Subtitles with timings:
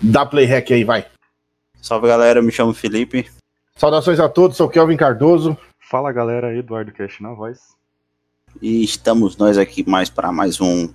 [0.00, 1.06] Dá play hack aí, vai.
[1.80, 3.30] Salve galera, me chamo Felipe.
[3.76, 5.56] Saudações a todos, sou Kelvin Cardoso.
[5.78, 7.60] Fala galera, Eduardo Cash na voz.
[8.60, 10.88] E estamos nós aqui mais para mais um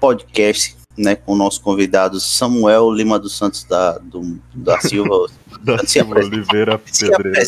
[0.00, 5.26] podcast, né, com o nosso convidado Samuel Lima dos Santos da, do, da Silva.
[5.62, 7.42] da Silva Oliveira Pedreira.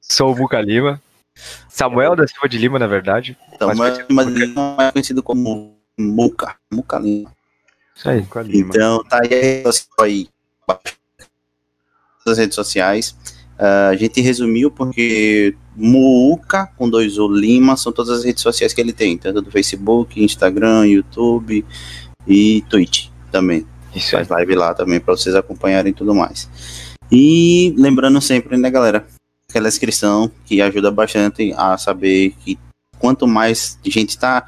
[0.00, 1.00] Sou o Muca Lima.
[1.68, 3.36] Samuel da Silva de Lima, na verdade.
[3.58, 6.56] Samuel Lima de Lima é conhecido como Muca.
[6.72, 7.37] Muca Lima.
[7.98, 8.24] Isso aí.
[8.54, 9.64] Então, tá aí,
[10.00, 10.28] aí
[12.38, 13.16] redes sociais.
[13.58, 18.72] Uh, a gente resumiu porque Muuca, com dois O Lima, são todas as redes sociais
[18.72, 21.64] que ele tem, tanto do Facebook, Instagram, YouTube
[22.26, 23.66] e Twitch também.
[23.94, 26.48] Isso Faz live lá também para vocês acompanharem tudo mais.
[27.10, 29.06] E lembrando sempre, né, galera,
[29.50, 32.58] aquela inscrição que ajuda bastante a saber que
[32.98, 34.46] quanto mais gente está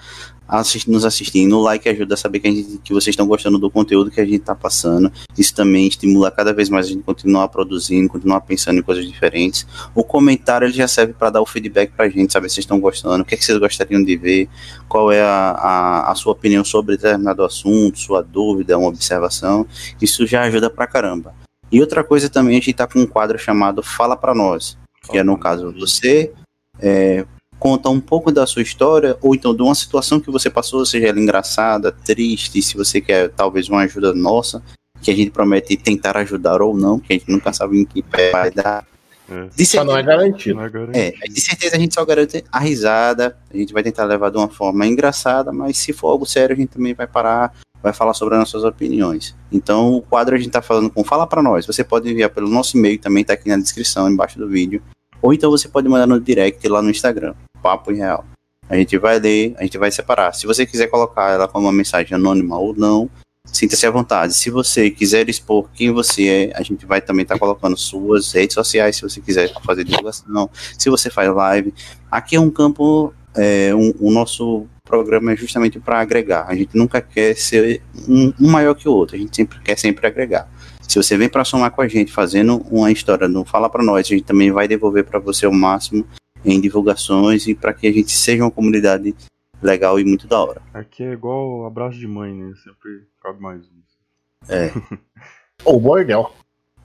[0.50, 1.56] assist, nos assistindo.
[1.56, 4.20] O like ajuda a saber que, a gente, que vocês estão gostando do conteúdo que
[4.20, 5.10] a gente está passando.
[5.38, 9.66] Isso também estimula cada vez mais a gente continuar produzindo, continuar pensando em coisas diferentes.
[9.94, 12.64] O comentário ele já serve para dar o feedback para a gente, saber se vocês
[12.64, 14.48] estão gostando, o que, é que vocês gostariam de ver,
[14.88, 19.66] qual é a, a, a, sua opinião sobre determinado assunto, sua dúvida, uma observação.
[20.00, 21.34] Isso já ajuda pra caramba.
[21.70, 24.76] E outra coisa também, a gente está com um quadro chamado Fala para Nós,
[25.08, 26.32] que é no caso você
[26.80, 27.24] é,
[27.60, 31.08] conta um pouco da sua história, ou então de uma situação que você passou, seja
[31.08, 34.62] ela engraçada, triste, se você quer talvez uma ajuda nossa,
[35.02, 38.02] que a gente promete tentar ajudar ou não, que a gente nunca sabe em que
[38.02, 38.86] pé vai dar.
[39.28, 39.44] É.
[39.54, 40.56] De certeza, só não é garantido.
[40.56, 40.98] Não é, garantido.
[40.98, 44.38] é, de certeza a gente só garante a risada, a gente vai tentar levar de
[44.38, 47.52] uma forma engraçada, mas se for algo sério, a gente também vai parar,
[47.82, 49.36] vai falar sobre as nossas opiniões.
[49.52, 51.66] Então, o quadro a gente tá falando com Fala para nós.
[51.66, 54.82] Você pode enviar pelo nosso e-mail, também tá aqui na descrição, embaixo do vídeo.
[55.22, 58.24] Ou então você pode mandar no direct lá no Instagram papo em real.
[58.68, 60.32] A gente vai ler, a gente vai separar.
[60.32, 63.10] Se você quiser colocar ela como uma mensagem anônima ou não,
[63.44, 64.34] sinta-se à vontade.
[64.34, 68.32] Se você quiser expor quem você é, a gente vai também estar tá colocando suas
[68.32, 70.48] redes sociais, se você quiser fazer divulgação,
[70.78, 71.74] se você faz live.
[72.10, 76.46] Aqui é um campo, é, um, o nosso programa é justamente para agregar.
[76.48, 79.76] A gente nunca quer ser um, um, maior que o outro, a gente sempre quer
[79.76, 80.48] sempre agregar.
[80.90, 84.04] Se você vem para somar com a gente, fazendo uma história, não fala para nós,
[84.04, 86.04] a gente também vai devolver para você o máximo
[86.44, 89.14] em divulgações e para que a gente seja uma comunidade
[89.62, 90.60] legal e muito da hora.
[90.74, 92.52] Aqui é igual abraço de mãe, né?
[92.64, 94.52] Sempre cabe mais um.
[94.52, 94.72] É.
[95.64, 96.34] Ou bordel.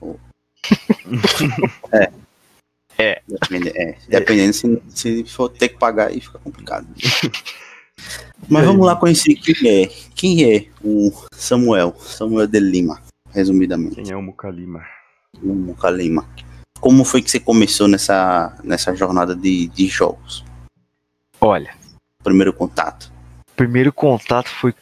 [1.92, 2.12] é.
[2.98, 3.22] É.
[3.26, 3.98] Depende, é.
[4.08, 6.86] Dependendo se, se for ter que pagar aí fica complicado.
[8.48, 9.86] Mas vamos lá conhecer quem é.
[10.14, 11.96] Quem é o Samuel?
[11.98, 13.02] Samuel de Lima,
[13.36, 13.96] resumidamente.
[13.96, 14.84] Quem é o Mucalima?
[15.42, 16.26] O Mucalima
[16.80, 20.44] como foi que você começou nessa, nessa jornada de, de jogos?
[21.40, 21.74] Olha.
[22.22, 23.10] Primeiro contato.
[23.54, 24.74] Primeiro contato foi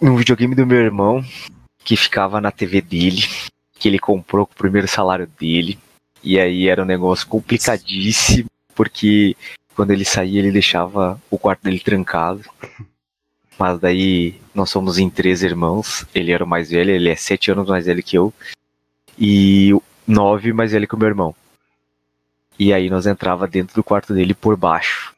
[0.00, 1.24] no videogame do meu irmão,
[1.78, 3.22] que ficava na TV dele,
[3.78, 5.78] que ele comprou com o primeiro salário dele.
[6.22, 9.36] E aí era um negócio complicadíssimo, porque
[9.74, 12.42] quando ele saía ele deixava o quarto dele trancado.
[13.58, 16.06] Mas daí nós somos em três irmãos.
[16.14, 18.32] Ele era o mais velho, ele é sete anos mais velho que eu.
[19.18, 19.70] E
[20.06, 21.34] nove mais velho que o meu irmão.
[22.58, 25.14] E aí nós entrava dentro do quarto dele por baixo.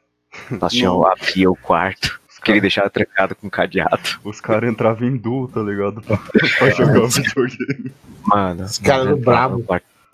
[0.51, 2.19] Nós tínhamos abria o quarto.
[2.43, 4.19] Que ele deixava trancado com cadeado.
[4.23, 6.01] Os caras entravam em duo, tá ligado?
[6.05, 7.91] Pra, pra jogar o videogame.
[8.23, 9.65] Mano, os caras bravos.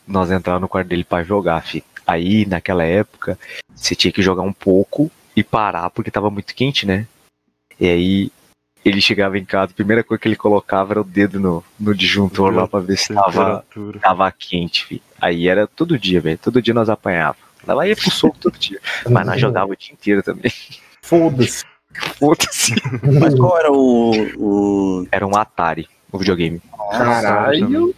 [0.08, 1.84] Nós entrávamos no quarto dele pra jogar, fi.
[2.08, 3.38] Aí, naquela época,
[3.76, 7.08] você tinha que jogar um pouco e parar porque tava muito quente, né?
[7.80, 8.32] E aí
[8.86, 11.96] ele chegava em casa, a primeira coisa que ele colocava era o dedo no, no
[11.96, 13.66] disjuntor lá pra ver se tava,
[14.02, 15.02] tava quente, filho.
[15.22, 16.38] Aí era todo dia, velho.
[16.38, 17.38] Todo dia nós apanhava.
[17.66, 18.80] Lá ia pro soco todo dia.
[19.10, 20.52] Mas nós jogava o dia inteiro também.
[21.02, 21.64] Foda-se.
[22.20, 22.74] Foda-se.
[23.22, 25.08] Mas qual era o, o.
[25.10, 26.62] Era um Atari, o videogame.
[26.92, 27.96] Caralho.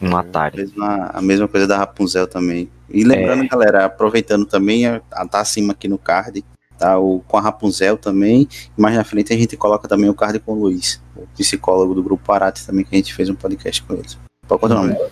[0.00, 0.62] Um Atari.
[0.62, 2.68] A mesma, a mesma coisa da Rapunzel também.
[2.88, 3.48] E lembrando, é...
[3.48, 4.84] galera, aproveitando também,
[5.30, 6.44] tá acima aqui no card,
[6.82, 6.98] tá?
[6.98, 8.48] O, com a Rapunzel também.
[8.76, 12.02] Mais na frente a gente coloca também o card com o Luiz, o psicólogo do
[12.02, 14.18] grupo Parate também, que a gente fez um podcast com eles.
[14.48, 14.86] Pode continuar.
[14.86, 15.08] Uhum.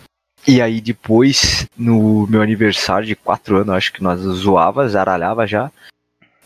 [0.48, 5.70] E aí depois, no meu aniversário de 4 anos, acho que nós zoava, zaralhava já.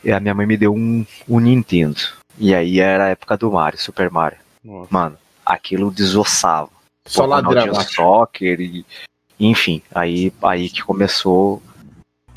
[0.03, 2.01] E a minha mãe me deu um, um Nintendo.
[2.39, 4.39] E aí era a época do Mario, Super Mario.
[4.63, 4.89] Nossa.
[4.91, 5.17] Mano,
[5.47, 6.69] aquilo desossava.
[7.07, 7.75] Só ladrão.
[7.83, 8.85] Soccer e.
[9.39, 11.63] Enfim, aí, aí que começou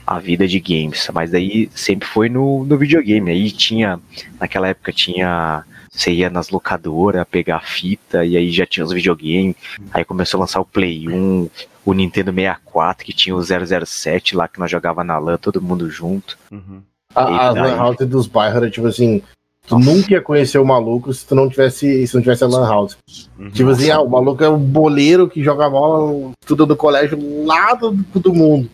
[0.08, 1.10] a vida de games.
[1.14, 3.30] Mas daí sempre foi no, no videogame.
[3.30, 4.00] Aí tinha,
[4.40, 5.66] naquela época tinha.
[5.92, 9.56] Você ia nas locadoras pegar fita e aí já tinha os videogames.
[9.92, 11.50] Aí começou a lançar o Play 1,
[11.84, 15.90] o Nintendo 64, que tinha o 007 lá que nós jogava na LAN, todo mundo
[15.90, 16.38] junto.
[16.52, 16.82] Uhum.
[17.16, 19.24] A, a LAN House dos bairros era tipo assim:
[19.68, 22.66] Tu nunca ia conhecer o maluco se tu não tivesse, se não tivesse a Lan
[22.66, 22.98] House.
[23.38, 23.50] Uhum.
[23.50, 27.74] Tipo assim, ah, o maluco é um boleiro que joga bola, estuda no colégio lá
[27.74, 28.70] do, do mundo.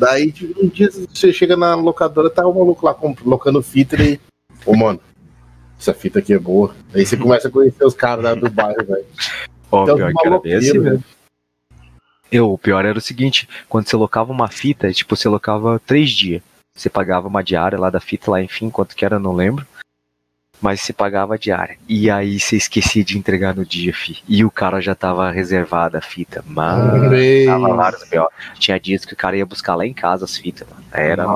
[0.00, 4.18] Daí, um dia você chega na locadora, tá o maluco lá colocando fita e.
[4.64, 4.98] Ô, mano,
[5.78, 6.74] essa fita aqui é boa.
[6.94, 9.04] Aí você começa a conhecer os caras lá do bairro, velho.
[9.70, 11.04] Ó, Então, pior que era maloqueiro, velho.
[12.32, 16.10] Eu, o pior era o seguinte, quando você locava uma fita, tipo, você locava três
[16.10, 16.40] dias.
[16.74, 19.66] Você pagava uma diária lá da fita, lá, enfim, quanto que era, não lembro.
[20.60, 21.78] Mas você pagava diária.
[21.88, 24.18] E aí você esquecia de entregar no dia, fi.
[24.28, 26.44] E o cara já tava reservada a fita.
[26.46, 27.10] Mano,
[27.46, 28.28] tava vários B.O.
[28.58, 30.84] Tinha dias que o cara ia buscar lá em casa as fitas, mano.
[30.92, 31.26] Era,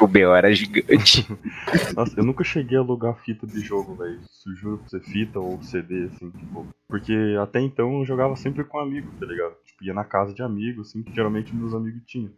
[0.00, 0.34] o B.O.
[0.34, 1.26] era gigante.
[1.94, 4.20] Nossa, eu nunca cheguei a alugar fita de jogo, velho.
[4.56, 6.66] Juro pra você, fita ou CD, assim, tipo.
[6.88, 9.54] Porque até então eu jogava sempre com amigos, tá ligado?
[9.66, 12.30] Tipo, ia na casa de amigos, assim, que geralmente meus amigos tinham.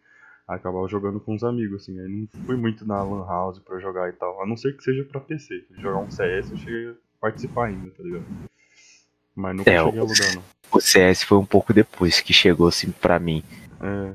[0.55, 1.99] Acabava jogando com os amigos, assim.
[2.01, 4.43] Aí não fui muito na Lan House pra jogar e tal.
[4.43, 5.65] A não ser que seja pra PC.
[5.75, 8.25] Se jogar um CS, eu cheguei a participar ainda, tá ligado?
[9.37, 10.43] Mas nunca É, cheguei a o- alugar, não.
[10.73, 13.43] O CS foi um pouco depois que chegou, assim, pra mim.
[13.81, 14.13] É,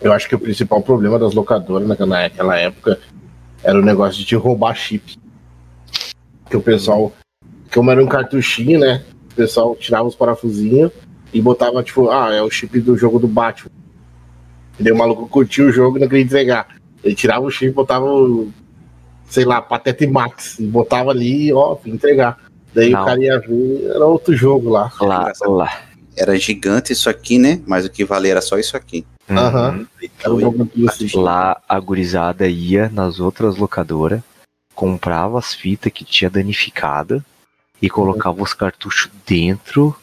[0.00, 3.00] Eu acho que o principal problema das locadoras naquela, naquela época
[3.64, 5.18] era o negócio de te roubar chip.
[6.48, 7.12] Que o pessoal,
[7.74, 9.04] como era um cartuchinho, né?
[9.32, 10.92] O pessoal tirava os parafusinhos
[11.32, 13.70] e botava, tipo, ah, é o chip do jogo do Batman.
[14.78, 16.68] E daí o maluco curtia o jogo e não queria entregar.
[17.02, 18.52] Ele tirava o chip, botava o,
[19.28, 22.38] sei lá, Patete Max, e botava ali e, ó, entregar.
[22.74, 23.02] Daí Não.
[23.02, 24.92] o cara ia ver, era outro jogo lá.
[25.00, 25.80] Lá, lá.
[26.16, 27.60] Era gigante isso aqui, né?
[27.66, 29.06] Mas o que valia era só isso aqui.
[30.26, 31.08] Um jogo assim.
[31.14, 34.20] Lá a gurizada ia nas outras locadoras,
[34.74, 37.24] comprava as fitas que tinha danificada
[37.80, 39.94] e colocava os cartuchos dentro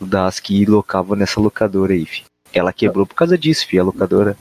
[0.00, 2.24] das que locavam nessa locadora aí, fi.
[2.52, 3.78] Ela quebrou por causa disso, fi.
[3.78, 4.36] A locadora,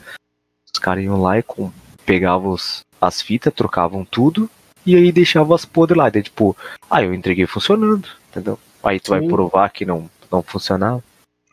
[0.73, 1.71] os caras iam lá e com,
[2.05, 4.49] pegavam os- as fitas, trocavam tudo
[4.85, 6.09] e aí deixavam as podres lá.
[6.09, 6.55] Daí, tipo,
[6.89, 8.57] ah, eu entreguei funcionando, entendeu?
[8.83, 9.27] Aí tu vai Sim.
[9.27, 11.03] provar que não, não funcionava.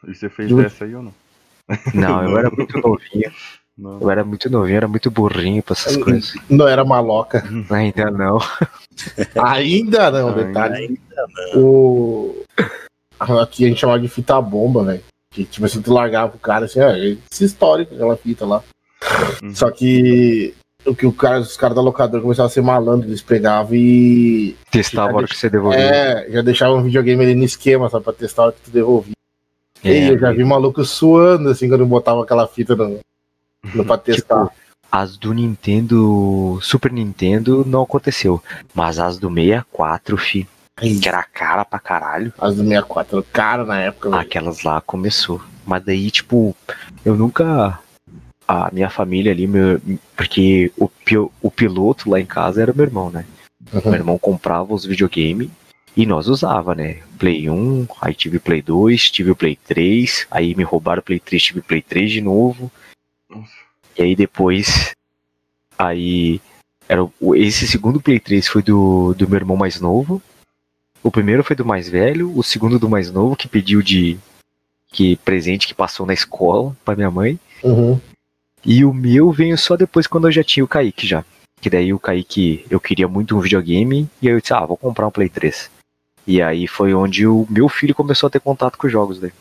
[0.07, 0.63] E você fez Juro.
[0.63, 1.15] dessa aí ou não?
[1.95, 3.33] Não, eu era muito novinho.
[3.77, 3.99] Não.
[3.99, 6.35] Eu era muito novinho, era muito burrinho pra essas coisas.
[6.49, 7.43] Não era maloca.
[7.73, 8.39] Ainda não.
[9.43, 11.01] Ainda não, Ainda detalhe.
[11.57, 12.43] O...
[13.19, 15.03] Aqui a gente chamava de fita bomba, velho.
[15.35, 18.63] Que tipo assim, tu largava o cara assim, ah, esse histórico, aquela fita lá.
[19.43, 19.55] Uhum.
[19.55, 20.55] Só que
[20.87, 24.57] o que o cara, os caras da locadora começavam a ser malandro, eles pegavam e.
[24.71, 25.81] Testava a hora que você devolveu.
[25.81, 28.71] É, já deixavam um videogame ali no esquema, só pra testar a hora que tu
[28.71, 29.15] devolvia.
[29.83, 33.01] É, e eu já vi maluco suando assim quando botava aquela fita no,
[33.75, 34.49] no pra testar.
[34.91, 38.41] As do Nintendo, Super Nintendo, não aconteceu.
[38.73, 43.65] Mas as do 64, fi, que era cara pra caralho, As do 64, era cara
[43.65, 44.21] na época, velho.
[44.21, 45.41] aquelas lá começou.
[45.65, 46.55] Mas daí, tipo,
[47.05, 47.79] eu nunca.
[48.47, 49.81] A minha família ali, meu,
[50.15, 50.91] porque o,
[51.41, 53.25] o piloto lá em casa era meu irmão, né?
[53.73, 53.95] Meu Uhum.
[53.95, 55.49] irmão comprava os videogames
[55.97, 56.99] e nós usava, né?
[57.19, 61.43] Play 1, aí tive Play 2, tive o Play 3, aí me roubaram Play 3,
[61.43, 62.71] tive Play 3 de novo.
[63.97, 64.91] E aí depois.
[65.79, 66.41] Aí.
[66.87, 70.21] Era esse segundo Play 3 foi do, do meu irmão mais novo.
[71.05, 74.19] O primeiro foi do mais velho, o segundo do mais novo, que pediu de.
[74.89, 77.39] Que presente que passou na escola pra minha mãe.
[77.63, 78.01] Uhum.
[78.65, 81.25] E o meu veio só depois quando eu já tinha o Kaique já.
[81.61, 84.77] Que daí o Kaique, eu queria muito um videogame, e aí eu disse, ah, vou
[84.77, 85.71] comprar um Play 3.
[86.27, 89.33] E aí foi onde o meu filho começou a ter contato com os jogos daí.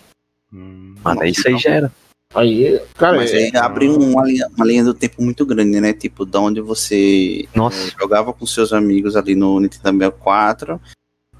[0.53, 1.91] Hum, Mano, aí isso aí já era.
[2.33, 5.93] Aí, cara, Mas é- aí abre uma linha, uma linha do tempo muito grande, né?
[5.93, 7.87] Tipo, da onde você Nossa.
[7.89, 10.81] eh, jogava com seus amigos ali no Nintendo 64,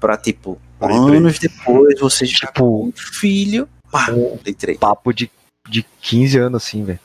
[0.04, 4.08] pra tipo, Play anos depois você já Tipo, com filho, pá,
[4.42, 4.78] Play 3.
[4.78, 5.30] papo de,
[5.66, 7.00] de 15 anos assim, velho.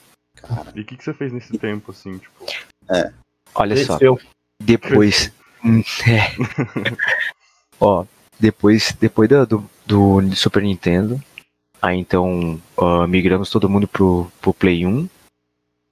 [0.75, 2.45] E o que, que você fez nesse tempo, assim, tipo?
[3.55, 3.97] Olha só.
[3.97, 4.19] cresceu.
[4.61, 5.31] Depois.
[6.07, 6.21] É.
[7.81, 8.05] Ó,
[8.39, 11.21] depois, depois do, do, do Super Nintendo,
[11.81, 15.09] aí então ah, migramos todo mundo pro, pro Play 1.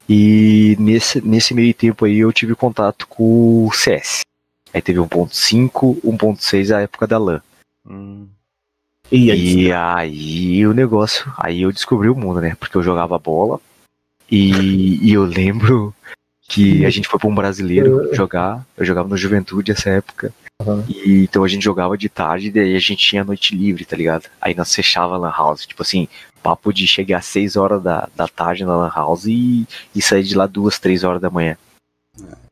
[0.07, 4.21] E nesse, nesse meio tempo aí eu tive contato com o CS.
[4.73, 7.41] Aí teve 1.5, 1.6 a época da LAN.
[7.89, 8.27] Hum,
[9.11, 12.55] E aí, E aí o negócio, aí eu descobri o mundo, né?
[12.59, 13.59] Porque eu jogava bola
[14.29, 15.93] e, e eu lembro
[16.49, 20.33] que a gente foi pra um brasileiro jogar, eu jogava no Juventude essa época.
[20.65, 20.83] Uhum.
[20.89, 23.95] E então a gente jogava de tarde e daí a gente tinha noite livre, tá
[23.95, 24.27] ligado?
[24.41, 26.07] Aí nós fechava a lan house, tipo assim,
[26.41, 30.23] papo de chegar às 6 horas da, da tarde na lan house e, e sair
[30.23, 31.57] de lá duas, três horas da manhã.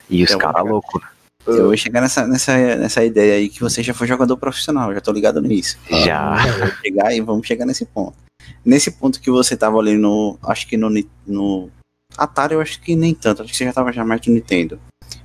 [0.09, 0.69] E os É, caras cara.
[0.69, 1.07] loucos, né?
[1.47, 5.01] Eu vou chegar nessa, nessa, nessa ideia aí que você já foi jogador profissional, já
[5.01, 5.77] tô ligado nisso.
[5.89, 6.35] Já.
[6.35, 8.15] Vamos chegar e vamos chegar nesse ponto.
[8.63, 10.37] Nesse ponto que você tava ali no.
[10.43, 10.89] Acho que no,
[11.25, 11.69] no
[12.17, 13.41] Atari, eu acho que nem tanto.
[13.41, 14.79] Acho que você já tava já mais no Nintendo.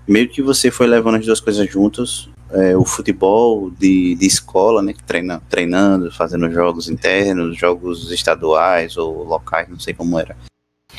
[0.06, 2.30] Meio que você foi levando as duas coisas juntos.
[2.52, 4.94] é, o futebol de, de escola, né?
[5.06, 10.36] Treina, treinando, fazendo jogos internos, jogos estaduais ou locais, não sei como era.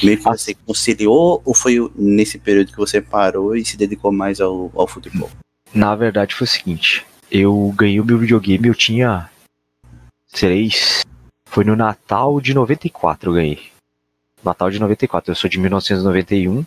[0.04, 4.42] Meio que você conciliou ou foi nesse período que você parou e se dedicou mais
[4.42, 5.30] ao, ao futebol?
[5.74, 9.30] Na verdade foi o seguinte, eu ganhei o meu videogame, eu tinha
[10.32, 11.02] três.
[11.46, 13.60] Foi no Natal de 94 eu ganhei.
[14.44, 16.66] Natal de 94, eu sou de 1991.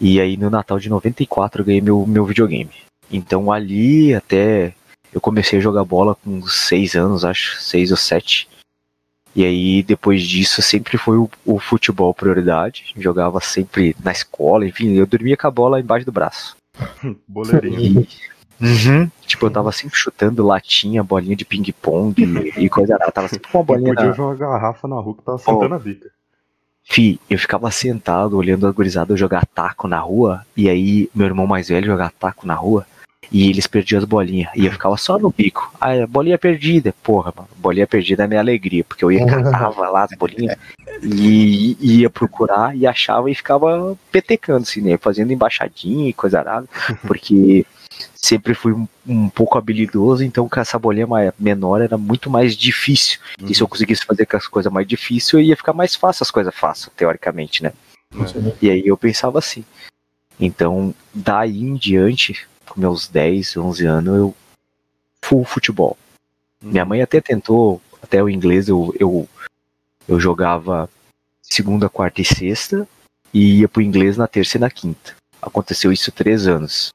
[0.00, 2.70] E aí no Natal de 94 eu ganhei meu, meu videogame.
[3.10, 4.74] Então ali até
[5.12, 8.48] eu comecei a jogar bola com seis anos, acho, seis ou sete.
[9.34, 12.92] E aí depois disso sempre foi o, o futebol prioridade.
[12.96, 16.56] Jogava sempre na escola, enfim, eu dormia com a bola embaixo do braço.
[17.26, 18.06] Boleirinho.
[18.60, 19.10] Uhum.
[19.26, 23.10] Tipo, eu tava sempre chutando latinha, bolinha de ping-pong e, e coisa lá.
[23.10, 24.14] Tava sempre com uma Eu bolinha podia na...
[24.14, 26.10] jogar garrafa na rua que tava sentando a bica.
[26.82, 31.46] Fi, eu ficava sentado olhando a gurizada jogar taco na rua, e aí meu irmão
[31.46, 32.84] mais velho jogar taco na rua,
[33.32, 35.72] e eles perdiam as bolinhas, e eu ficava só no bico.
[35.80, 36.94] Ah, bolinha perdida.
[37.02, 40.56] Porra, mano, bolinha perdida é minha alegria, porque eu ia catava lá as bolinhas
[41.02, 44.96] e, e ia procurar e achava e ficava petecando, assim, né?
[44.96, 46.66] Fazendo embaixadinha e coisa arada,
[47.06, 47.64] porque
[48.14, 51.06] sempre fui um, um pouco habilidoso, então com essa bolinha
[51.38, 53.20] menor era muito mais difícil.
[53.44, 56.30] E se eu conseguisse fazer com as coisas mais difíceis, ia ficar mais fácil as
[56.30, 57.72] coisas fáceis, teoricamente, né?
[58.60, 59.64] E aí eu pensava assim.
[60.38, 64.34] Então, daí em diante, com meus 10, 11 anos, eu
[65.22, 65.98] full futebol.
[66.62, 69.28] Minha mãe até tentou, até o inglês eu, eu,
[70.08, 70.88] eu jogava
[71.42, 72.88] segunda, quarta e sexta
[73.34, 75.14] e ia pro inglês na terça e na quinta.
[75.42, 76.92] Aconteceu isso três anos.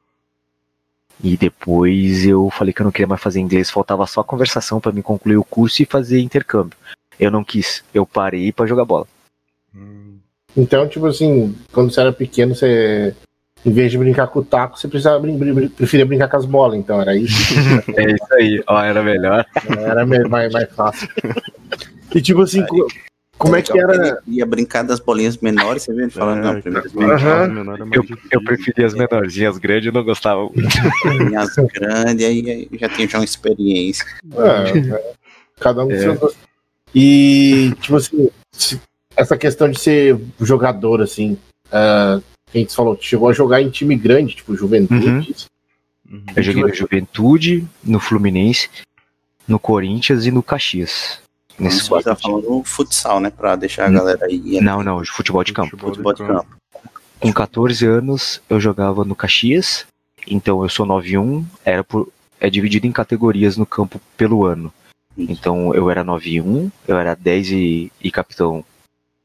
[1.24, 4.80] E depois eu falei que eu não queria mais fazer inglês, faltava só a conversação
[4.80, 6.78] para me concluir o curso e fazer intercâmbio.
[7.20, 9.08] Eu não quis, eu parei para jogar bola.
[9.74, 10.18] Hum,
[10.56, 13.16] Então, tipo assim, quando você era pequeno, você.
[13.66, 16.46] Em vez de brincar com o taco, você precisava brin brin preferia brincar com as
[16.46, 17.36] bolas, então era isso.
[17.98, 19.44] É isso aí, ó, era melhor.
[19.80, 21.10] Era mais, mais fácil.
[22.14, 22.88] E tipo assim, co-
[23.38, 24.22] como é que Então, era.
[24.28, 26.04] Ele ia brincar das bolinhas menores, você viu?
[26.04, 26.90] ele Falando, é, não, primeiro
[27.52, 30.68] menores é Eu, eu preferia as menorzinhas, as grandes eu não gostava muito.
[31.38, 34.06] as grandes, aí, aí já tinha já uma experiência.
[34.32, 35.14] É, é,
[35.60, 36.00] cada um com É.
[36.00, 36.38] seu gosto.
[36.94, 38.30] E, tipo assim,
[39.18, 41.36] essa questão de ser jogador, assim.
[41.72, 42.22] que
[42.54, 45.08] a gente falou, chegou a jogar em time grande, tipo Juventude.
[45.08, 45.26] Uhum.
[46.12, 46.24] Uhum.
[46.36, 48.70] Eu joguei no Juventude, no Fluminense,
[49.48, 51.20] no Corinthians e no Caxias.
[51.58, 53.30] Nesses Isso você tá falando no futsal, né?
[53.30, 53.94] Pra deixar a Hum.
[53.94, 54.60] galera aí.
[54.62, 55.78] Não, não, de futebol de campo.
[55.78, 56.48] Futebol de campo.
[57.20, 59.86] Com 14 anos eu jogava no Caxias,
[60.28, 62.10] então eu sou 9-1, era por,
[62.40, 64.72] é dividido em categorias no campo pelo ano.
[65.18, 65.32] Isso.
[65.32, 68.64] Então eu era 9-1, eu era 10 e, e capitão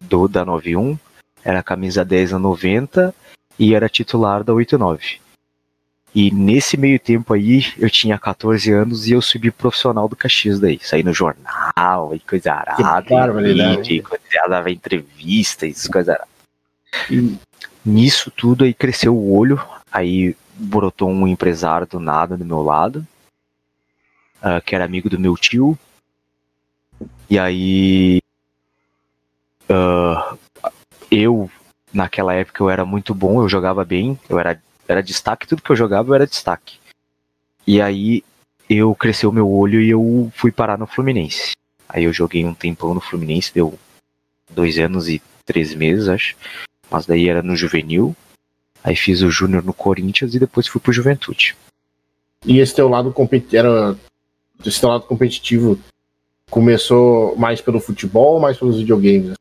[0.00, 0.98] do da 9-1,
[1.44, 3.14] era camisa 10 na 90
[3.58, 5.20] e era titular da 89.
[6.12, 10.58] E nesse meio tempo aí, eu tinha 14 anos e eu subi profissional do Caxias
[10.58, 10.80] daí.
[10.82, 12.82] Saí no jornal e coisa arada.
[12.82, 16.28] E, coisa, dava entrevista e coisa arada.
[17.08, 17.38] E
[17.84, 23.06] nisso tudo aí cresceu o olho, aí brotou um empresário do nada do meu lado,
[24.42, 25.78] ah, que era amigo do meu tio.
[27.28, 28.20] E aí
[29.68, 30.36] ah,
[31.10, 31.50] eu
[31.92, 35.70] naquela época eu era muito bom, eu jogava bem, eu era, era destaque, tudo que
[35.70, 36.78] eu jogava eu era destaque.
[37.66, 38.22] E aí
[38.68, 41.52] eu cresceu meu olho e eu fui parar no Fluminense.
[41.88, 43.78] Aí eu joguei um tempão no Fluminense, deu
[44.48, 46.36] dois anos e três meses, acho.
[46.88, 48.14] Mas daí era no juvenil.
[48.82, 51.56] Aí fiz o júnior no Corinthians e depois fui pro Juventude.
[52.46, 53.14] E esse teu lado
[53.52, 53.96] era
[54.64, 55.78] esse teu lado competitivo
[56.50, 59.34] começou mais pelo futebol ou mais pelos videogames?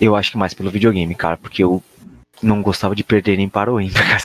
[0.00, 1.82] Eu acho que mais pelo videogame, cara, porque eu
[2.42, 4.22] não gostava de perder nem para o ímpar.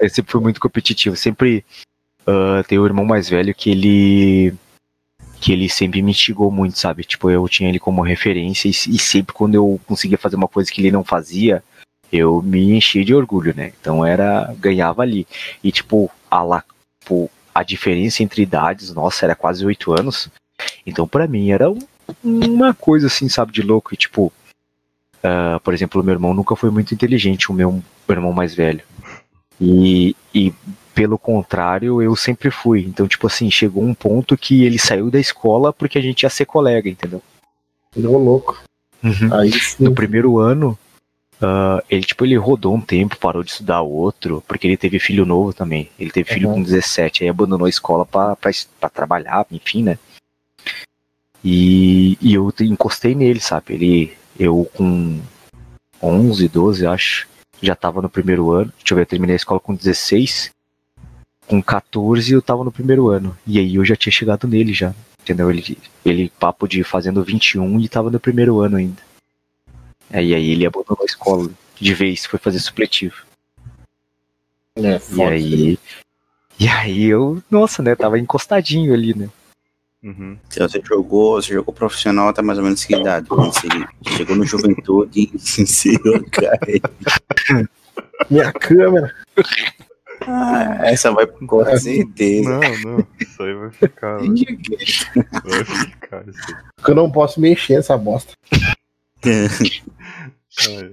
[0.00, 1.16] eu sempre fui muito competitivo.
[1.16, 1.64] Sempre
[2.26, 4.54] ah, tem o irmão mais velho que ele
[5.40, 7.02] que ele sempre me instigou muito, sabe?
[7.02, 10.70] Tipo, eu tinha ele como referência e, e sempre quando eu conseguia fazer uma coisa
[10.70, 11.64] que ele não fazia,
[12.12, 13.72] eu me enchia de orgulho, né?
[13.80, 15.26] Então era ganhava ali.
[15.64, 16.62] E tipo, a lá,
[17.00, 20.28] tipo, a diferença entre idades, nossa, era quase oito anos.
[20.84, 21.78] Então pra mim era um-
[22.22, 23.94] uma coisa assim, sabe, de louco.
[23.94, 24.32] E tipo,
[25.22, 28.82] ah, por exemplo, meu irmão nunca foi muito inteligente, o meu irmão mais velho.
[29.60, 30.52] E, e
[30.94, 32.80] pelo contrário, eu sempre fui.
[32.86, 36.30] Então, tipo assim, chegou um ponto que ele saiu da escola porque a gente ia
[36.30, 37.22] ser colega, entendeu?
[37.94, 38.62] Deu louco.
[39.32, 39.84] Aí sim.
[39.84, 40.78] No primeiro ano,
[41.40, 45.24] ah, ele tipo ele rodou um tempo, parou de estudar outro, porque ele teve filho
[45.24, 45.90] novo também.
[45.98, 46.56] Ele teve filho Uhum.
[46.56, 48.36] com 17, aí abandonou a escola pra
[48.92, 49.98] trabalhar, enfim, né?
[51.44, 53.74] E, e eu te- encostei nele, sabe?
[53.74, 55.20] Ele, eu com
[56.02, 57.26] 11, 12, acho,
[57.62, 58.72] já tava no primeiro ano.
[58.78, 60.50] Deixa eu ver, eu terminei a escola com 16.
[61.46, 63.36] Com 14 eu tava no primeiro ano.
[63.46, 64.94] E aí eu já tinha chegado nele já.
[65.22, 65.50] Entendeu?
[65.50, 69.02] Ele, ele papo de fazendo 21 e tava no primeiro ano ainda.
[70.10, 73.16] Aí, aí ele abandonou a escola de vez, foi fazer supletivo.
[74.76, 75.78] É, E aí.
[76.58, 77.94] E aí eu, nossa, né?
[77.94, 79.28] Tava encostadinho ali, né?
[80.02, 80.38] Uhum.
[80.48, 83.28] Então, você jogou, você jogou profissional até mais ou menos que idade?
[83.28, 83.68] Você
[84.16, 86.90] chegou no juventude e iniciou a carreira.
[88.30, 89.14] Minha câmera.
[90.26, 92.48] Ah, essa vai com certeza.
[92.50, 92.60] Não,
[92.98, 93.06] não.
[93.18, 94.16] Isso aí vai ficar.
[94.18, 94.34] velho.
[95.44, 96.54] Vai ficar isso aí.
[96.76, 98.32] Porque eu não posso mexer essa bosta.
[99.24, 100.92] Ai,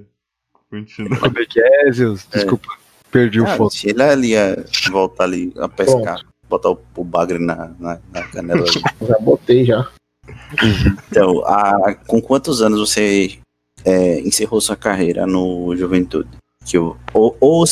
[0.69, 1.17] Continua.
[1.19, 2.27] Como é que é, Zeus?
[2.33, 2.67] Desculpa,
[3.11, 3.69] perdi o Ah, foco.
[3.73, 4.57] se ele ali a
[4.91, 8.81] voltar ali a pescar, botar o, o bagre na, na, na canela ali.
[9.07, 9.87] Já botei já.
[11.09, 13.39] Então, a, com quantos anos você
[13.85, 16.29] é, encerrou sua carreira no Juventude?
[16.65, 17.63] Que o, ou, ou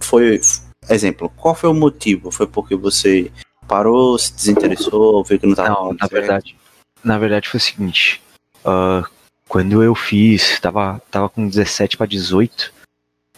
[0.00, 0.40] foi,
[0.88, 2.30] exemplo, qual foi o motivo?
[2.30, 3.30] Foi porque você
[3.68, 6.56] parou, se desinteressou, viu que não estava Não, na verdade,
[7.04, 8.20] na verdade foi o seguinte.
[8.64, 9.04] ah,
[9.48, 12.72] quando eu fiz, tava, tava com 17 para 18,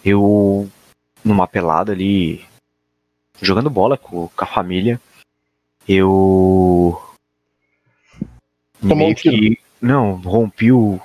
[0.04, 0.68] eu
[1.24, 2.44] numa pelada ali,
[3.42, 5.00] jogando bola com, com a família,
[5.86, 6.98] eu
[8.80, 9.36] Tomou um meio tiro.
[9.36, 11.00] que não rompi o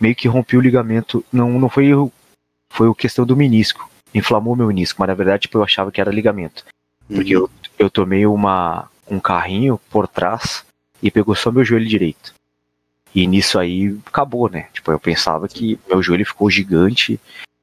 [0.00, 1.24] meio que rompi o ligamento.
[1.32, 1.90] Não, não foi
[2.70, 3.90] foi o questão do menisco.
[4.14, 6.64] Inflamou meu menisco, mas na verdade tipo, eu achava que era ligamento.
[7.08, 10.64] Porque eu, eu tomei uma, um carrinho por trás
[11.02, 12.32] e pegou só meu joelho direito.
[13.12, 14.68] E nisso aí acabou, né?
[14.72, 17.18] Tipo, eu pensava que meu joelho ficou gigante.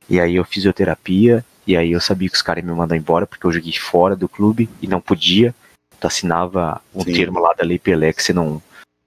[0.09, 1.45] E aí eu fisioterapia.
[1.67, 4.15] E aí eu sabia que os caras iam me mandar embora porque eu joguei fora
[4.15, 5.53] do clube e não podia.
[5.99, 7.11] Tu assinava um Sim.
[7.13, 8.61] termo lá da Lei Pelé que você não,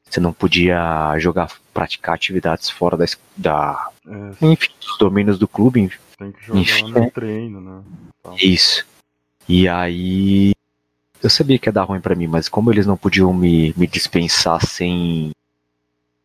[0.09, 5.90] você não podia jogar, praticar atividades fora da, da É, enfim, dos domínios do clube.
[6.19, 7.83] tem que jogar Enfim, no treino, né?
[8.38, 8.85] Isso.
[9.49, 10.52] E aí.
[11.23, 13.87] Eu sabia que ia dar ruim pra mim, mas como eles não podiam me, me
[13.87, 15.30] dispensar sem.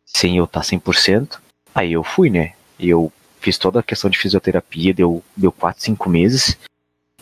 [0.04, 1.38] sem eu estar 100%,
[1.74, 2.54] aí eu fui, né?
[2.78, 3.12] E eu
[3.46, 6.58] fiz toda a questão de fisioterapia, deu, deu 4, 5 meses.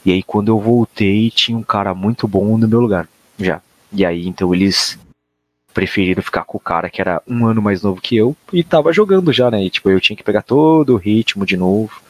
[0.07, 3.07] E aí quando eu voltei, tinha um cara muito bom no meu lugar,
[3.39, 3.61] já.
[3.93, 4.99] E aí então eles
[5.75, 8.91] preferiram ficar com o cara que era um ano mais novo que eu e tava
[8.91, 9.63] jogando já, né?
[9.63, 12.01] E tipo, eu tinha que pegar todo o ritmo de novo.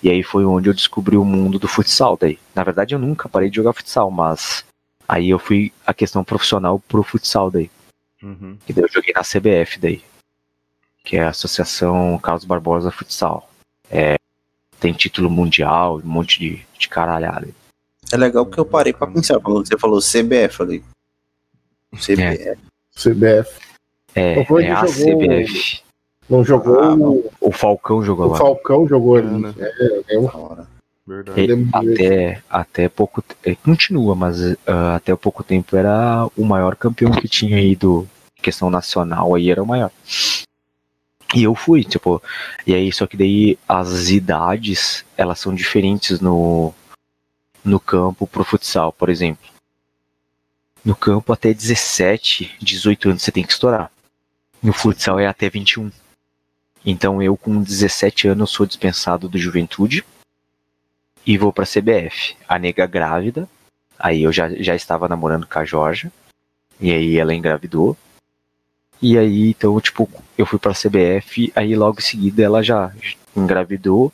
[0.00, 2.38] E aí foi onde eu descobri o mundo do futsal daí.
[2.54, 4.64] Na verdade eu nunca parei de jogar futsal, mas
[5.08, 7.68] aí eu fui a questão profissional pro futsal daí.
[8.22, 8.56] Uhum.
[8.68, 10.02] E daí eu joguei na CBF daí.
[11.04, 13.48] Que é a Associação Carlos Barbosa Futsal.
[13.90, 14.16] É,
[14.78, 17.48] tem título mundial, um monte de, de caralhada.
[18.12, 19.38] É legal porque eu parei pra pensar.
[19.40, 20.84] Quando você falou CBF ali.
[21.96, 22.58] CBF.
[22.96, 23.60] CBF.
[24.14, 25.82] É, Então é a que jogou- CBF.
[26.28, 26.80] Não jogou.
[26.80, 28.38] Ah, o- O Falcão jogou o lá.
[28.38, 29.30] Falcão jogou É, ali.
[29.40, 29.54] né?
[29.58, 30.66] É, é um-.
[31.06, 31.40] Verdade.
[31.40, 31.68] Direito.
[31.74, 37.26] até, até pouco é, continua, mas ah, até pouco tempo era o maior campeão que
[37.28, 39.90] tinha aí do questão nacional aí era o maior.
[41.34, 42.20] E eu fui, tipo,
[42.66, 46.74] e aí só que daí as idades, elas são diferentes no
[47.62, 49.48] no campo pro futsal, por exemplo.
[50.84, 53.90] No campo até 17, 18 anos você tem que estourar.
[54.62, 55.90] No futsal é até 21.
[56.84, 60.04] Então eu com 17 anos sou dispensado do Juventude
[61.26, 62.36] e vou pra CBF.
[62.48, 63.48] A nega grávida,
[63.98, 66.10] aí eu já, já estava namorando com a Jorge,
[66.80, 67.96] e aí ela engravidou.
[69.02, 72.92] E aí, então, tipo, eu fui pra CBF, aí logo em seguida ela já
[73.34, 74.12] engravidou,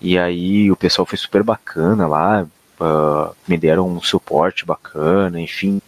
[0.00, 2.46] e aí o pessoal foi super bacana lá,
[2.80, 5.80] ah, me deram um suporte bacana, enfim.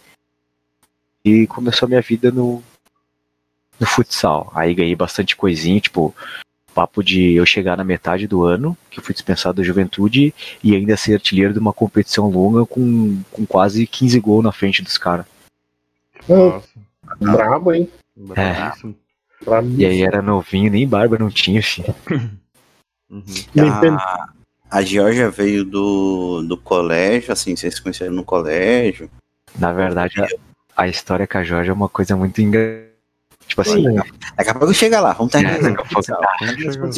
[1.25, 2.63] E começou a minha vida no,
[3.79, 4.51] no futsal.
[4.53, 6.15] Aí ganhei bastante coisinha, tipo,
[6.73, 10.75] papo de eu chegar na metade do ano, que eu fui dispensado da juventude, e
[10.75, 14.97] ainda ser artilheiro de uma competição longa com, com quase 15 gols na frente dos
[14.97, 15.25] caras.
[16.27, 16.67] Nossa,
[17.19, 17.89] Brabo, hein?
[18.15, 18.95] Bravíssimo.
[19.45, 19.69] Brabo.
[19.77, 21.93] E aí era novinho, nem barba não tinha, filho.
[23.09, 23.23] Uhum.
[23.97, 24.29] A,
[24.71, 29.09] a Georgia veio do, do colégio, assim, vocês se conheceram no colégio.
[29.59, 30.27] Na verdade, a,
[30.83, 32.91] a história com a Jorge é uma coisa muito engraçada.
[33.45, 34.03] Tipo assim, Olha,
[34.37, 35.57] Daqui a pouco chega lá, vamos terminar.
[35.57, 35.85] É, daqui a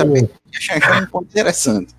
[0.05, 1.93] pouco- achei um ponto interessante.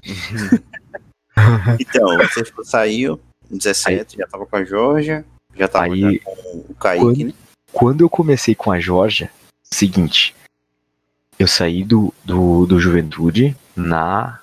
[1.80, 5.24] Então, você saiu, 17, já tava com a Georgia,
[5.54, 6.30] já tava Aí, com
[6.70, 7.34] o Kaique, quando- né?
[7.76, 9.30] Quando eu comecei com a Georgia,
[9.62, 10.34] seguinte,
[11.38, 14.40] eu saí do, do, do Juventude na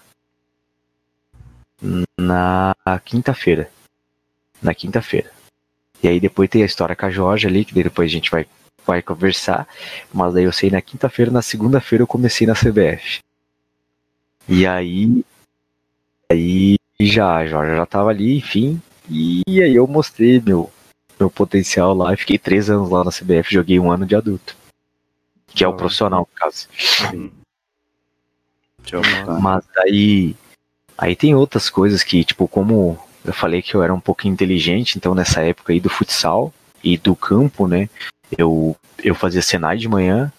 [2.15, 3.72] na quinta-feira.
[4.62, 5.32] Na quinta-feira.
[6.04, 8.46] E aí depois tem a história com a Georgia ali, que depois a gente vai,
[8.86, 9.67] vai conversar.
[10.13, 13.19] Mas daí eu saí na quinta-feira, na segunda-feira eu comecei na CBF.
[14.48, 15.26] E aí
[16.32, 18.80] aí já, já, já tava ali, enfim.
[19.10, 20.72] E aí eu mostrei meu,
[21.23, 24.55] meu potencial lá e fiquei três anos lá na CBF, joguei um ano de adulto.
[25.47, 26.67] Que é o profissional, no caso.
[27.13, 27.31] Uhum.
[29.39, 30.36] Mas aí,
[30.97, 34.97] aí tem outras coisas que, tipo, como eu falei que eu era um pouco inteligente,
[34.97, 37.89] então nessa época aí do futsal e do campo, né?
[38.38, 40.31] Eu, eu fazia Senai de manhã,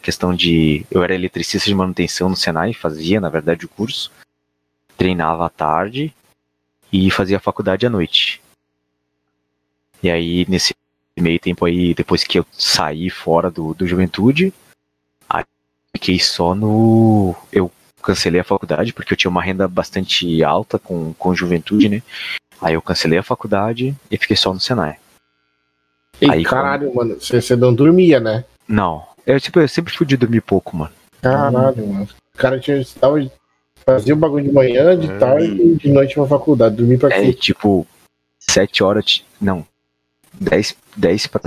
[0.00, 0.86] questão de.
[0.90, 4.12] Eu era eletricista de manutenção no Senai, fazia, na verdade, o curso.
[4.96, 6.14] Treinava à tarde
[6.92, 8.40] e fazia faculdade à noite.
[10.02, 10.74] E aí, nesse
[11.18, 14.52] meio tempo aí, depois que eu saí fora do, do juventude,
[15.28, 15.44] aí
[15.94, 17.34] fiquei só no.
[17.52, 17.70] Eu
[18.02, 22.02] cancelei a faculdade porque eu tinha uma renda bastante alta com, com juventude, né?
[22.60, 24.96] Aí eu cancelei a faculdade e fiquei só no Senai.
[26.20, 28.44] Ei, Aí, caralho, mano, você, você não dormia, né?
[28.68, 30.92] Não, eu, tipo, eu sempre fui de dormir pouco, mano.
[31.20, 32.08] Caralho, mano.
[32.34, 33.16] O cara tinha, tava,
[33.86, 35.18] fazia o bagulho de manhã, de É.
[35.18, 36.76] tarde e de noite pra faculdade.
[36.76, 37.32] Dormir pra É quê?
[37.32, 37.86] tipo,
[38.38, 39.66] 7 horas, não,
[40.40, 41.42] 10, 10 para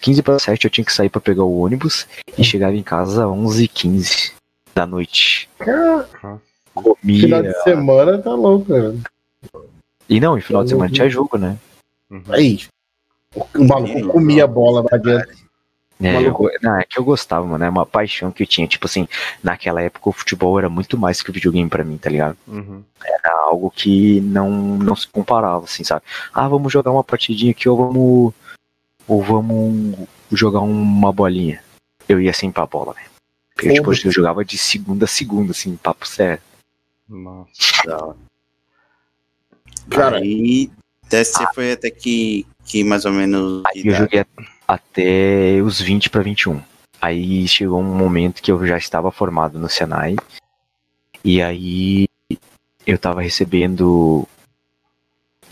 [0.00, 3.24] 15 para 7 eu tinha que sair pra pegar o ônibus e chegava em casa
[3.24, 4.32] às 11 15
[4.74, 5.48] da noite.
[5.58, 6.40] Cara, Cara,
[6.74, 7.20] Comia.
[7.20, 8.94] final de semana tá louco, cara.
[10.08, 11.56] E não, em final de semana tinha jogo, né?
[12.10, 12.22] uhum.
[12.28, 12.60] Aí,
[13.34, 15.43] o, maluco comia a bola lá dentro.
[16.02, 17.64] É, eu, não, é que eu gostava, mano.
[17.64, 18.66] É uma paixão que eu tinha.
[18.66, 19.08] Tipo assim,
[19.42, 22.36] naquela época o futebol era muito mais que o videogame pra mim, tá ligado?
[22.46, 22.82] Uhum.
[23.04, 26.02] Era algo que não, não se comparava, assim, sabe?
[26.32, 28.34] Ah, vamos jogar uma partidinha aqui ou vamos.
[29.06, 31.62] Ou vamos jogar uma bolinha.
[32.08, 33.06] Eu ia assim pra bola, velho.
[33.54, 36.42] Porque, tipo, eu jogava de segunda a segunda, assim, papo sério.
[37.08, 38.16] Nossa.
[39.90, 40.70] Cara, Aí,
[41.08, 43.62] você foi até que, que mais ou menos.
[43.68, 44.24] Aí eu joguei
[44.66, 46.62] até os 20 pra 21.
[47.00, 50.16] Aí chegou um momento que eu já estava formado no Senai.
[51.22, 52.08] E aí
[52.86, 54.26] eu tava recebendo.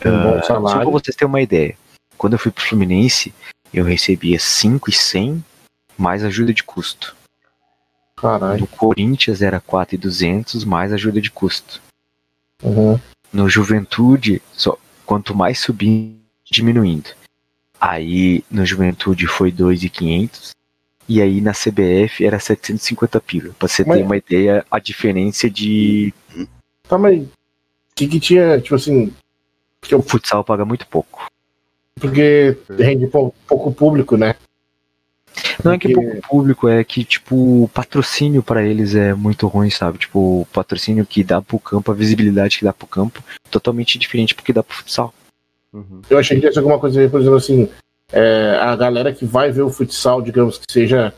[0.05, 1.77] um bom ah, Só pra vocês terem uma ideia.
[2.16, 3.35] Quando eu fui pro Fluminense,
[3.72, 5.44] eu recebia 5,100
[5.96, 7.16] mais ajuda de custo.
[8.16, 8.61] Caralho.
[8.61, 11.83] No Corinthians era 4,200 mais ajuda de custo.
[12.62, 12.98] Uhum.
[13.33, 17.11] No Juventude, só, quanto mais subir, diminuindo.
[17.85, 20.53] Aí no Juventude foi 2,500
[21.09, 23.53] e aí na CBF era 750 pila.
[23.59, 26.14] Pra você Mas- ter uma ideia, a diferença de
[26.88, 27.29] Tá, mas o
[27.97, 29.12] que que tinha, tipo assim,
[29.81, 31.27] que o futsal paga muito pouco.
[32.01, 34.35] porque rende pou- pouco público, né?
[35.64, 39.47] Não é que Porque- pouco público, é que tipo o patrocínio pra eles é muito
[39.49, 39.99] ruim, sabe?
[39.99, 44.35] Tipo, o patrocínio que dá pro campo, a visibilidade que dá pro campo, totalmente diferente
[44.35, 45.12] porque dá pro futsal.
[45.73, 46.03] Uhum.
[46.11, 47.69] Eu achei que ia ser alguma coisa, por exemplo, assim,
[48.13, 51.15] é, a galera que vai ver o futsal, digamos que seja,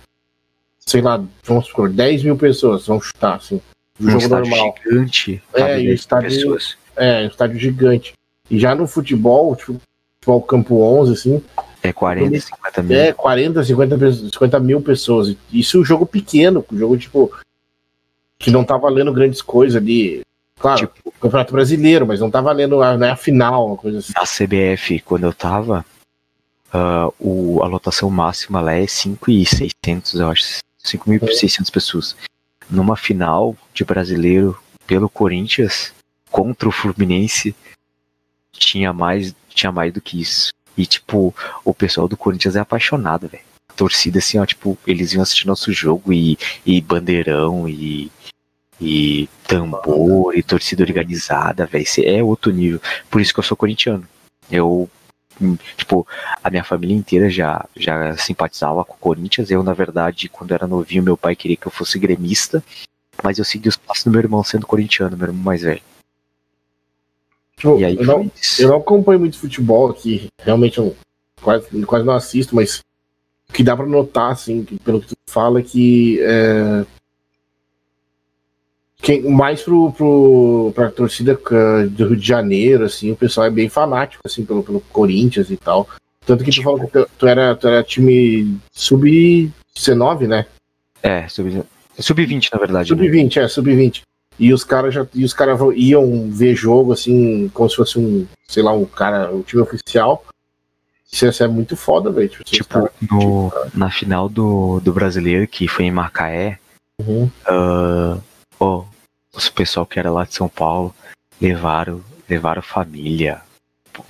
[0.79, 3.61] sei lá, vamos supor, 10 mil pessoas, vamos chutar, assim,
[3.99, 4.75] do Um jogo estádio normal.
[4.85, 6.77] gigante, É, e o 10 estádio- pessoas.
[6.97, 8.13] É, um estádio gigante.
[8.51, 9.81] E já no futebol, tipo,
[10.21, 11.43] futebol campo 11, assim,
[11.83, 12.97] É 40, 50 mil.
[12.99, 15.37] é 40, 50, pessoas- 50 mil pessoas.
[15.53, 17.31] Isso é um jogo pequeno, um jogo, tipo,
[18.39, 20.23] que não tá valendo grandes coisas ali.
[20.59, 23.99] Claro, Tipo, Campeonato Brasileiro, mas não tá valendo a, não é a final, uma coisa
[23.99, 24.13] assim.
[24.15, 25.85] na CBF, quando eu tava,
[26.73, 30.59] ah, o, a lotação máxima lá é 5.600, eu acho.
[30.85, 32.17] 5.600 pessoas.
[32.69, 35.95] Numa final de brasileiro pelo Corinthians
[36.31, 37.55] contra o Fluminense,
[38.53, 40.53] tinha mais, tinha mais do que isso.
[40.77, 43.45] E, tipo, o pessoal do Corinthians é apaixonado, velho.
[43.69, 46.37] A torcida, assim, ó, tipo, eles iam assistir nosso jogo e,
[46.67, 48.11] e bandeirão e,
[48.81, 51.85] e tambor e torcida organizada, velho.
[52.05, 52.81] É outro nível.
[53.11, 54.07] Por isso que eu sou corintiano.
[54.51, 54.89] Eu,
[55.77, 56.07] tipo,
[56.43, 59.51] a minha família inteira já, já simpatizava com o Corinthians.
[59.51, 62.63] Eu, na verdade, quando era novinho, meu pai queria que eu fosse gremista.
[63.23, 65.81] Mas eu segui os passos do meu irmão sendo corintiano, meu irmão mais velho.
[67.57, 70.97] Tipo, E aí eu, não, eu não acompanho muito futebol aqui, realmente eu
[71.41, 72.81] quase, quase não assisto, mas
[73.49, 76.85] o que dá pra notar, assim, pelo que tu fala, é que é,
[79.05, 83.51] quem, mais pro, pro, pra torcida ca- do Rio de Janeiro, assim, o pessoal é
[83.51, 85.87] bem fanático, assim, pelo, pelo Corinthians e tal.
[86.27, 90.47] Tanto que tu falou que tu, tu era, tu era time sub-19, né?
[91.03, 91.65] É, sub-
[91.99, 92.95] sub-20, na verdade.
[92.95, 92.97] né?
[93.03, 94.03] Sub-20, é, sub-20.
[94.39, 98.27] E os caras já e os caras iam ver jogo assim, como se fosse um,
[98.49, 100.25] sei lá, um cara, um time oficial.
[101.13, 102.29] Isso, isso é muito foda, velho.
[102.29, 106.59] Tipo, Tipo, caras- no, na final do, do brasileiro, que foi em Macaé,
[107.01, 107.29] Uhum.
[107.47, 108.19] ah,
[108.59, 108.85] ó,
[109.35, 110.95] os pessoal que era lá de São Paulo
[111.41, 113.41] levaram, levaram família.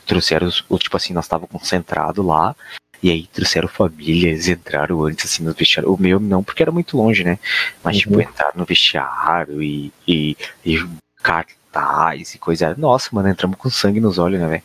[0.07, 2.55] Trouxeram, os, o- tipo assim, nós tava concentrado lá.
[3.03, 5.93] E aí trouxeram família, eles entraram antes assim no vestiário.
[5.93, 7.39] O meu não, porque era muito longe, né?
[7.83, 8.23] Mas tipo, Uhum.
[8.23, 10.79] entraram no vestiário e, e, e
[11.23, 12.75] car- cartaz e coisa.
[12.79, 14.63] Nossa, mano, entramos com sangue nos olhos, né, velho?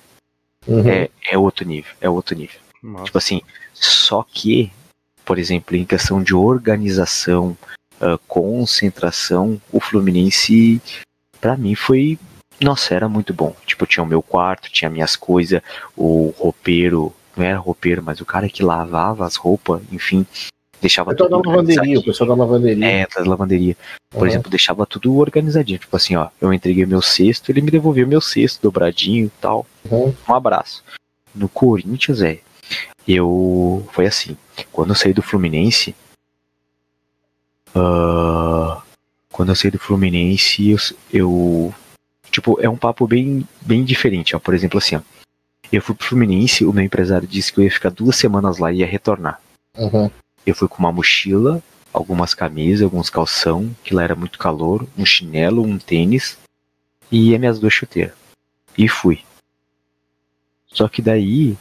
[0.68, 0.88] Uhum.
[0.90, 2.60] É, é outro nível, é outro nível.
[2.84, 3.06] Massa.
[3.06, 3.42] Tipo assim,
[3.74, 4.72] só que,
[5.26, 7.58] por exemplo, em questão de organização,
[8.02, 10.82] ah, concentração, o Fluminense,
[11.40, 12.18] pra mim, foi.
[12.62, 13.56] Nossa, era muito bom.
[13.66, 15.62] Tipo, tinha o meu quarto, tinha minhas coisas,
[15.96, 20.26] o roupeiro, não era roupeiro, mas o cara que lavava as roupas, enfim,
[20.82, 22.86] deixava O pessoal da tudo lavanderia, o pessoal da lavanderia.
[22.86, 23.78] É, da lavanderia.
[24.10, 24.28] Por Uhum.
[24.28, 25.80] exemplo, deixava tudo organizadinho.
[25.80, 29.66] Tipo assim, ó, eu entreguei meu cesto, ele me devolveu meu cesto, dobradinho e tal.
[29.90, 30.14] Uhum.
[30.28, 30.84] Um abraço.
[31.34, 32.40] No Corinthians, é.
[33.08, 33.88] Eu.
[33.94, 34.36] Foi assim.
[34.72, 35.96] Quando eu saí do Fluminense.
[37.76, 38.82] Ah,
[39.32, 40.78] quando eu saí do Fluminense, eu,
[41.12, 41.74] eu-
[42.32, 44.40] Tipo, é um papo bem, bem diferente, ó.
[44.40, 45.02] Por exemplo, assim, ó.
[45.72, 48.72] Eu fui pro Fluminense, o meu empresário disse que eu ia ficar duas semanas lá
[48.72, 49.42] e ia retornar.
[49.76, 50.10] Uhum.
[50.46, 55.06] Eu fui com uma mochila, algumas camisas, alguns calção, que lá era muito calor, um
[55.06, 56.38] chinelo, um tênis
[57.12, 58.14] e as minhas duas chuteiras.
[58.78, 59.22] E fui.
[60.68, 61.58] Só que daí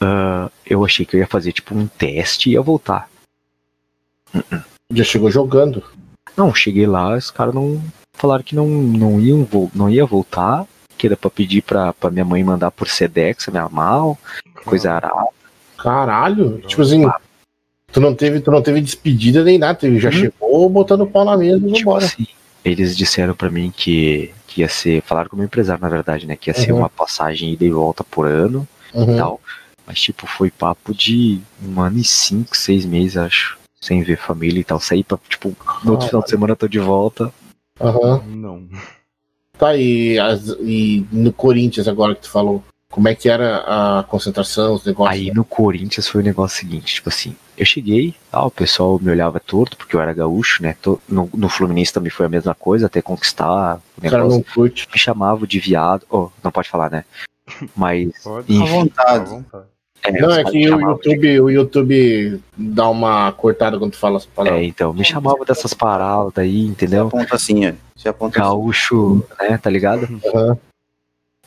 [0.00, 3.08] ah, eu achei que eu ia fazer tipo um teste e ia voltar.
[4.92, 5.82] Já chegou jogando.
[6.36, 7.82] Não, cheguei lá, os caras não
[8.14, 12.24] falaram que não, não iam não ia voltar, que era pra pedir pra, pra minha
[12.24, 14.18] mãe mandar por Sedex, minha mal,
[14.64, 15.26] coisa arada.
[15.76, 16.58] Caralho.
[16.66, 17.02] Tipo assim,
[17.92, 19.78] tu não teve, tu não teve despedida nem nada.
[19.78, 20.14] Tu já Uhum.
[20.16, 22.04] chegou botando o pau na mesa e Tipo vambora.
[22.06, 22.26] assim,
[22.64, 26.26] eles disseram pra mim que, que ia ser, falaram com o meu empresário, na verdade,
[26.26, 26.36] né?
[26.36, 26.78] Que ia ser Uhum.
[26.78, 29.16] uma passagem ida e volta por ano e Uhum.
[29.16, 29.40] tal.
[29.86, 33.56] Mas, tipo, foi papo de um ano e cinco, seis meses, acho.
[33.86, 34.80] Sem ver família e tal.
[34.80, 37.32] Saí pra, tipo, no outro final de semana eu tô de volta.
[37.80, 38.22] Aham.
[38.26, 38.68] Não.
[39.56, 43.58] Tá, e, as- e no Corinthians agora que tu falou, como é que era
[43.98, 45.16] a concentração, os negócios?
[45.20, 49.10] Aí no Corinthians foi o negócio seguinte, tipo assim, eu cheguei, ah, o pessoal me
[49.10, 50.74] olhava torto, porque eu era gaúcho, né?
[50.82, 54.38] Tô- no, no Fluminense também foi a mesma coisa, até conquistar o o cara negócio.
[54.38, 54.88] não curte.
[54.92, 56.04] Me chamavam de viado.
[56.10, 57.04] Oh, não pode falar, né?
[57.76, 58.10] Mas.
[58.24, 58.52] Pode.
[58.52, 58.64] Enfim.
[58.64, 59.20] À vontade.
[59.20, 59.64] À vontade.
[60.02, 63.98] É, Não, é que o chamavam de- YouTube, o YouTube dá uma cortada quando tu
[63.98, 64.62] fala as É, palavras.
[64.62, 67.06] então, me chamavam dessas paradas aí, Você entendeu?
[67.08, 67.72] aponta assim, ó.
[67.96, 68.48] Você aponta assim.
[68.48, 70.20] Gaúcho, né, tá ligado?
[70.26, 70.56] Aham.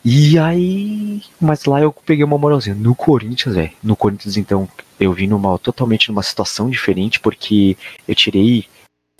[0.03, 1.21] E aí.
[1.39, 2.75] Mas lá eu peguei uma moralzinha.
[2.75, 3.71] No Corinthians, velho.
[3.83, 4.67] No Corinthians, então,
[4.99, 8.65] eu vim numa, totalmente numa situação diferente, porque eu tirei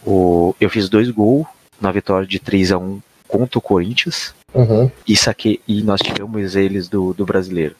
[0.05, 0.55] o.
[0.59, 1.45] Eu fiz dois gols
[1.81, 4.33] na vitória de 3 a 1 contra o Corinthians.
[4.53, 4.89] Uhum.
[5.07, 5.59] E saquei.
[5.67, 7.75] E nós tiramos eles do, do brasileiro.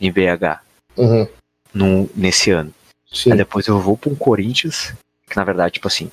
[0.00, 0.60] Em BH.
[0.96, 1.26] Uhum.
[1.72, 2.72] No, nesse ano.
[3.12, 3.32] Sim.
[3.32, 4.94] Aí depois eu vou pra um Corinthians,
[5.28, 6.10] que na verdade, tipo assim.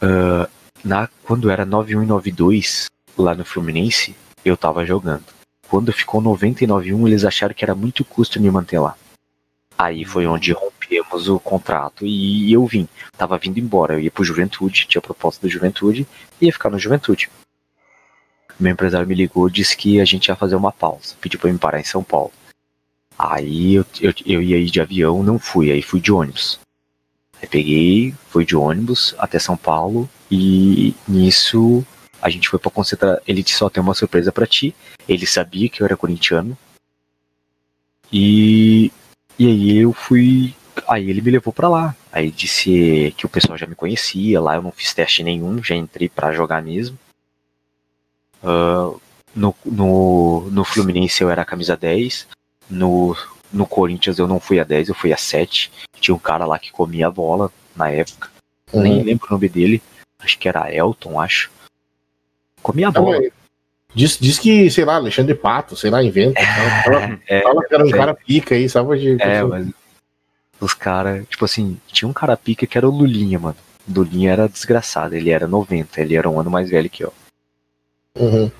[0.00, 0.48] ah,
[0.84, 5.24] na, quando era 91 e 92, lá no Fluminense, eu tava jogando.
[5.68, 8.96] Quando ficou 99 eles acharam que era muito custo me manter lá.
[9.76, 12.88] Aí foi onde rompemos o contrato e eu vim.
[13.16, 13.94] Tava vindo embora.
[13.94, 16.06] Eu ia pro Juventude, tinha proposta do Juventude,
[16.40, 17.30] ia ficar no Juventude.
[18.58, 21.14] Meu empresário me ligou, disse que a gente ia fazer uma pausa.
[21.20, 22.32] Pediu pra eu me parar em São Paulo.
[23.18, 26.60] Aí eu, eu, eu ia ir de avião, não fui, aí fui de ônibus.
[27.40, 31.84] Aí peguei, fui de ônibus até São Paulo e nisso
[32.20, 33.20] a gente foi pra concentrar.
[33.26, 34.74] Ele disse: Só tem uma surpresa pra ti.
[35.08, 36.56] Ele sabia que eu era corintiano.
[38.12, 38.92] E,
[39.38, 40.54] e aí eu fui.
[40.86, 41.96] Aí ele me levou pra lá.
[42.12, 44.40] Aí disse que o pessoal já me conhecia.
[44.40, 46.98] Lá eu não fiz teste nenhum, já entrei pra jogar mesmo.
[48.42, 48.92] Ah,
[49.34, 52.26] no, no, no Fluminense eu era camisa 10.
[52.70, 53.16] No,
[53.52, 55.70] no Corinthians eu não fui a 10, eu fui a 7.
[56.00, 58.30] Tinha um cara lá que comia a bola na época.
[58.72, 58.82] Uhum.
[58.82, 59.82] Nem lembro o nome dele.
[60.18, 61.50] Acho que era Elton, acho.
[62.62, 63.18] Comia a bola.
[63.20, 63.32] mas
[63.94, 66.38] Diz, diz que, sei lá, Alexandre Pato, sei lá, inventa.
[66.44, 67.92] Fala, fala- É, fala que era um é.
[67.92, 68.98] cara pica aí, sabe?
[68.98, 69.66] De, É, mas
[70.60, 73.56] os caras, tipo assim, tinha um cara pica que era o Lulinha, mano.
[73.88, 77.12] O Lulinha era desgraçado, ele era 90, ele era um ano mais velho que eu.
[78.14, 78.50] Uhum.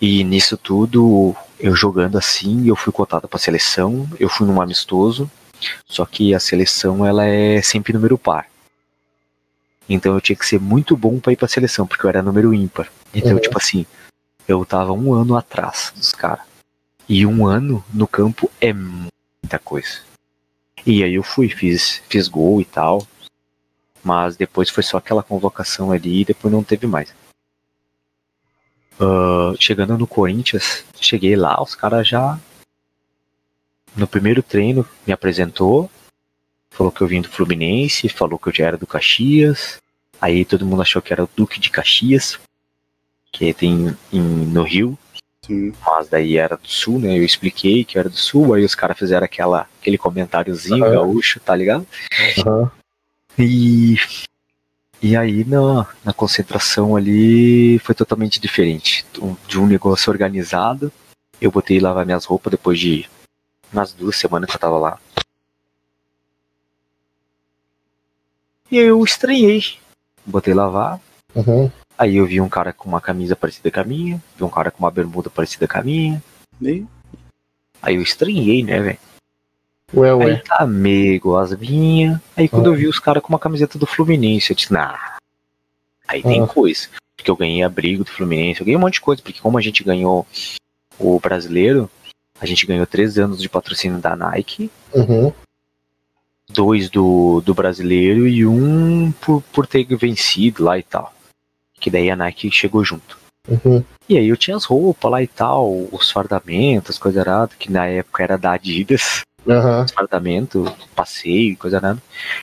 [0.00, 5.30] E nisso tudo, eu jogando assim, eu fui cotado pra seleção, eu fui num amistoso,
[5.86, 8.46] só que a seleção ela é sempre número par.
[9.88, 12.52] Então eu tinha que ser muito bom pra ir pra seleção, porque eu era número
[12.54, 12.90] ímpar.
[13.14, 13.40] Então, Uhum.
[13.40, 13.86] tipo assim,
[14.48, 16.44] eu tava um ano atrás dos caras.
[17.08, 20.00] E um ano no campo é muita coisa.
[20.86, 23.06] E aí eu fui, fiz, fiz gol e tal.
[24.02, 27.14] Mas depois foi só aquela convocação ali e depois não teve mais.
[28.98, 32.38] Ah, chegando no Corinthians, cheguei lá, os caras já.
[33.96, 35.90] No primeiro treino me apresentou,
[36.70, 39.78] falou que eu vim do Fluminense, falou que eu já era do Caxias.
[40.20, 42.38] Aí todo mundo achou que era o Duque de Caxias,
[43.32, 44.98] que tem em, no Rio,
[45.44, 45.72] Sim.
[45.86, 47.18] mas daí era do Sul, né?
[47.18, 50.94] Eu expliquei que eu era do Sul, aí os caras fizeram aquela, aquele comentáriozinho Aham.
[50.94, 51.86] gaúcho, tá ligado?
[52.38, 52.70] Aham.
[53.38, 53.96] E,
[55.02, 59.04] E aí na, na concentração ali foi totalmente diferente.
[59.46, 60.90] De um negócio organizado,
[61.40, 63.08] eu botei lavar minhas roupas depois de
[63.72, 64.98] umas duas semanas que eu tava lá.
[68.70, 69.78] E eu estranhei.
[70.24, 71.00] Botei lavar.
[71.34, 71.70] Uhum.
[71.98, 74.70] Aí eu vi um cara com uma camisa parecida com a minha, vi um cara
[74.70, 76.22] com uma bermuda parecida com a minha.
[76.62, 76.84] E
[77.82, 78.98] Aí eu estranhei, né, velho?
[79.92, 80.42] Ué, Aí ué.
[80.66, 82.18] meio igual as minhas.
[82.36, 82.72] Aí quando Ah.
[82.72, 85.16] eu vi os caras com uma camiseta do Fluminense, eu disse, nah.
[86.08, 86.46] Aí tem Ah.
[86.46, 86.88] coisa.
[87.16, 89.60] Porque eu ganhei abrigo do Fluminense, eu ganhei um monte de coisa, porque como a
[89.60, 90.26] gente ganhou
[90.98, 91.88] o brasileiro,
[92.40, 95.32] a gente ganhou três anos de patrocínio da Nike, Uhum.
[96.48, 101.14] dois do, do brasileiro e um por, por ter vencido lá e tal.
[101.80, 103.16] Que daí a Nike chegou junto.
[103.48, 103.84] Uhum.
[104.08, 107.70] E aí eu tinha as roupas lá e tal, os fardamentos, as coisas aradas, que
[107.70, 109.20] na época era da Adidas.
[109.48, 109.86] Aham.
[109.88, 112.02] fardamento, passeio, coisa nada.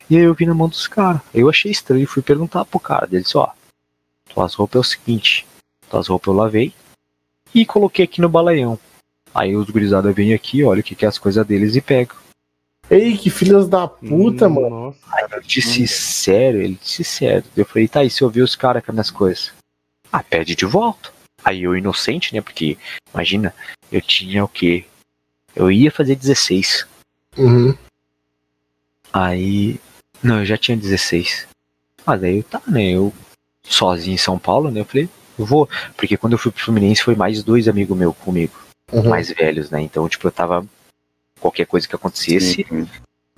[0.09, 1.21] E aí eu vi na mão dos caras.
[1.33, 3.07] Eu achei estranho, fui perguntar pro cara.
[3.11, 3.49] Ele disse, ó,
[4.33, 5.47] tuas roupas é o seguinte,
[5.89, 6.73] tuas roupas eu lavei
[7.53, 8.79] e coloquei aqui no balaião.
[9.33, 12.15] Aí os gurizadas vêm aqui, olha o que, que é as coisas deles e pegam.
[12.89, 14.69] Ei, que filhos da puta, mano.
[14.69, 17.45] Nossa, Aí eu disse sério, ele disse sério.
[17.55, 19.53] Eu falei, tá, e se eu ver os caras com as minhas coisas?
[20.11, 21.09] Ah, pede de volta.
[21.43, 22.41] Aí eu inocente, né?
[22.41, 22.77] Porque,
[23.13, 23.55] imagina,
[23.89, 24.85] eu tinha o quê?
[25.55, 26.85] Eu ia fazer 16.
[27.37, 27.73] Uhum.
[29.11, 29.79] Aí.
[30.23, 31.47] Não, eu já tinha 16.
[32.05, 32.91] Mas aí tá, né?
[32.91, 33.13] Eu
[33.63, 34.81] sozinho em São Paulo, né?
[34.81, 35.67] Eu falei, eu vou.
[35.95, 38.53] Porque quando eu fui pro Fluminense foi mais dois amigos meus comigo,
[38.91, 39.09] Uhum.
[39.09, 39.81] mais velhos, né?
[39.81, 40.65] Então, tipo, eu tava.
[41.39, 42.65] Qualquer coisa que acontecesse.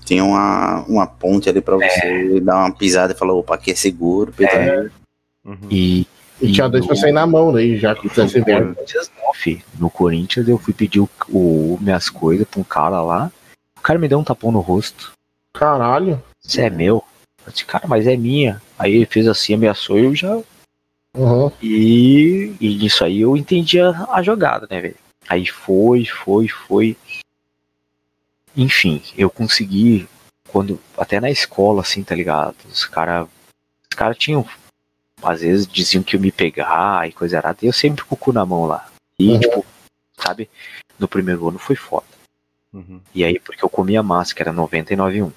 [0.03, 1.89] Tinha uma, uma ponte ali pra É.
[1.89, 4.33] você dar uma pisada e falar, opa, aqui é seguro.
[4.33, 4.91] Pedro.
[5.45, 5.57] uhum.
[5.71, 6.05] E.
[6.43, 8.07] E tinha dois pra sair na mão daí, já que
[8.45, 8.73] merda.
[8.75, 9.63] Corinthians não, fi.
[9.79, 13.31] No Corinthians eu fui pedir o, o- minhas coisas pra um cara lá.
[13.77, 15.11] O cara me deu um tapão no rosto.
[15.53, 16.21] Caralho.
[16.43, 17.03] Isso é meu.
[17.45, 18.61] Eu disse, cara, mas é minha.
[18.77, 20.39] Aí ele fez assim, ameaçou e eu já
[21.15, 21.51] Uhum.
[21.61, 24.95] E, e nisso aí eu entendi a, a jogada, né, velho?
[25.29, 26.97] Aí foi, foi, foi.
[28.55, 30.07] Enfim, eu consegui,
[30.49, 30.79] quando.
[30.97, 32.55] Até na escola, assim, tá ligado?
[32.71, 33.27] Os caras.
[33.89, 34.43] Os caras tinham.
[35.21, 37.59] Às vezes diziam que eu me pegar e coisa errada.
[37.61, 38.87] E eu sempre com o cu na mão lá.
[39.19, 39.39] E, Uhum.
[39.39, 39.65] tipo,
[40.17, 40.49] sabe?
[40.99, 42.05] No primeiro ano foi foda.
[42.73, 42.99] Uhum.
[43.13, 45.31] E aí, porque eu comia massa, que era 99,1.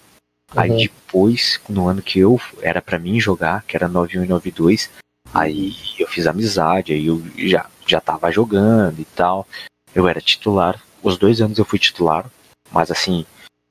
[0.57, 0.77] Aí Uhum.
[0.79, 4.91] depois, no ano que eu era pra mim jogar, que era 91 e 92,
[5.35, 9.47] aí eu fiz amizade, aí eu já, já tava jogando e tal.
[9.95, 10.81] Eu era titular.
[11.03, 12.27] Os dois anos eu fui titular,
[12.73, 13.25] mas assim,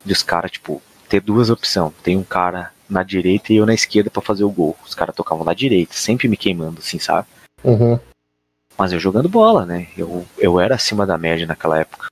[0.04, 1.94] dos caras, tipo, ter duas opções.
[2.04, 4.76] Tem um cara na direita e eu na esquerda pra fazer o gol.
[4.86, 7.28] Os caras tocavam na direita, sempre me queimando, assim, sabe?
[7.64, 8.00] Uhum.
[8.78, 9.88] Mas eu jogando bola, né?
[9.98, 12.08] Eu, eu era acima da média naquela época.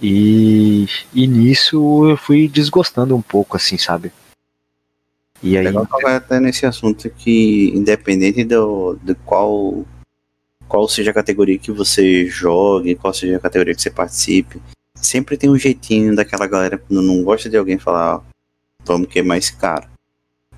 [0.00, 4.12] E, e nisso eu fui desgostando um pouco, assim, sabe?
[5.42, 5.64] E aí.
[5.64, 9.84] Legal tocar até nesse assunto que, independente do, de qual,
[10.68, 14.62] qual seja a categoria que você jogue, qual seja a categoria que você participe,
[14.94, 18.22] sempre tem um jeitinho daquela galera quando não gosta de alguém falar, ó,
[18.84, 19.88] vamos queimar esse cara.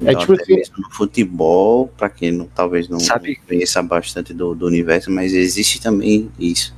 [0.04, 4.32] É tipo até assim- mesmo no futebol, pra quem não, talvez não Sabe- conheça bastante
[4.32, 6.74] do, do universo, mas existe também isso.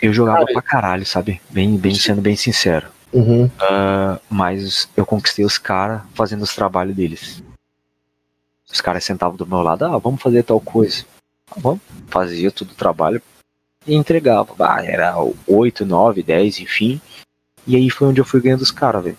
[0.00, 1.40] Eu jogava Cara, pra caralho, sabe?
[1.50, 2.86] Bem, bem sendo bem sincero.
[3.12, 3.50] Uhum.
[3.60, 7.42] Ah, mas eu conquistei os caras fazendo os trabalhos deles.
[8.72, 11.04] Os caras sentavam do meu lado, ah, vamos fazer tal coisa.
[11.50, 11.80] Ah, vamos.
[12.06, 13.20] Fazia todo o trabalho
[13.86, 14.54] e entregava.
[14.60, 17.00] Ah, era 8, 9, 10, enfim.
[17.66, 19.18] E aí foi onde eu fui ganhando os caras, velho.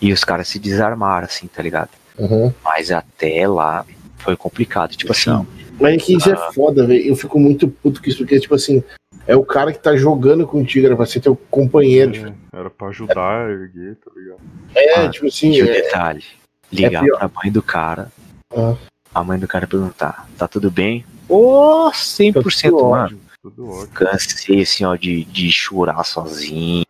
[0.00, 1.90] E os caras se desarmaram, assim, tá ligado?
[2.18, 2.52] Uhum.
[2.64, 3.84] Mas até lá
[4.18, 4.96] foi complicado.
[4.96, 5.46] Tipo assim, Não.
[5.80, 7.04] Mas é que isso é foda, velho.
[7.06, 8.82] Eu fico muito puto com isso, porque, tipo assim,
[9.28, 12.10] é o cara que tá jogando contigo, era pra ser teu companheiro.
[12.12, 14.40] tipo, É, era pra ajudar a erguer, tá ligado?
[14.74, 16.24] É, Ah, tipo assim, E o é, detalhe,
[16.72, 17.18] ligar pior.
[17.18, 18.10] pra mãe do cara,
[18.56, 18.74] Ah.
[19.14, 21.04] a mãe do cara perguntar, tá tudo bem?
[21.28, 23.20] Ô, 100%, Tudo mano.
[23.40, 23.86] Tudo ótimo.
[23.94, 26.84] Cansei, assim, ó, de, de chorar sozinho,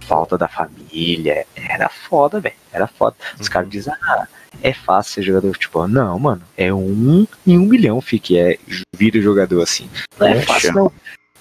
[0.00, 3.16] falta da família, era foda, velho, era foda.
[3.38, 3.52] Os Uhum.
[3.52, 4.26] caras dizem, ah,
[4.62, 5.88] é fácil ser jogador de futebol.
[5.88, 8.58] Não, mano, é um em um milhão, fi, que é
[8.94, 9.88] vira jogador, assim.
[10.18, 10.92] Não é fácil, não.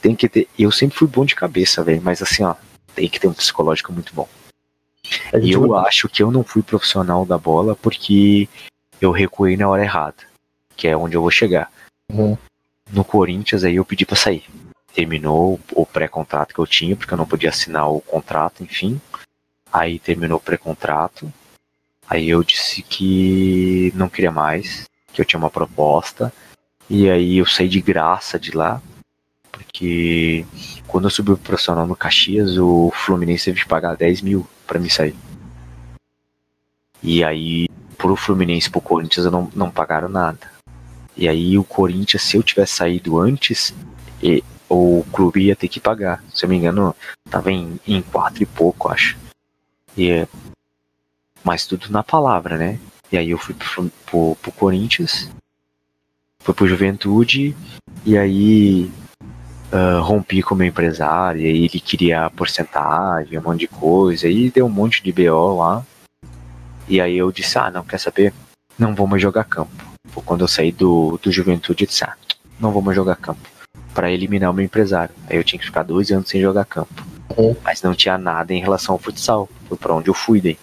[0.02, 2.56] Tem que ter, eu sempre fui bom de cabeça, velho, mas assim, ó,
[2.94, 4.28] tem que ter um psicológico muito bom.
[5.42, 8.48] E eu acho que eu não fui profissional da bola porque
[9.00, 10.24] eu recuei na hora errada,
[10.76, 11.72] que é onde eu vou chegar.
[12.12, 12.38] Uhum.
[12.92, 14.44] No Corinthians aí eu pedi pra sair.
[14.94, 19.02] Terminou o pré-contrato que eu tinha, porque eu não podia assinar o contrato, enfim.
[19.72, 21.32] Aí terminou o pré-contrato.
[22.10, 26.34] Aí eu disse que não queria mais, que eu tinha uma proposta.
[26.90, 28.82] E aí eu saí de graça de lá,
[29.52, 30.46] porque
[30.88, 34.80] quando eu subi o profissional no Caxias, o Fluminense teve que pagar 10 mil pra
[34.80, 35.16] me sair.
[37.02, 40.52] E aí, pro Fluminense, pro Corinthians, não, não pagaram nada.
[41.16, 43.74] E aí o Corinthians, se eu tivesse saído antes,
[44.22, 46.24] e, o clube ia ter que pagar.
[46.34, 46.96] Se eu me engano,
[47.30, 49.18] tava em, em quatro e pouco, acho.
[49.98, 50.28] E,
[51.44, 52.80] mas tudo na palavra, né?
[53.12, 55.30] E aí eu fui pro, pro, pro Corinthians,
[56.40, 57.56] fui pro Juventude,
[58.06, 58.92] e aí
[59.72, 64.28] uh, rompi com o meu empresário, e aí ele queria porcentagem, um monte de coisa,
[64.28, 65.86] e deu um monte de BO lá.
[66.88, 68.34] E aí eu disse, ah, não, quer saber?
[68.78, 69.72] Não vou mais jogar campo.
[70.26, 72.16] Quando eu saí do, do Juventude, eu disse, ah,
[72.60, 73.48] não vou mais jogar campo.
[73.94, 75.14] para eliminar o meu empresário.
[75.30, 77.06] Aí eu tinha que ficar dois anos sem jogar campo.
[77.38, 77.56] Uhum.
[77.64, 79.48] Mas não tinha nada em relação ao futsal.
[79.68, 80.58] Foi pra onde eu fui daí.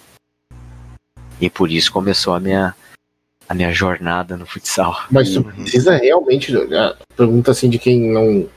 [1.41, 2.75] E por isso começou a minha,
[3.49, 4.95] a minha jornada no futsal.
[5.09, 6.55] Mas tu precisa realmente.
[6.55, 8.47] a Pergunta assim de quem não,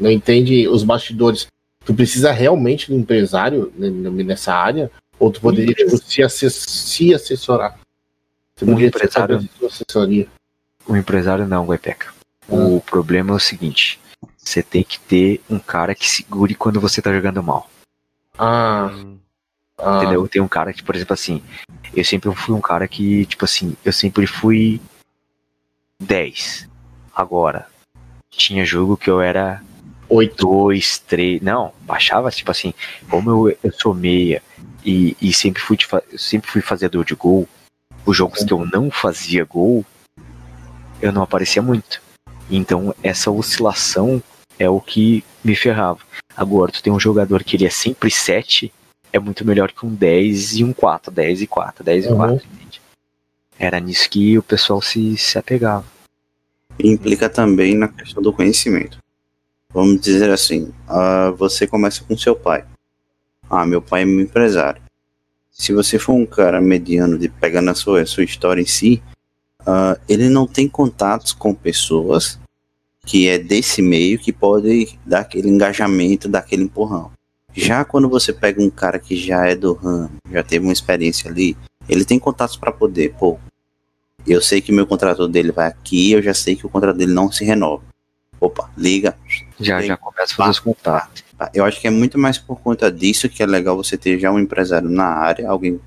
[0.00, 1.46] não entende os bastidores.
[1.84, 3.90] Tu precisa realmente do empresário né,
[4.24, 4.90] nessa área?
[5.18, 7.78] Ou tu poderia tipo, se, assess- se assessorar?
[8.56, 10.26] Você Um empresário- assessoria.
[10.86, 12.12] O empresário não, Guaipeca.
[12.48, 14.00] O problema é o seguinte:
[14.36, 17.68] você tem que ter um cara que segure quando você tá jogando mal.
[18.38, 19.18] Ah, Hum,
[19.78, 20.26] ah, Entendeu?
[20.28, 21.42] Tem um cara que, por exemplo, assim,
[21.94, 24.80] eu sempre fui um cara que, tipo assim, eu sempre fui
[26.00, 26.68] 10.
[27.14, 27.66] Agora,
[28.30, 29.62] tinha jogo que eu era
[30.08, 30.46] oito.
[30.46, 31.42] 2, 3.
[31.42, 32.74] Não, baixava, tipo assim,
[33.08, 34.42] como eu, eu sou meia
[34.84, 35.76] e, e sempre, fui
[36.10, 37.48] eu sempre fui fazedor de gol,
[38.04, 39.84] os jogos que eu não fazia gol,
[41.00, 42.00] eu não aparecia muito.
[42.50, 44.22] Então, essa oscilação
[44.58, 46.00] é o que me ferrava.
[46.36, 48.72] Agora, tu tem um jogador que ele é sempre 7,
[49.12, 52.16] é muito melhor que um 10 e um 4, 10 e 4, 10 e Uhum.
[52.16, 52.80] 4, entende?
[53.58, 55.84] Era nisso que o pessoal se, se apegava.
[56.78, 58.98] E implica também na questão do conhecimento.
[59.72, 62.64] Vamos dizer assim, ah, você começa com seu pai.
[63.48, 64.82] Ah, meu pai é meu empresário.
[65.50, 69.02] Se você for um cara mediano de pegando a sua, sua história em si,
[69.66, 72.38] ah, ele não tem contatos com pessoas
[73.04, 77.10] que é desse meio que pode dar aquele engajamento, dar aquele empurrão.
[77.54, 81.30] Já quando você pega um cara que já é do ramo, já teve uma experiência
[81.30, 81.56] ali,
[81.88, 83.38] ele tem contatos para poder, pô,
[84.26, 87.12] eu sei que meu contrato dele vai aqui, eu já sei que o contrato dele
[87.12, 87.82] não se renova.
[88.40, 89.16] Opa, liga.
[89.60, 91.24] Já, já começa a fazer os contatos.
[91.36, 94.18] Tá, Eu acho que é muito mais por conta disso que é legal você ter
[94.18, 95.80] já um empresário na área, alguém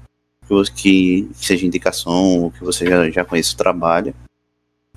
[0.75, 4.13] que seja indicação, ou que você já, já conheça o trabalho.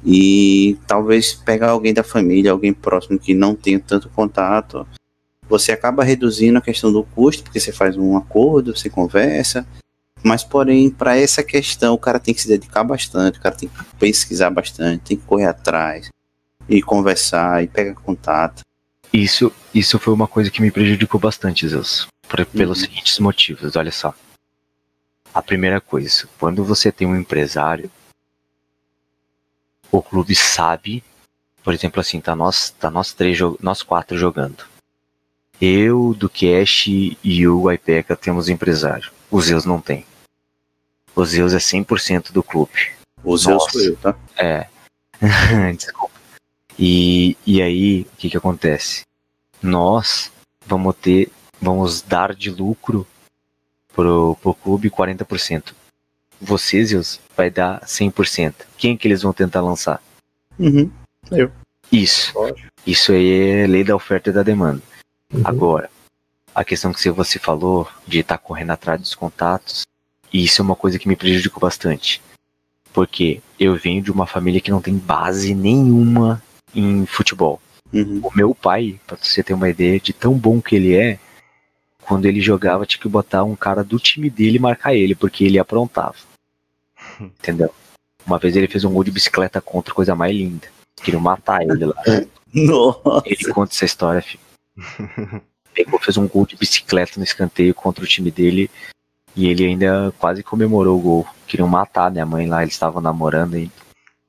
[0.05, 4.87] E talvez pegar alguém da família, alguém próximo que não tenha tanto contato.
[5.49, 9.67] Você acaba reduzindo a questão do custo, porque você faz um acordo, você conversa.
[10.23, 13.69] Mas, porém, para essa questão, o cara tem que se dedicar bastante, o cara tem
[13.69, 16.11] que pesquisar bastante, tem que correr atrás,
[16.69, 18.63] e conversar, e pegar contato.
[19.13, 22.07] Isso, isso foi uma coisa que me prejudicou bastante, Zeus.
[22.29, 22.85] por- pelos Uhum.
[22.85, 24.13] seguintes motivos, olha só.
[25.33, 27.91] A primeira coisa, quando você tem um empresário,
[29.91, 31.03] o clube sabe,
[31.65, 34.65] por exemplo, assim, tá nós, tá nós três, nós quatro jogando.
[35.61, 39.11] Eu, do Cash e o Ipeca temos empresário.
[39.31, 40.05] O Zeus não tem.
[41.15, 42.93] O Zeus é 100% do clube.
[43.25, 44.17] O Zeus sou eu, tá?
[44.37, 44.69] É.
[45.77, 46.15] Desculpa.
[46.79, 49.03] E, e aí, o que que acontece?
[49.61, 50.31] Nós
[50.65, 51.29] vamos ter,
[51.61, 53.05] vamos dar de lucro
[53.93, 55.75] pro, pro clube 40%.
[56.41, 58.55] Vocês, Zeus, vai dar 100%.
[58.77, 60.01] Quem que eles vão tentar lançar?
[60.57, 60.89] Uhum.
[61.91, 62.33] Isso.
[62.39, 62.69] Lógico.
[62.87, 64.81] Isso aí é lei da oferta e da demanda.
[65.33, 65.43] Uhum.
[65.45, 65.91] Agora,
[66.55, 69.83] a questão que você falou de estar correndo atrás dos contatos,
[70.33, 72.21] isso é uma coisa que me prejudicou bastante.
[72.93, 76.43] Porque eu venho de uma família que não tem base nenhuma
[76.75, 77.61] em futebol.
[77.93, 78.21] Uhum.
[78.23, 81.19] O meu pai, pra você ter uma ideia de tão bom que ele é,
[82.03, 85.45] quando ele jogava tinha que botar um cara do time dele e marcar ele, porque
[85.45, 86.17] ele aprontava.
[87.21, 87.73] Entendeu?
[88.27, 90.69] Uma vez ele fez um gol de bicicleta contra, coisa mais linda.
[90.97, 92.03] Queriam matar ele lá.
[92.53, 93.23] Nossa.
[93.25, 94.48] Ele conta essa história, filho.
[95.75, 98.71] Pegou, fez um gol de bicicleta no escanteio contra o time dele.
[99.37, 101.27] E ele ainda quase comemorou o gol.
[101.47, 103.71] Queriam matar minha mãe lá, eles estavam namorando e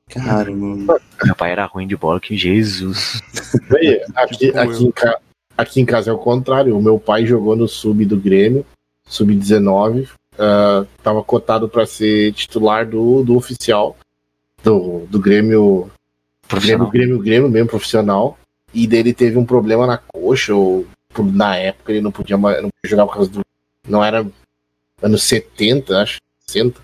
[0.10, 1.00] Caramba.
[1.24, 3.22] meu pai era ruim de bola, que Jesus.
[3.76, 5.20] Aí, aqui, Tipo aqui, em ca-
[5.58, 6.78] aqui em casa é o contrário.
[6.78, 8.66] O meu pai jogou no sub do Grêmio,
[9.08, 10.08] sub-19.
[10.38, 13.95] ah, tava cotado para ser titular do, do oficial
[14.64, 15.91] do, do Grêmio,
[16.52, 16.88] Grêmio.
[16.89, 18.38] Grêmio, Grêmio mesmo profissional.
[18.74, 20.86] E dele teve um problema na coxa, ou
[21.18, 23.42] na época ele não podia, não podia jogar por causa do.
[23.88, 24.26] Não era
[25.02, 26.18] anos 70, acho,
[26.48, 26.80] 60.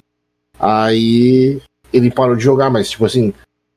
[0.60, 1.62] Aí
[1.94, 3.34] ele parou de jogar, mas tipo assim,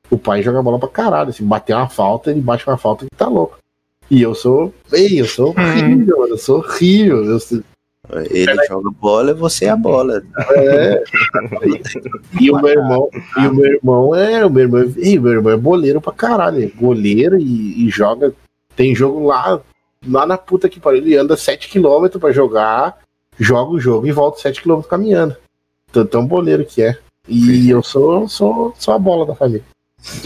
[0.09, 1.33] o pai joga bola pra caralho.
[1.33, 3.59] Se bater uma falta, ele bate uma falta que tá louco.
[4.09, 4.73] E eu sou.
[4.91, 6.33] Ei, eu sou horrível, mano.
[6.33, 7.23] Eu sou horrível.
[7.23, 7.39] Eu
[8.29, 10.23] Ele joga bola e você é a bola.
[10.55, 11.03] É.
[12.41, 15.33] e o meu irmão, e o meu irmão é, o meu irmão, e o meu
[15.33, 18.33] irmão é boleiro pra caralho, é goleiro e, e joga,
[18.75, 19.61] tem jogo lá,
[20.07, 22.97] lá na puta que pariu, ele anda 7km pra jogar,
[23.39, 25.37] joga o jogo e volta 7km caminhando.
[25.91, 26.97] Tão, tão boleiro que é.
[27.27, 29.63] E eu sou, sou, sou a bola da família.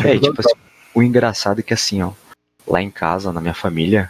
[0.06, 0.56] É, tipo assim,
[0.96, 2.12] o engraçado é que assim, ó,
[2.66, 4.10] lá em casa, na minha família,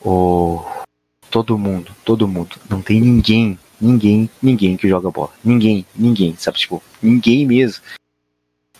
[0.00, 0.62] o
[1.30, 5.30] todo mundo, todo mundo, não tem ninguém, ninguém, ninguém que joga bola.
[5.44, 6.58] Ninguém, ninguém, sabe?
[6.58, 7.82] Tipo, ninguém mesmo.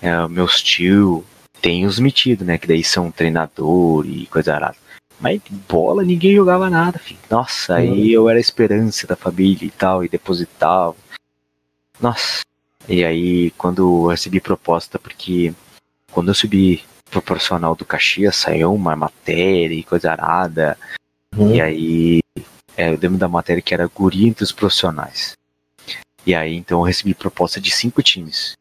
[0.00, 1.24] É, meus tio
[1.60, 2.58] tem os metidos, né?
[2.58, 4.76] Que daí são treinador e coisa arada.
[5.20, 7.18] Mas bola ninguém jogava nada, filho.
[7.28, 10.96] Nossa, aí eu era a esperança da família e tal, e depositava.
[12.00, 12.42] Nossa.
[12.88, 15.52] E aí, quando eu recebi proposta, porque
[16.12, 20.78] quando eu subi proporcional do Caxias, saiu uma matéria e coisa arada.
[21.38, 21.54] Uhum.
[21.54, 22.20] E aí,
[22.76, 25.36] é, eu lembro da matéria que era guri entre os profissionais.
[26.26, 28.56] E aí, então, eu recebi proposta de cinco times.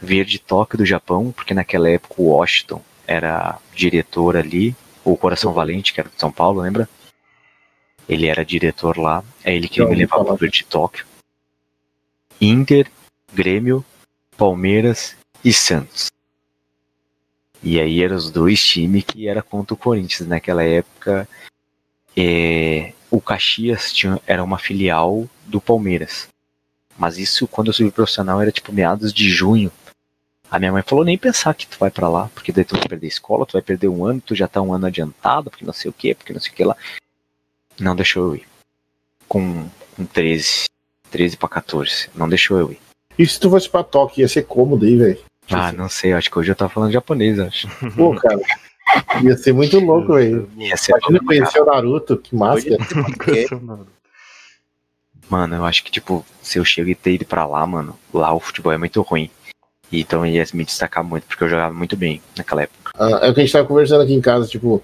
[0.00, 5.92] Verde Tóquio do Japão, porque naquela época o Washington era diretor ali, o Coração Valente,
[5.92, 6.88] que era de São Paulo, lembra?
[8.08, 11.06] Ele era diretor lá, é ele que me levava pro Verde Tóquio.
[12.40, 12.90] Inter,
[13.32, 13.84] Grêmio,
[14.36, 16.10] Palmeiras e Santos.
[17.62, 21.26] E aí eram os dois times que era contra o Corinthians naquela época.
[22.16, 26.28] É, o Caxias tinha, era uma filial do Palmeiras.
[26.96, 29.70] Mas isso quando eu subi profissional era tipo meados de junho.
[30.50, 32.86] A minha mãe falou nem pensar que tu vai pra lá, porque daí tu vai
[32.86, 35.64] perder a escola, tu vai perder um ano, tu já tá um ano adiantado, porque
[35.64, 36.76] não sei o que, porque não sei o que lá.
[37.80, 38.46] Não deixou eu ir.
[39.26, 40.66] Com, com 13,
[41.10, 42.10] 13 pra 14.
[42.14, 42.78] Não deixou eu ir.
[43.18, 45.18] E se tu fosse pra Tóquio, ia ser cômodo aí, velho.
[45.50, 47.68] Ah, não sei, acho que hoje eu tava falando japonês, acho.
[47.96, 48.40] Pô, cara.
[49.22, 50.48] Ia ser muito louco, velho.
[50.56, 52.34] Ia ser Imagina conhecer o Naruto, que.
[52.34, 53.86] Impressionado.
[55.28, 58.32] Mano, eu acho que, tipo, se eu chego e ter ido pra lá, mano, lá
[58.34, 59.30] o futebol é muito ruim.
[59.90, 62.92] Então ia me destacar muito, porque eu jogava muito bem naquela época.
[62.98, 64.82] Ah, é o que a gente tava conversando aqui em casa, tipo,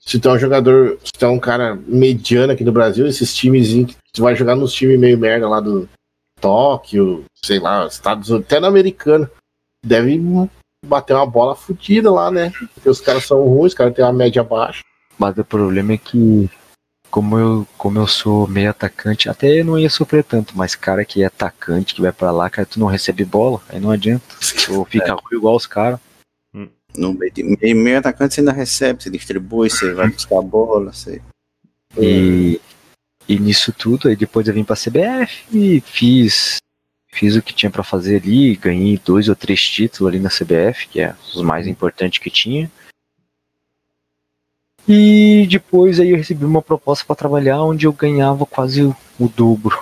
[0.00, 3.34] se tu é um jogador, se tu é um cara mediano aqui no Brasil, esses
[3.34, 5.88] times que tu vai jogar nos times meio merda lá do
[6.40, 9.28] Tóquio, sei lá, Estados Unidos, até no americano,
[9.84, 10.20] deve
[10.84, 12.52] bater uma bola fodida lá, né?
[12.74, 14.82] Porque os caras são ruins, os caras têm uma média baixa.
[15.18, 16.48] Mas o problema é que,
[17.10, 21.04] como eu, como eu sou meio atacante, até eu não ia sofrer tanto, mas cara
[21.04, 24.24] que é atacante, que vai pra lá, cara, tu não recebe bola, aí não adianta.
[24.68, 25.98] Tu fica ruim igual os caras.
[26.96, 30.42] No meio, de- meio, meio atacante você ainda recebe, você distribui, você vai buscar a
[30.42, 31.20] bola, você.
[31.98, 32.60] E,
[33.28, 36.58] e nisso tudo, aí depois eu vim pra CBF e fiz,
[37.08, 40.88] fiz o que tinha pra fazer ali, ganhei dois ou três títulos ali na CBF,
[40.88, 42.70] que é os mais importantes que tinha.
[44.86, 49.78] E depois aí eu recebi uma proposta pra trabalhar onde eu ganhava quase o, dobro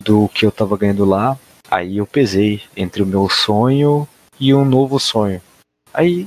[0.00, 1.38] do que eu tava ganhando lá.
[1.70, 4.08] Aí eu pesei entre o meu sonho
[4.40, 5.42] e um novo sonho.
[5.92, 6.26] Aí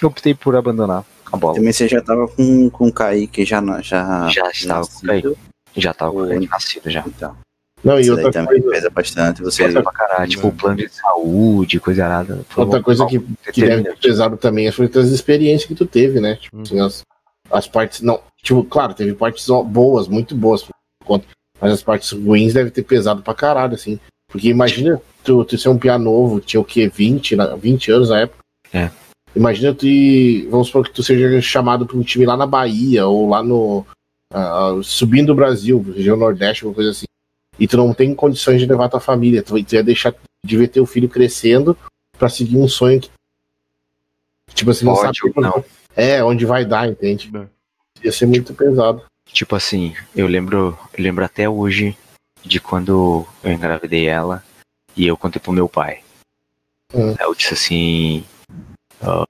[0.00, 1.56] eu optei por abandonar a bola.
[1.56, 5.36] Também você já tava com, com o Kaique já, já, Já estava com o Kaique.
[5.76, 7.04] Já tava com o Kaique nascido já.
[7.06, 7.36] Então,
[7.84, 9.42] Não, e outra também coisa, pesa bastante.
[9.42, 12.40] Você, Pesa pra caralho, tipo, plano de saúde, coisa errada.
[12.56, 13.20] Outra coisa que,
[13.52, 16.36] que deve ter pesado também foi as experiências que tu teve, né?
[16.36, 16.62] Tipo, Hum.
[16.62, 17.02] assim, as,
[17.50, 20.74] as partes, não, tipo, claro, teve partes boas, muito boas, por
[21.04, 21.26] conta,
[21.60, 24.00] mas as partes ruins devem ter pesado pra caralho, assim.
[24.28, 26.88] Porque imagina tu, tu ser um piá novo, tinha o quê?
[26.88, 28.38] 20, na- 20 anos na época.
[28.72, 28.90] É.
[29.36, 33.06] Imagina tu ir, vamos supor que tu seja chamado pra um time lá na Bahia,
[33.06, 33.86] ou lá no.
[34.32, 37.04] ah, subindo o Brasil, região Nordeste, alguma coisa assim.
[37.58, 39.42] E tu não tem condições de levar tua família.
[39.42, 41.76] Tu, tu ia deixar de ver teu filho crescendo
[42.18, 43.10] pra seguir um sonho que.
[44.54, 45.64] Tipo assim, não Pode sabe não.
[45.94, 47.32] É, onde vai dar, entende?
[47.32, 47.46] Né?
[48.02, 49.02] Ia ser muito pesado.
[49.32, 51.96] Tipo assim, eu lembro, eu lembro até hoje
[52.44, 54.42] de quando eu engravidei ela
[54.96, 56.00] e eu contei pro meu pai.
[56.94, 57.14] Hum.
[57.18, 58.24] Eu disse assim,
[59.02, 59.26] ah,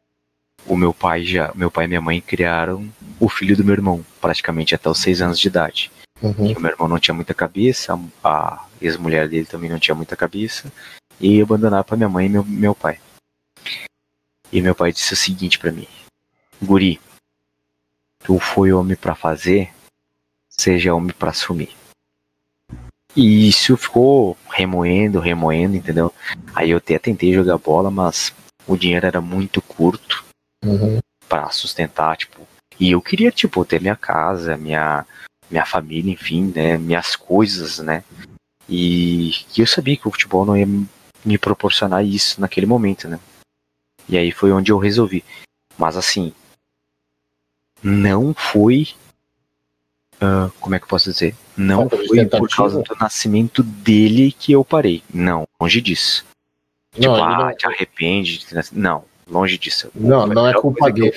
[0.67, 4.05] o meu pai já, meu pai e minha mãe criaram o filho do meu irmão,
[4.21, 5.91] praticamente até os seis anos de idade.
[6.23, 6.53] Uhum.
[6.53, 10.73] O meu irmão não tinha muita cabeça, a ex-mulher dele também não tinha muita cabeça,
[11.21, 12.99] e abandonaram pra minha mãe e meu, meu pai.
[14.53, 15.89] E meu pai disse o seguinte pra mim:
[16.63, 17.01] Guri,
[18.25, 19.73] tu foi homem pra fazer,
[20.49, 21.75] seja homem pra assumir.
[23.15, 26.13] E isso ficou remoendo, remoendo, entendeu?
[26.55, 28.33] Aí eu até tentei jogar bola, mas
[28.67, 30.25] o dinheiro era muito curto
[30.65, 30.99] Uhum.
[31.29, 32.47] pra sustentar, tipo.
[32.79, 35.07] E eu queria, tipo, ter minha casa, minha,
[35.51, 36.77] minha família, enfim, né?
[36.77, 38.03] Minhas coisas, né?
[38.69, 43.21] E, eu sabia que o futebol não ia me- proporcionar isso naquele momento, né?
[44.09, 45.25] E aí foi onde eu resolvi.
[45.79, 46.33] Mas assim,
[47.83, 48.89] não foi
[50.21, 51.35] ah, como é que eu posso dizer?
[51.57, 55.03] Não Falta foi por causa do nascimento dele que eu parei.
[55.13, 56.25] Não, longe disso.
[56.95, 58.45] Tipo, Não, ah, não- te arrepende.
[58.73, 59.91] Não, longe disso.
[59.95, 61.13] Não, não é culpa dele.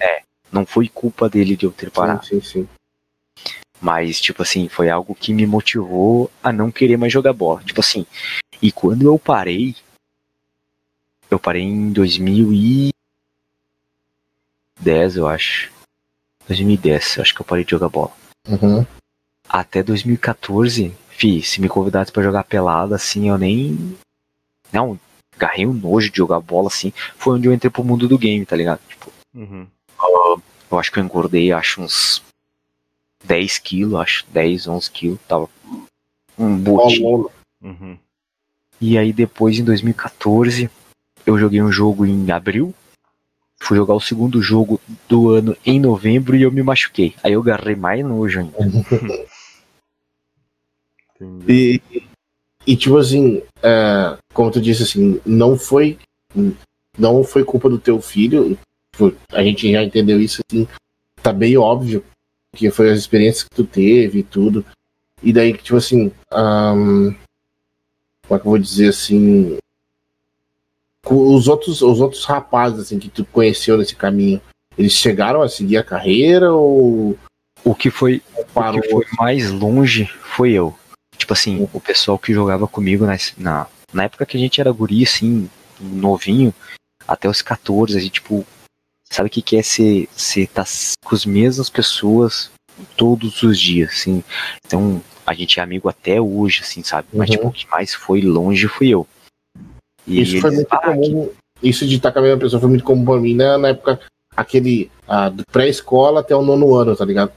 [0.00, 0.22] É,
[0.52, 2.24] não foi culpa dele de eu ter parado.
[2.24, 2.68] Sim, sim, sim.
[3.84, 7.62] Mas, tipo assim, foi algo que me motivou a não querer mais jogar bola.
[7.62, 8.06] Tipo assim,
[8.62, 9.76] e quando eu parei,
[11.30, 12.92] eu parei em 2010,
[15.16, 15.70] eu acho.
[16.48, 18.10] 2010, eu acho que eu parei de jogar bola.
[18.48, 18.86] Uhum.
[19.46, 23.98] Até 2014, fi, se me convidasse pra jogar pelada, assim, eu nem.
[24.72, 24.98] Não,
[25.36, 26.90] agarrei um nojo de jogar bola, assim.
[27.18, 28.80] Foi onde eu entrei pro mundo do game, tá ligado?
[28.88, 29.66] Tipo, Uhum.
[30.70, 32.22] eu acho que eu engordei, acho uns
[33.24, 35.18] 10 quilos, acho, 10, 11 quilos.
[35.26, 35.48] Tava
[36.38, 37.30] um botinho.
[37.62, 37.98] Uhum.
[38.80, 40.70] E aí depois, em 2014,
[41.26, 42.74] eu joguei um jogo em abril.
[43.60, 47.14] Fui jogar o segundo jogo do ano em novembro e eu me machuquei.
[47.22, 48.58] Aí eu agarrei mais nojo ainda.
[51.48, 51.80] E,
[52.66, 55.96] e tipo assim, é, como tu disse assim, não foi
[56.98, 58.58] não foi culpa do teu filho.
[59.30, 60.66] A gente já entendeu isso assim,
[61.22, 62.04] tá bem óbvio
[62.54, 64.64] que foi as experiências que tu teve e tudo.
[65.22, 67.14] E daí tipo assim, ahn,
[68.26, 69.58] como é que eu vou dizer assim,
[71.06, 74.40] os outros os outros rapazes assim que tu conheceu nesse caminho,
[74.78, 77.18] eles chegaram a seguir a carreira ou
[77.64, 80.74] O que foi, o que foi mais longe foi eu.
[81.16, 84.70] Tipo assim, o pessoal que jogava comigo na, na, na época que a gente era
[84.70, 85.48] guri, assim,
[85.80, 86.52] novinho,
[87.08, 88.44] até os 14, a gente, tipo,
[89.10, 90.64] sabe o que, que é ser, ser tá
[91.04, 92.50] com as mesmas pessoas
[92.96, 94.22] todos os dias, assim.
[94.66, 97.08] Então, a gente é amigo até hoje, assim, sabe?
[97.12, 97.36] Mas, Uhum.
[97.36, 99.06] tipo, o que mais foi longe fui eu.
[100.06, 101.30] E Isso foi muito ah, que- comum.
[101.62, 104.00] Isso de estar com a mesma pessoa foi muito comum pra mim né, na época,
[104.36, 107.32] aquele ah, do pré-escola até o nono ano, tá ligado?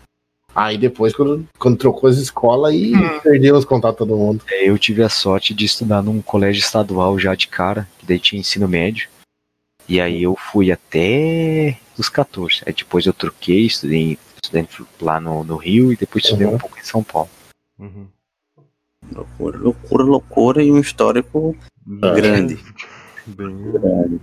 [0.55, 3.19] Aí depois, quando, quando trocou as escolas, aí Hum.
[3.21, 4.43] perdeu os contatos de todo mundo.
[4.49, 8.19] É, eu tive a sorte de estudar num colégio estadual já de cara, que daí
[8.19, 9.07] tinha ensino médio.
[9.89, 12.61] E aí eu fui até os 14.
[12.65, 14.67] Aí depois eu troquei, estudei, estudei
[15.01, 16.55] lá no, no Rio e depois estudei Uhum.
[16.55, 17.29] um pouco em São Paulo.
[17.79, 18.07] Uhum.
[19.13, 21.55] Loucura, loucura, loucura e um histórico
[22.01, 22.11] Ah.
[22.13, 22.57] grande.
[23.27, 23.71] Bem.
[23.73, 24.21] grande.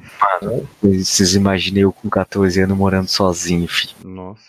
[0.83, 3.93] Vocês imaginam eu com 14 anos morando sozinho, filho.
[4.05, 4.43] Nossa.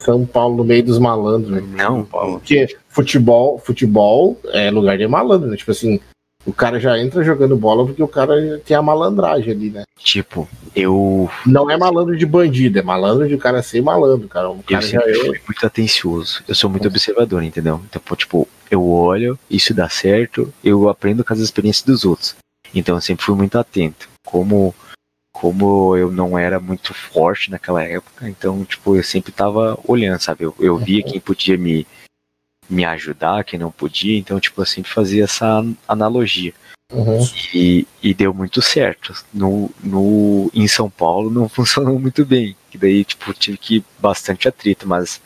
[0.00, 1.66] São Paulo no meio dos malandros, velho.
[1.68, 2.38] Não, Paulo.
[2.38, 5.56] Porque futebol, futebol é lugar de malandro, né?
[5.56, 5.98] Tipo assim,
[6.46, 9.84] o cara já entra jogando bola porque o cara tem a malandragem ali, né?
[10.04, 14.50] tipo, eu, Não é malandro de bandido, é malandro de cara ser malandro, cara.
[14.50, 15.14] O eu cara já sempre é.
[15.14, 16.44] fui muito atencioso.
[16.46, 17.80] Eu sou muito observador, entendeu?
[17.88, 22.36] Então, tipo, eu olho, isso dá certo, eu aprendo com as experiências dos outros.
[22.74, 24.08] Então eu sempre fui muito atento.
[24.24, 24.74] Como
[25.32, 30.44] como eu não era muito forte naquela época, então, tipo, eu sempre tava olhando, sabe?
[30.44, 31.84] Eu, eu via quem podia me,
[32.68, 36.52] me ajudar, quem não podia, então, tipo, eu sempre fazia essa analogia.
[36.92, 37.18] Uhum.
[37.52, 39.14] E, e deu muito certo.
[39.32, 42.56] No, no, em São Paulo não funcionou muito bem.
[42.70, 45.20] Que daí, tipo, tive que ir bastante atrito, mas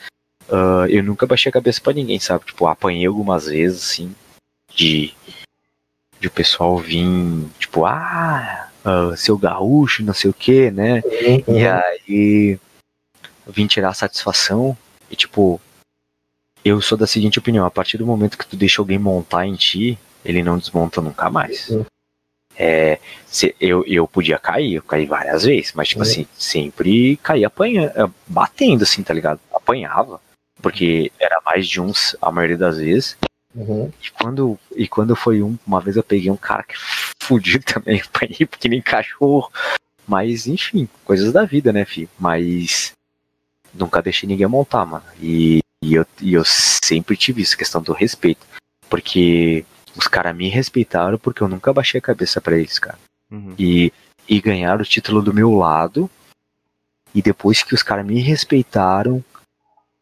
[0.50, 2.46] ah, eu nunca baixei a cabeça pra ninguém, sabe?
[2.46, 4.14] Tipo, apanhei algumas vezes, assim,
[4.74, 5.12] de,
[6.20, 7.06] de o pessoal vir,
[7.58, 11.02] tipo, ah, ah, seu gaúcho, não sei o que, né?
[11.46, 11.58] Uhum.
[11.58, 12.58] E aí
[13.46, 14.76] vim tirar satisfação
[15.10, 15.60] e tipo,
[16.68, 19.54] eu sou da seguinte opinião, a partir do momento que tu deixa alguém montar em
[19.54, 21.68] ti, ele não desmonta nunca mais.
[21.70, 21.84] Uhum.
[22.56, 26.08] É, se- eu, eu podia cair, eu caí várias vezes, mas tipo Uhum.
[26.10, 29.40] assim, sempre caí apanhando, batendo assim, tá ligado?
[29.52, 30.20] Apanhava,
[30.60, 33.16] porque era mais de uns a maioria das vezes.
[33.54, 33.90] Uhum.
[34.02, 36.74] E quando, e quando foi um, uma vez eu peguei um cara que
[37.22, 39.50] fudiu também, apanhei porque nem cachorro.
[40.06, 42.08] Mas, enfim, coisas da vida, né, filho?
[42.18, 42.92] Mas
[43.74, 45.04] nunca deixei ninguém montar, mano.
[45.20, 48.46] E, e, eu, e eu sempre tive isso, questão do respeito.
[48.88, 49.64] Porque
[49.96, 52.98] os caras me respeitaram porque eu nunca baixei a cabeça pra eles, cara.
[53.30, 53.54] Uhum.
[53.58, 53.92] E,
[54.28, 56.10] e ganharam o título do meu lado.
[57.14, 59.24] E depois que os caras me respeitaram,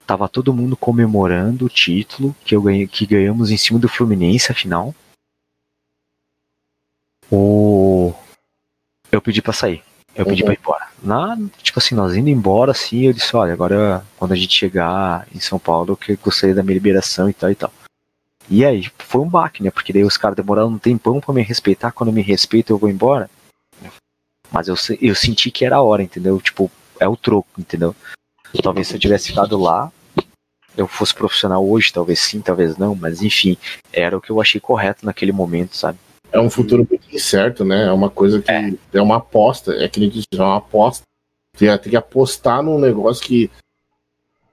[0.07, 4.53] tava todo mundo comemorando o título que eu ganhei, que ganhamos em cima do Fluminense,
[4.53, 4.95] afinal.
[7.31, 8.15] O
[9.11, 9.83] eu pedi pra sair.
[10.17, 10.47] Eu pedi Uhum.
[10.47, 10.89] pra ir embora.
[11.03, 15.27] Na, tipo assim, nós indo embora, assim, eu disse, olha, agora quando a gente chegar
[15.35, 17.73] em São Paulo, eu que- gostaria da minha liberação e tal e tal.
[18.49, 19.71] E aí, foi um baque, né?
[19.71, 21.93] Porque daí os caras demoraram um tempão pra me respeitar.
[21.93, 23.29] Quando me respeitam, eu vou embora.
[24.51, 26.41] Mas eu, eu senti que era a hora, entendeu?
[26.41, 27.95] Tipo, é o troco, entendeu?
[28.63, 29.91] Talvez se eu tivesse ficado lá,
[30.77, 33.59] eu fosse profissional hoje, talvez sim, talvez não, mas enfim,
[33.93, 35.99] era o que eu achei correto naquele momento, sabe?
[36.37, 37.87] É um futuro muito incerto, né?
[37.87, 38.51] É uma coisa que
[38.93, 41.05] é, uma aposta, é que ele diz, é uma aposta.
[41.55, 43.51] Você tem que apostar num negócio que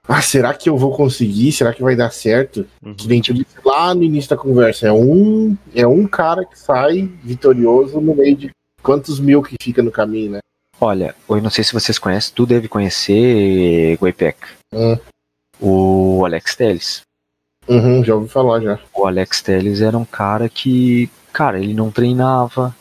[0.06, 1.52] ah, será que eu vou conseguir?
[1.52, 2.66] Será que vai dar certo?
[2.82, 2.94] Uhum.
[2.94, 6.58] Que nem te disse lá no início da conversa, é um, é um cara que
[6.58, 8.50] sai vitorioso no meio de
[8.82, 10.40] quantos mil que fica no caminho, né?
[10.80, 14.38] Olha, eu não sei se vocês conhecem, tu deve conhecer, Goipec,
[14.72, 14.98] Hum.
[15.60, 17.02] o Alex Telles.
[17.66, 18.78] Uhum, já ouvi falar já.
[18.92, 22.74] O Alex Telles era um cara que, cara, ele não treinava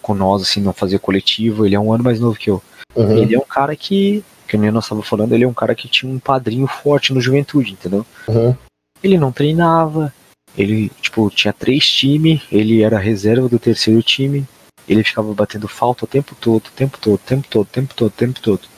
[0.00, 2.62] com nós, assim, não fazia coletivo, ele é um ano mais novo que eu.
[2.94, 3.18] Uhum.
[3.18, 5.88] Ele é um cara que, que nem nós estávamos falando, ele é um cara que
[5.88, 8.06] tinha um padrinho forte no juventude, entendeu?
[8.28, 8.56] Uhum.
[9.02, 10.14] Ele não treinava,
[10.56, 14.46] ele, tipo, tinha três times, ele era reserva do terceiro time,
[14.88, 17.94] ele ficava batendo falta o tempo todo, o tempo todo, o tempo todo, o tempo
[17.94, 18.68] todo, o tempo todo.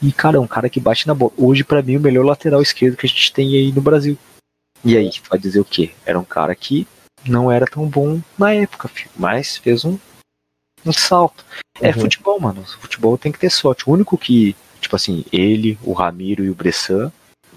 [0.00, 1.32] E, cara, é um cara que bate na bola.
[1.36, 4.16] Hoje, pra mim, o melhor lateral esquerdo que a gente tem aí no Brasil.
[4.84, 5.90] E aí, tu vai dizer o quê?
[6.06, 6.86] Era um cara que
[7.26, 9.98] não era tão bom na época, filho, mas fez um,
[10.84, 11.44] um salto.
[11.80, 12.00] É Uhum.
[12.00, 12.64] futebol, mano.
[12.64, 13.88] Futebol tem que ter sorte.
[13.88, 17.12] O único que, tipo assim, ele, o Ramiro e o Bressan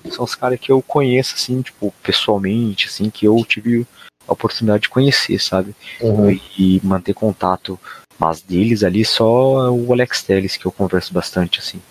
[0.10, 3.86] são os caras que eu conheço, assim, tipo, pessoalmente, assim, que eu tive
[4.28, 5.76] a oportunidade de conhecer, sabe?
[6.00, 6.32] Uhum.
[6.58, 7.80] E manter contato.
[8.20, 11.82] Mas deles ali, só o Alex Telles, que eu converso bastante, assim.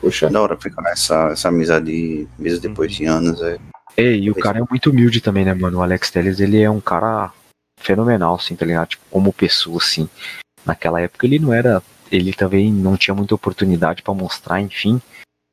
[0.00, 0.28] Poxa.
[0.30, 3.40] Da hora ficar essa, essa amizade, mesmo depois de anos.
[3.42, 3.58] É.
[3.96, 5.78] É, e o cara é muito humilde também, né, mano?
[5.78, 7.32] O Alex Telles, ele é um cara
[7.80, 8.88] fenomenal, assim, tá ligado?
[8.88, 10.08] Tipo, como pessoa, assim.
[10.64, 11.82] Naquela época ele não era.
[12.10, 15.00] Ele também não tinha muita oportunidade pra mostrar, enfim.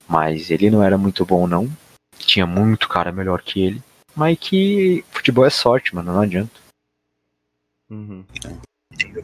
[0.07, 1.69] Mas ele não era muito bom, não.
[2.17, 3.81] Tinha muito cara melhor que ele.
[4.15, 6.61] Mas que futebol é sorte, mano, não adianta.
[7.89, 8.23] Uhum.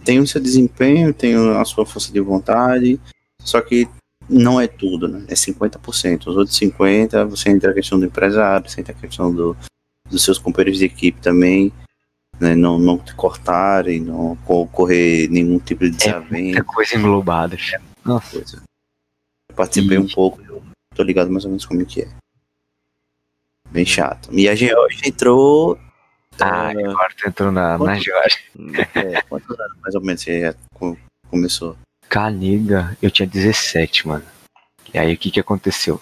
[0.03, 2.99] Tem o seu desempenho, tem a sua força de vontade,
[3.41, 3.88] só que
[4.30, 5.25] não é tudo, né?
[5.27, 6.27] É 50%.
[6.27, 9.57] Os outros 50%, você entra a questão do empresário, você entra a questão do,
[10.09, 11.71] dos seus companheiros de equipe também,
[12.39, 12.55] né?
[12.55, 16.34] Não, não te cortarem, não co- correr nenhum tipo de É desavença.
[16.43, 17.57] muita coisa englobada.
[17.57, 17.82] filho.
[18.05, 18.32] Nossa.
[18.32, 18.63] coisa.
[19.49, 20.61] Eu participei E- um pouco, eu
[20.95, 22.09] tô ligado mais ou menos como que é.
[23.71, 24.30] Bem chato.
[24.32, 25.77] E a Georgia entrou.
[26.39, 28.38] Ah, agora tu entrou na, na Quanto- Jorge.
[28.95, 30.97] é, quantos anos mais ou menos você já co-
[31.30, 31.75] começou?
[32.10, 34.26] Canega, eu tinha 17, mano.
[34.91, 36.01] E aí o que que aconteceu?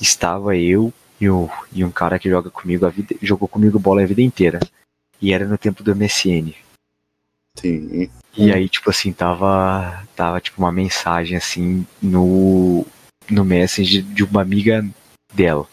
[0.00, 4.02] Estava eu e, o, e um cara que joga comigo a vida, jogou comigo bola
[4.02, 4.60] a vida inteira.
[5.20, 6.54] E era no tempo do MSN.
[7.58, 8.10] Sim.
[8.36, 10.06] E aí, tipo assim, tava.
[10.14, 12.86] Tava tipo uma mensagem assim no.
[13.28, 14.86] No Messenger de uma amiga
[15.34, 15.66] dela.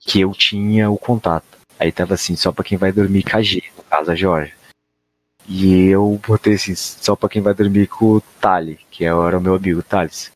[0.00, 1.56] Que eu tinha o contato.
[1.78, 4.57] Aí tava assim, só pra quem vai dormir KG, no caso a Jorge.
[5.48, 9.40] E eu botei assim, só pra quem vai dormir com o Tali, que era o
[9.40, 10.30] meu amigo Thales.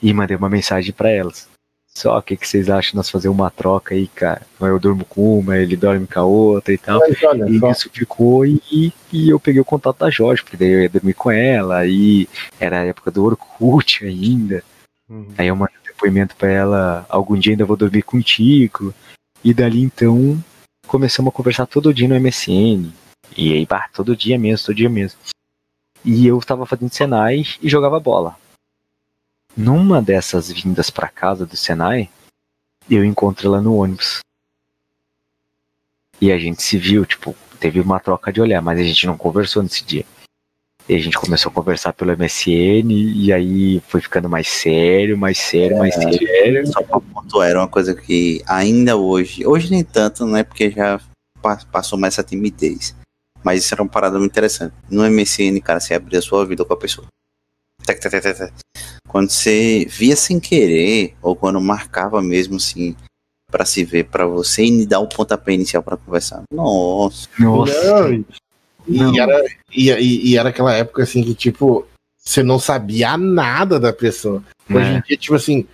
[0.00, 1.46] E mandei uma mensagem pra elas.
[1.86, 4.42] Só, o que, que vocês acham de nós fazer uma troca aí, cara?
[4.60, 7.00] Eu durmo com uma, ele dorme com a outra e tal.
[7.00, 7.70] Mas olha E só.
[7.72, 11.14] isso ficou e, e eu peguei o contato da Jorge, porque daí eu ia dormir
[11.14, 12.28] com ela, e
[12.60, 14.62] era a época do Orkut ainda.
[15.10, 15.26] Uhum.
[15.36, 18.94] Aí eu mandei um depoimento pra ela, algum dia ainda vou dormir contigo.
[19.42, 20.42] E dali então
[20.86, 22.92] começamos a conversar todo dia no MSN.
[23.36, 25.18] E aí, bah, todo dia mesmo, todo dia mesmo.
[26.04, 28.36] E eu tava fazendo Senai e jogava bola.
[29.56, 32.08] Numa dessas vindas pra casa do Senai,
[32.88, 34.20] eu encontrei ela no ônibus.
[36.20, 39.16] E a gente se viu, tipo, teve uma troca de olhar, mas a gente não
[39.16, 40.04] conversou nesse dia.
[40.88, 45.36] E a gente começou a conversar pelo MSN, e aí foi ficando mais sério, mais
[45.38, 46.66] sério, mais sério.
[46.66, 50.42] Só pra pontuar, era uma coisa que ainda hoje, hoje nem tanto, né?
[50.42, 50.98] Porque já
[51.42, 52.96] pa- passou mais essa timidez.
[53.48, 54.74] Mas isso era uma parada muito interessante.
[54.90, 57.06] No MSN, cara, você abria a sua vida com a pessoa.
[57.82, 58.52] Tac, tac, tac, tac, tac.
[59.08, 62.94] Quando você via sem querer, ou quando marcava mesmo assim,
[63.50, 66.42] pra se ver pra você e dar o pontapé inicial pra conversar.
[66.52, 67.26] Nossa.
[67.38, 67.72] Nossa,
[68.02, 68.24] Não, e,
[68.86, 69.14] Não.
[69.14, 69.44] e era,
[69.74, 71.86] e, e- e era aquela época assim que, tipo,
[72.22, 74.44] você não sabia nada da pessoa.
[74.68, 75.02] Hoje em né?
[75.08, 75.66] dia, tipo assim,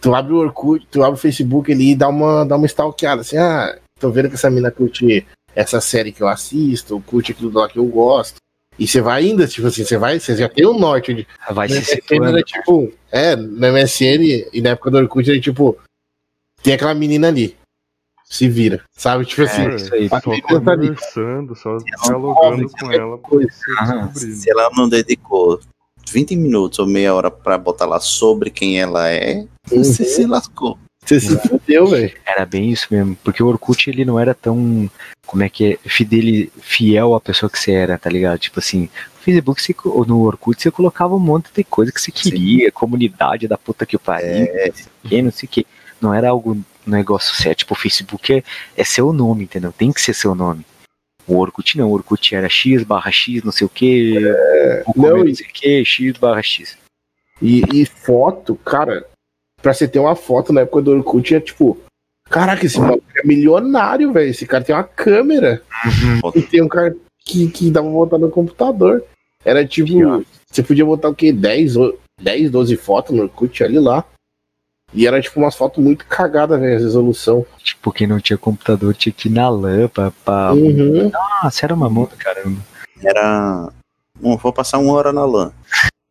[0.00, 3.20] tu abre o Orkut, tu abre o Facebook ali e dá uma, dá uma stalkeada,
[3.20, 5.24] assim, ah, tô vendo que essa mina curte
[5.54, 8.36] essa série que eu assisto, curte aquilo lá que eu gosto.
[8.78, 11.26] E você vai ainda, tipo assim, você vai, você já tem um norte de.
[11.50, 12.26] vai se MSN situando.
[12.28, 15.76] era tipo, é, no MSN e na época do Orkut era tipo,
[16.62, 17.56] tem aquela menina ali.
[18.24, 19.24] Se vira, sabe?
[19.26, 20.08] Tipo assim, É, isso aí.
[20.08, 20.88] só detalhe.
[20.88, 24.34] conversando, só dialogando com ela você descobrir.
[24.34, 25.60] Se ela não dedicou
[26.10, 30.08] 20 minutos ou meia hora pra botar lá sobre quem ela é, você Uhum.
[30.08, 30.78] se lascou.
[31.04, 32.12] Você se fudeu, velho.
[32.24, 34.90] Era bem isso mesmo, porque o Orkut ele não era tão,
[35.26, 38.38] como é que é, fidel, fiel à pessoa que você era, tá ligado?
[38.38, 42.00] Tipo assim, no Facebook, você, ou no Orkut, você colocava um monte de coisa que
[42.00, 45.66] você queria, comunidade da puta que pariu, não sei o que, não sei o que.
[46.00, 48.42] Não era algo, negócio sério, tipo, o Facebook é,
[48.76, 49.72] é seu nome, entendeu?
[49.72, 50.64] Tem que ser seu nome.
[51.26, 54.18] O Orkut não, o Orkut era X barra X, não sei o que,
[54.86, 56.76] o não, não e- sei o que, X barra X.
[57.40, 59.06] E, e foto, cara,
[59.64, 61.78] pra você ter uma foto na época do Orkut, é tipo,
[62.28, 64.30] caraca, esse maluco é milionário, velho.
[64.30, 65.62] Esse cara tem uma câmera.
[66.34, 66.94] E tem um cara
[67.24, 69.02] que, que dá pra botar no computador.
[69.42, 70.22] Era tipo, Pior.
[70.50, 71.32] você podia botar o quê?
[71.32, 74.04] 10, ou- 10 12 fotos no Orkut ali lá.
[74.92, 77.44] E era tipo umas fotos muito cagadas, velho, a resolução.
[77.62, 80.12] Tipo, quem não tinha computador tinha que ir na lã pra.
[80.24, 80.52] pra...
[80.52, 81.10] Uhum.
[81.42, 82.60] Nossa, era uma mão do caramba.
[83.02, 83.72] Era.
[84.20, 85.50] Bom, vou passar uma hora na LAN.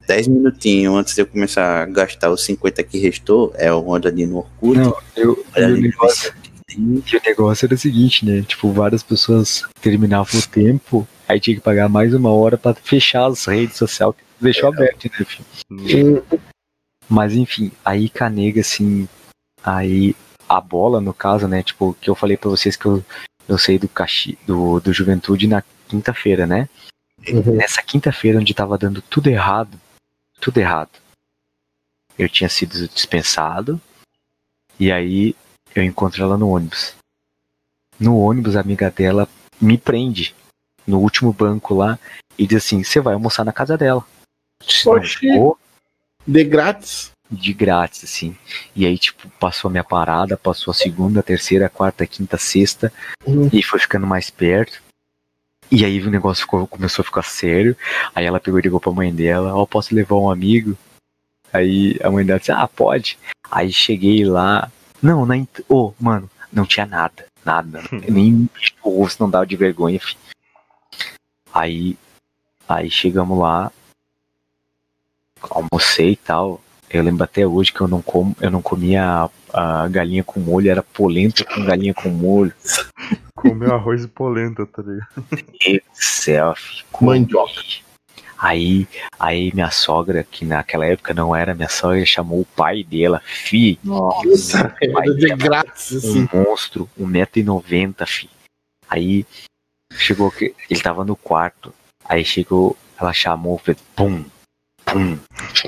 [0.08, 4.26] 10 minutinhos antes de eu começar a gastar os 50 que restou, é onde ali
[4.26, 4.80] no Orkut.
[4.80, 6.34] Não, eu, olha e o negócio,
[6.78, 8.42] o negócio era o seguinte, né?
[8.42, 13.28] Tipo, várias pessoas terminavam o tempo, aí tinha que pagar mais uma hora pra fechar
[13.28, 15.46] as redes sociais que deixou aberto, né, filho?
[15.72, 16.40] Hum,
[17.10, 19.08] Mas enfim, aí Canega, assim,
[19.64, 20.16] aí
[20.48, 21.64] a bola, no caso, né?
[21.64, 23.04] Tipo, que eu falei pra vocês que eu,
[23.48, 26.68] eu saí do, Caxi, do, do Juventude na quinta-feira, né?
[27.32, 27.56] uhum.
[27.56, 29.80] Nessa quinta-feira, onde tava dando tudo errado,
[30.40, 30.92] tudo errado.
[32.18, 33.80] Eu tinha sido dispensado,
[34.80, 35.36] e aí
[35.76, 36.94] eu encontro ela no ônibus.
[38.00, 39.28] No ônibus, a amiga dela
[39.60, 40.36] me prende
[40.86, 41.98] no último banco lá
[42.38, 44.06] e diz assim: Você vai almoçar na casa dela.
[44.62, 45.28] Eu disse, "Não Oxi.
[45.38, 45.58] vou."
[46.28, 47.12] De grátis.
[47.32, 48.38] de grátis, assim.
[48.76, 52.38] E aí, tipo, passou a minha parada, passou a segunda, a terceira, a quarta, quinta,
[52.38, 52.94] sexta,
[53.26, 53.50] Uhum.
[53.52, 54.84] e foi ficando mais perto.
[55.76, 57.76] E aí o negócio ficou- começou a ficar sério.
[58.14, 60.78] Aí ela pegou e ligou pra mãe dela, ó, posso levar um amigo?
[61.52, 63.18] Aí a mãe dela disse, ah, pode.
[63.50, 64.72] Aí cheguei lá.
[65.02, 65.34] Não, na
[65.68, 67.26] Ô, mano, não tinha nada.
[67.44, 67.82] Nada.
[68.08, 68.48] Nem
[68.84, 70.16] o rosto não dava de vergonha, fi.
[71.52, 71.98] Aí.
[72.70, 73.72] Aí chegamos lá.
[75.50, 76.62] Almocei e tal.
[76.88, 80.40] Eu lembro até hoje que eu não como, eu não comia a, a galinha com
[80.40, 82.54] molho, era polenta com galinha com molho.
[83.44, 85.08] Comeu arroz e polenta, tá ligado?
[85.30, 86.54] Meu Deus do céu.
[87.02, 87.62] Mandioca.
[88.38, 88.88] Aí,
[89.20, 93.80] aí minha sogra, que naquela época não era minha sogra, chamou o pai dela, fi,
[93.84, 96.28] Nossa, pai era de dela, grátis, assim.
[96.34, 98.30] um monstro, 1,90m, fi.
[98.90, 99.26] Aí
[99.92, 101.74] chegou que ele tava no quarto.
[102.04, 104.26] Aí chegou, ela chamou, fez pum,
[104.86, 105.18] pum,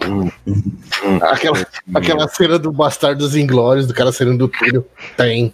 [0.02, 1.18] pum, pum.
[1.24, 4.86] Aquela, aquela cena do Bastardos Inglórios, do cara saindo do túnel.
[5.16, 5.54] Tem.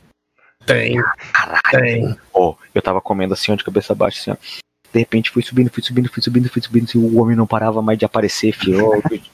[0.66, 0.96] Tem.
[1.34, 2.18] Caralho, Tem.
[2.34, 4.36] Ó, eu tava comendo assim, ó, de cabeça baixa, assim, ó.
[4.94, 7.82] De repente fui subindo, fui subindo, fui subindo, fui subindo, assim, o homem não parava
[7.82, 8.86] mais de aparecer, filho.
[8.86, 9.02] Ó, eu-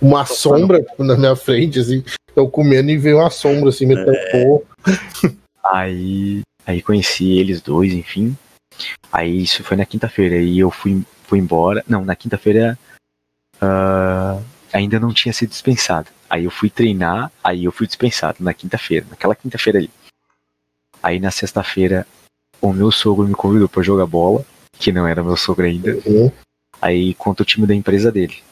[0.00, 2.02] Uma sombra na minha frente, assim.
[2.34, 4.64] Eu comendo e veio uma sombra, assim, me tampou.
[5.62, 8.34] Aí, aí conheci eles dois, enfim.
[9.12, 10.36] Aí isso foi na quinta-feira.
[10.36, 11.84] E eu fui, fui embora.
[11.86, 12.78] Não, na quinta-feira
[13.60, 14.40] ah,
[14.72, 16.08] ainda não tinha sido dispensado.
[16.30, 19.90] Aí eu fui treinar, aí eu fui dispensado na quinta-feira, naquela quinta-feira ali.
[21.02, 22.06] Aí na sexta-feira
[22.60, 24.44] o meu sogro me convidou pra jogar bola,
[24.78, 25.96] que não era meu sogro ainda.
[26.06, 26.30] Uhum.
[26.80, 28.42] Aí contra o time da empresa dele.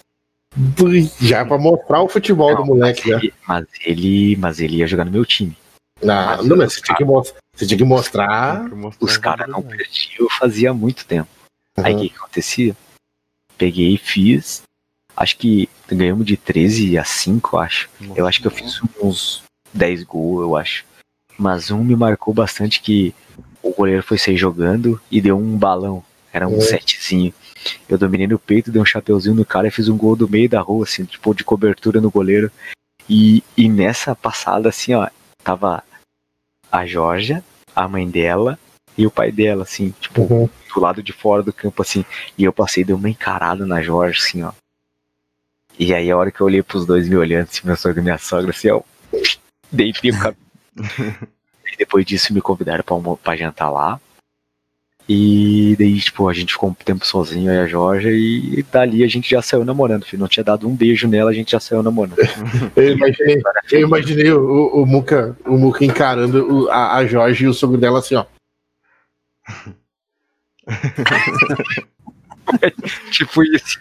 [1.21, 3.17] Já pra mostrar o futebol do moleque, já.
[3.19, 5.57] Ele- mas ele, mas ele ia jogar no meu time.
[6.03, 7.39] Não, não, mas você tinha que mostrar.
[7.55, 8.65] Você tinha que mostrar.
[9.01, 11.29] Os caras não perdiam fazia muito tempo.
[11.77, 12.03] Aí o Uhum.
[12.03, 12.77] que, que acontecia?
[13.57, 14.63] Peguei e fiz.
[15.17, 17.91] Acho que ganhamos de 13 a 5, eu acho.
[18.15, 19.43] Eu acho que eu fiz uns
[19.75, 20.85] 10 gols, eu acho.
[21.39, 23.15] Mas um me marcou bastante que
[23.63, 26.03] o goleiro foi sair jogando e deu um balão.
[26.33, 26.61] Era um É.
[26.61, 27.33] setzinho.
[27.89, 30.49] Eu dominei no peito, dei um chapeuzinho no cara e fiz um gol do meio
[30.49, 32.51] da rua, assim, tipo, de cobertura no goleiro.
[33.09, 35.09] E, e nessa passada, assim, ó,
[35.43, 35.83] tava
[36.71, 37.43] a Georgia,
[37.75, 38.59] a mãe dela
[38.97, 40.49] e o pai dela, assim, tipo, Uhum.
[40.75, 42.05] do lado de fora do campo, assim.
[42.37, 44.53] E eu passei, dei uma encarada na Jorge, assim, ó.
[45.79, 48.03] E aí, a hora que eu olhei pros dois me olhando, assim, meu sogro e
[48.03, 48.83] minha sogra, assim, ó.
[49.71, 50.37] Deitei o cabelo.
[51.73, 52.85] E depois disso, me convidaram
[53.23, 54.01] pra, jantar lá.
[55.09, 59.09] E daí, tipo, a gente ficou um tempo sozinho, aí a Jorge, e dali a
[59.09, 60.21] gente já saiu namorando, filho.
[60.21, 62.17] Não tinha dado um beijo nela, a gente já saiu namorando.
[62.77, 67.49] Eu imaginei, eu imaginei o, o, Muca, o Muca encarando o- a, a Jorge e
[67.49, 68.27] o sogro dela assim, ó.
[73.11, 73.81] tipo isso.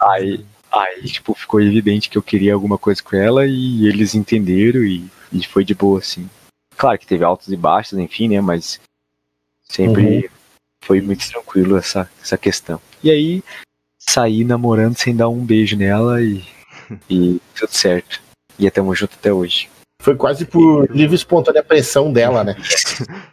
[0.00, 4.84] Aí, aí, tipo, ficou evidente que eu queria alguma coisa com ela e eles entenderam
[4.84, 6.28] e, e foi de boa, assim.
[6.76, 8.40] Claro que teve altos e baixos, enfim, né?
[8.40, 8.80] Mas
[9.62, 10.30] sempre
[10.82, 12.80] foi muito tranquilo essa, essa questão.
[13.02, 13.42] E aí,
[13.98, 16.44] saí namorando sem dar um beijo nela e,
[17.08, 18.20] e tudo certo.
[18.58, 19.70] E estamos juntos até hoje.
[20.00, 22.56] Foi quase por livre e espontânea pressão dela, né?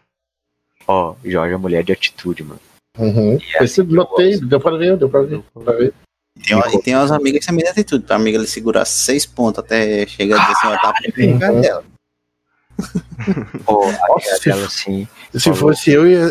[0.87, 2.59] Ó, Jorge é mulher de atitude, mano.
[2.97, 3.33] Uhum.
[3.53, 5.43] É assim Esse notei, deu pra ver, deu pra ver.
[5.55, 5.93] Deu pra ver.
[6.45, 8.03] Tem, uma- e tem umas amigas que também tem tudo.
[8.05, 11.61] Pra amiga ele segurar seis pontos até chegar a dizer assim, tá Uhum.
[11.61, 11.83] dela.
[13.67, 16.27] A Nossa, dela, assim, Se fosse eu, ia.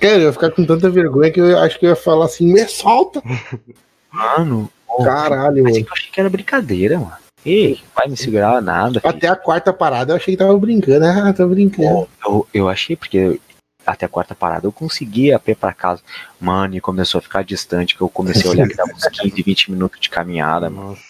[0.00, 2.52] Cara, eu ia ficar com tanta vergonha que eu acho que eu ia falar assim,
[2.52, 3.22] me solta!
[4.12, 4.70] mano,
[5.04, 5.84] Caralho, Mas mano.
[5.84, 7.12] que eu achei que era brincadeira, mano.
[7.44, 9.00] Ei, vai me segurar nada.
[9.00, 9.10] filho.
[9.16, 11.04] Até a quarta parada eu achei que tava brincando.
[11.06, 12.06] Ah, tô brincando.
[12.24, 13.40] Eu, eu achei, porque
[13.86, 16.02] até a quarta parada eu consegui ir a pé pra casa.
[16.40, 19.42] Mano, e começou a ficar distante, que eu comecei a olhar que dava uns 15,
[19.42, 20.90] 20 minutos de caminhada, mano.
[20.90, 21.02] Nossa.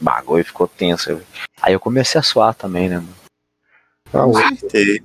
[0.00, 1.20] Bagulho ficou tenso.
[1.60, 3.14] Aí eu comecei a suar também, né, mano?
[4.12, 5.00] Ah, Com certeza.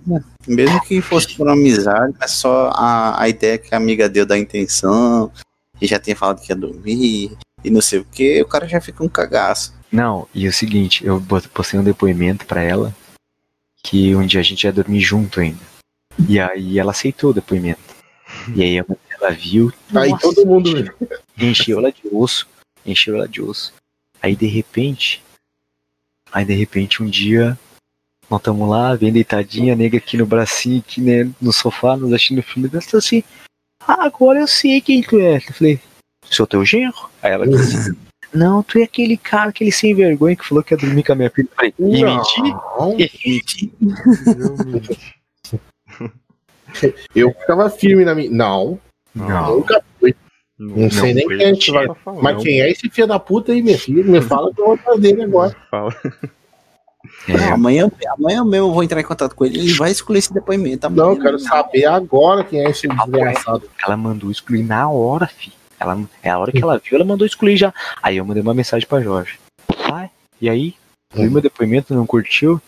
[0.48, 4.38] Mesmo que fosse por amizade, mas só a, a ideia que a amiga deu da
[4.38, 5.32] intenção,
[5.78, 8.80] que já tinha falado que ia dormir, e não sei o que, o cara já
[8.80, 9.74] fica um cagaço.
[9.92, 11.22] Não, e é o seguinte, eu
[11.54, 12.96] postei um depoimento pra ela
[13.84, 15.60] que um dia a gente ia dormir junto ainda.
[16.28, 17.82] E aí ela aceitou o depoimento.
[18.56, 19.72] E aí a mãe dela viu.
[19.94, 20.94] Aí nossa, todo mundo.
[21.38, 22.48] encheu ela de osso,
[22.86, 23.74] encheu ela de osso.
[24.22, 25.22] Aí de repente,
[26.32, 27.58] aí de repente um dia
[28.30, 32.40] nós estamos lá, bem deitadinha, nega aqui no bracinho, aqui né, no sofá, nos assistindo
[32.40, 33.24] o filme, ela assim,
[33.88, 35.38] ah, agora eu sei quem tu é.
[35.38, 35.80] Eu falei,
[36.24, 37.10] sou teu genro?
[37.22, 37.96] Aí ela disse,
[38.34, 41.16] não, tu é aquele cara, aquele sem vergonha que falou que ia dormir com a
[41.16, 41.48] minha filha.
[41.52, 42.42] Eu falei, e menti?
[42.42, 42.98] Não.
[42.98, 43.72] Realmente.
[47.16, 48.30] Eu ficava firme na minha.
[48.30, 48.80] Não,
[49.14, 49.56] Não.
[49.58, 50.16] nunca fui.
[50.58, 51.96] Não sei nem quem é esse que vai- tá.
[52.22, 54.04] Mas quem é esse filho da puta aí, minha filha?
[54.04, 55.56] Me fala que eu vou atrás dele agora.
[55.70, 55.94] Fala.
[57.28, 60.20] Não, É, amanhã, amanhã mesmo eu vou entrar em contato com ele, ele vai escolher
[60.20, 60.90] esse depoimento.
[60.90, 63.70] Não, eu Amanhã quero saber agora quem é esse desgraçado.
[63.86, 65.52] ela mandou excluir na hora, fi.
[65.80, 67.74] Ela, é a hora que ela viu, ela mandou excluir já.
[68.02, 69.38] Aí eu mandei uma mensagem pra Jorge.
[69.92, 70.10] Ai,
[70.42, 70.74] e aí?
[71.14, 72.60] Viu meu depoimento, não curtiu?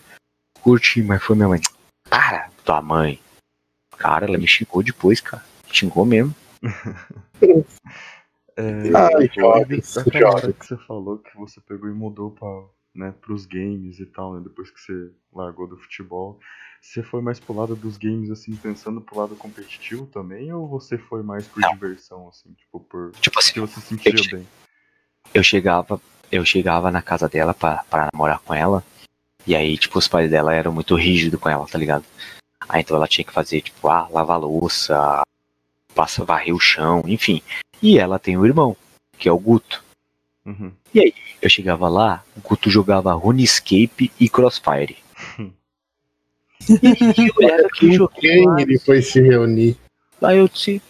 [0.62, 1.60] Curti, mas foi minha mãe.
[2.08, 3.18] Cara, tua mãe.
[3.98, 5.44] Cara, ela me xingou depois, cara.
[5.70, 6.34] Xingou mesmo.
[8.56, 9.60] É, Ai, hora
[10.18, 10.56] jovens.
[10.58, 12.48] que você falou que você pegou e mudou pra,
[12.92, 14.40] né, pros games e tal, né?
[14.42, 16.40] Depois que você largou do futebol.
[16.82, 20.52] Você foi mais pro lado dos games, assim, pensando pro lado competitivo também?
[20.52, 21.70] Ou você foi mais por Não.
[21.72, 23.12] diversão, assim, tipo, por.
[23.20, 24.48] Tipo assim, que você se sentia eu- bem?
[25.34, 26.00] eu chegava,
[26.32, 28.82] eu chegava na casa dela pra, pra namorar com ela.
[29.46, 32.04] E aí, tipo, os pais dela eram muito rígidos com ela, tá ligado?
[32.68, 35.22] Aí então ela tinha que fazer, tipo, ah, lavar louça,
[35.94, 37.42] passa, varrer o chão, enfim.
[37.82, 38.76] E ela tem um irmão,
[39.18, 39.84] que é o Guto.
[40.46, 40.72] Uhum.
[41.42, 44.96] Eu chegava lá, o Guto jogava RuneScape e Crossfire.
[45.38, 49.76] e eu era que quem ele foi se reunir?
[50.22, 50.82] Aí eu disse,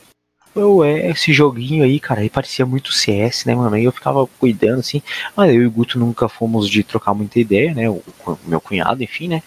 [0.54, 3.74] eu é, esse joguinho aí, cara, aí parecia muito CS, né, mano?
[3.74, 5.02] Aí eu ficava cuidando, assim.
[5.36, 7.88] Mas eu e o Guto nunca fomos de trocar muita ideia, né?
[7.88, 9.42] O, o meu cunhado, enfim, né?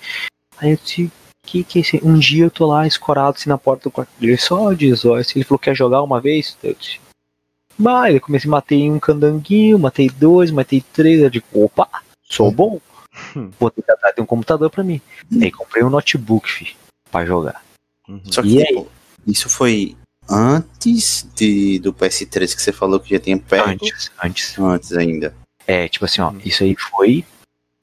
[0.57, 1.11] Aí eu disse,
[1.43, 1.99] que que é esse?
[2.03, 5.21] Um dia eu tô lá escorado assim na porta do quarto dele, só de zóio.
[5.21, 6.57] assim, Ele falou, quer jogar uma vez?
[6.63, 6.99] Eu disse,
[7.77, 11.21] bah, eu comecei, matei um candanguinho, matei dois, matei três.
[11.21, 11.87] Eu digo, opa,
[12.23, 12.79] sou bom.
[13.59, 15.01] Vou tentar ter um computador pra mim.
[15.41, 16.75] Aí comprei um notebook, fi,
[17.11, 17.61] pra jogar.
[18.07, 18.21] Uhum.
[18.25, 18.65] Só que, E aí?
[18.67, 18.87] tipo,
[19.27, 19.97] isso foi
[20.29, 23.67] antes de, do PS3 que você falou que já tinha perto?
[23.69, 24.57] Antes, antes.
[24.59, 25.35] Antes ainda.
[25.67, 26.39] É, tipo assim, ó, Hum.
[26.45, 27.25] isso aí foi.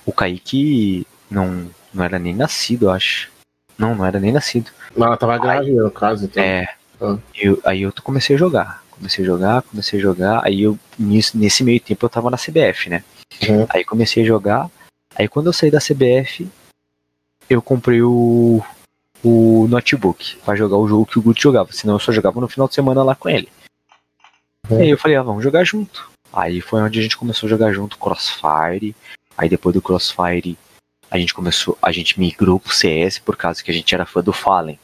[0.06, 3.30] O Kaique não, não era nem nascido, eu acho.
[3.78, 4.70] Não, não era nem nascido.
[4.96, 6.42] Mas ela tava grávida, no caso, então.
[6.42, 6.66] É.
[7.00, 7.16] Ah.
[7.34, 8.82] Eu, aí eu comecei a jogar.
[8.90, 10.44] Comecei a jogar, comecei a jogar.
[10.44, 13.04] Aí eu, nisso, nesse meio tempo eu tava na CBF, né?
[13.48, 13.66] Uhum.
[13.70, 14.68] Aí comecei a jogar.
[15.14, 16.48] Aí quando eu saí da CBF,
[17.48, 18.60] eu comprei o,
[19.22, 21.72] o notebook pra jogar o jogo que o Guto jogava.
[21.72, 23.48] Senão eu só jogava no final de semana lá com ele.
[24.68, 24.80] Uhum.
[24.80, 26.10] Aí eu falei, ah, vamos jogar junto.
[26.32, 28.94] Aí foi onde a gente começou a jogar junto Crossfire.
[29.36, 30.58] Aí depois do Crossfire,
[31.10, 34.22] a gente começou, a gente migrou pro CS por causa que a gente era fã
[34.22, 34.78] do Fallen.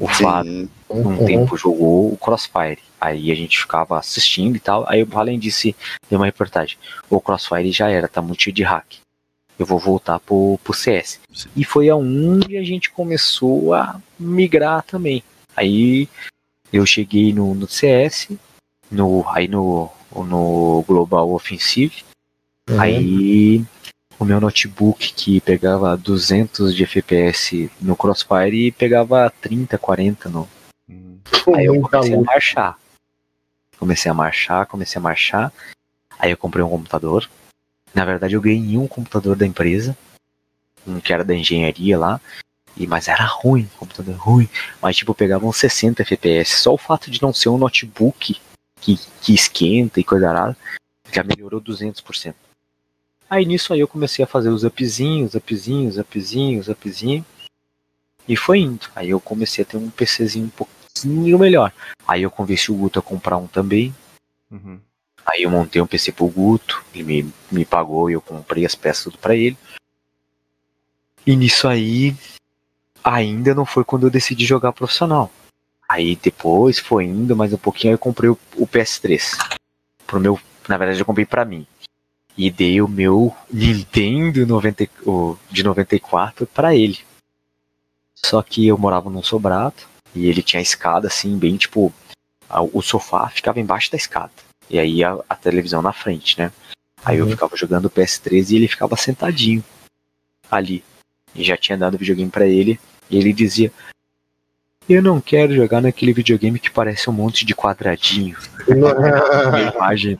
[0.00, 0.68] O Fábio, Sim.
[0.88, 1.26] um Uhum.
[1.26, 2.78] tempo, jogou o Crossfire.
[2.98, 4.84] Aí a gente ficava assistindo e tal.
[4.88, 5.76] Aí o Fallen disse,
[6.08, 6.78] deu uma reportagem,
[7.10, 8.96] o Crossfire já era, tá muito cheio de hack.
[9.58, 11.20] Eu vou voltar pro, pro CS.
[11.54, 15.22] E foi aonde a gente começou a migrar também.
[15.54, 16.08] Aí
[16.72, 18.30] eu cheguei no, no CS,
[18.90, 22.02] no, aí no, no Global Offensive.
[22.68, 22.80] Uhum.
[22.80, 23.64] Aí
[24.24, 30.48] o meu notebook que pegava 200 de FPS no Crossfire pegava 30, 40 no.
[30.88, 31.20] Uhum.
[31.54, 32.78] Aí eu comecei a marchar.
[33.78, 35.52] Comecei a marchar, comecei a marchar.
[36.18, 37.28] Aí eu comprei um computador.
[37.94, 39.96] Na verdade eu ganhei um computador da empresa,
[40.86, 42.20] um que era da engenharia lá.
[42.76, 44.48] E, mas era ruim, computador ruim.
[44.80, 46.56] Mas tipo, pegava uns 60 FPS.
[46.56, 48.40] Só o fato de não ser um notebook
[48.80, 50.56] que, que esquenta e coisa arada,
[51.12, 52.34] já melhorou 200%.
[53.28, 57.24] Aí nisso aí eu comecei a fazer os upzinhos, upzinhos, upzinhos, upzinhos.
[58.28, 58.86] E foi indo.
[58.94, 61.72] Aí eu comecei a ter um PCzinho um pouquinho melhor.
[62.06, 63.94] Aí eu convenci o Guto a comprar um também.
[64.50, 64.78] Uhum.
[65.26, 68.74] Aí eu montei um PC pro Guto, ele me, me pagou e eu comprei as
[68.74, 69.56] peças tudo pra ele.
[71.26, 72.14] E nisso aí,
[73.02, 75.30] ainda não foi quando eu decidi jogar profissional.
[75.88, 79.38] Aí depois foi indo mais um pouquinho, aí eu comprei o, o PS3.
[80.06, 81.66] Pro meu, na verdade eu comprei pra mim.
[82.36, 86.98] E dei o meu Nintendo 90, o, de 94 para ele.
[88.14, 89.74] Só que eu morava num sobrado
[90.14, 91.92] e ele tinha a escada assim, bem tipo.
[92.48, 94.32] a- o sofá ficava embaixo da escada.
[94.70, 96.50] E aí a, a televisão na frente, né?
[97.04, 97.30] Aí eu Uhum.
[97.30, 99.62] ficava jogando o PS3 e ele ficava sentadinho
[100.50, 100.82] ali.
[101.34, 102.80] E já tinha dado videogame pra ele.
[103.10, 103.70] E ele dizia:
[104.88, 108.36] Eu não quero jogar naquele videogame que parece um monte de quadradinho.
[109.74, 110.18] Imagem.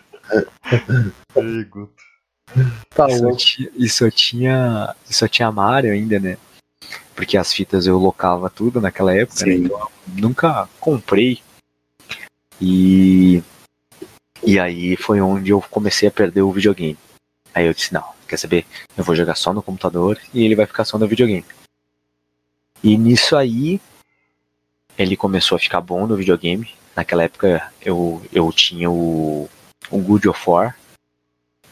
[1.37, 2.04] Ei, Guto.
[2.91, 4.97] Tá E só tinha, e só tinha.
[5.09, 6.37] e só tinha Mario ainda, né?
[7.15, 9.55] Porque as fitas eu locava tudo naquela época, né?
[9.55, 11.41] Então nunca comprei.
[12.61, 13.43] E.
[14.43, 16.99] E aí foi onde eu comecei a perder o videogame.
[17.55, 18.67] Aí eu disse, não, quer saber?
[18.97, 21.45] Eu vou jogar só no computador e ele vai ficar só no videogame.
[22.83, 23.81] E nisso aí
[24.99, 26.69] ele começou a ficar bom no videogame.
[26.95, 29.49] Naquela época eu, eu tinha o,
[29.91, 30.77] o Good of War,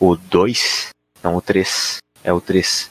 [0.03, 0.89] o 2,
[1.23, 2.91] não o 3, é o 3.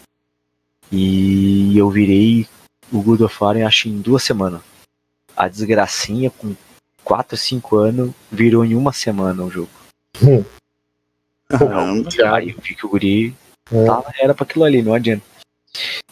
[0.90, 2.48] E eu virei
[2.90, 4.62] o God of War, acho, em duas semanas.
[5.36, 6.56] A desgracinha, com
[7.04, 9.70] 4, 5 anos, virou em uma semana o jogo.
[11.50, 12.10] Caramba.
[12.34, 13.36] Aí eu vi que o guri
[13.70, 13.86] É.
[13.86, 15.26] tava, era pra aquilo ali, não adianta.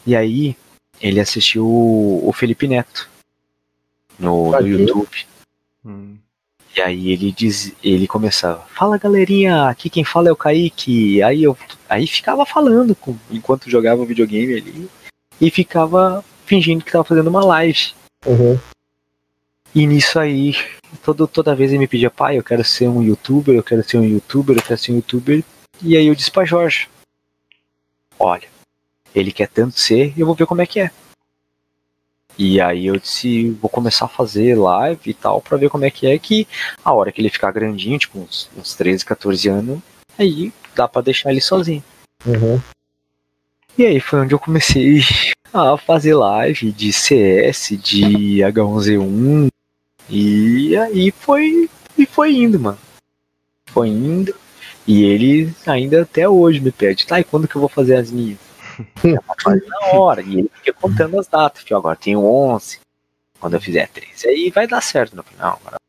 [0.06, 0.54] E aí,
[1.00, 3.08] ele assistiu o, o Felipe Neto
[4.18, 4.66] no, no.
[4.66, 5.26] YouTube.
[5.82, 6.09] Hum.
[6.76, 11.22] E aí ele diz, ele começava, fala galerinha, aqui quem fala é o Kaique.
[11.22, 11.56] Aí eu
[11.88, 14.88] aí ficava falando com, enquanto jogava videogame ali
[15.40, 17.92] e ficava fingindo que tava fazendo uma live.
[18.24, 18.58] Uhum.
[19.74, 20.54] E nisso aí,
[21.04, 23.98] todo, toda vez ele me pedia, pai, eu quero ser um youtuber, eu quero ser
[23.98, 25.44] um youtuber, eu quero ser um youtuber.
[25.82, 26.88] E aí eu disse pra Jorge,
[28.18, 28.48] olha,
[29.14, 30.90] ele quer tanto ser, eu vou ver como é que é.
[32.38, 35.90] E aí eu disse, vou começar a fazer live e tal, pra ver como é
[35.90, 36.48] que é, que
[36.84, 39.78] a hora que ele ficar grandinho, tipo uns, uns 13, 14 anos,
[40.18, 41.84] aí dá pra deixar ele sozinho.
[42.24, 42.60] Uhum.
[43.76, 45.02] E aí foi onde eu comecei
[45.52, 49.48] a fazer live de CS, de H1Z1.
[50.08, 51.68] E aí foi.
[51.96, 52.78] E foi indo, mano.
[53.66, 54.34] Foi indo.
[54.86, 58.10] E ele ainda até hoje me pede, tá, e quando que eu vou fazer as
[58.10, 58.38] minhas?
[59.02, 60.22] Na hora.
[60.22, 62.80] E ele fica contando as datas, que agora tenho 11.
[63.38, 65.60] Quando eu fizer 13, aí vai dar certo no final.
[65.64, 65.80] Agora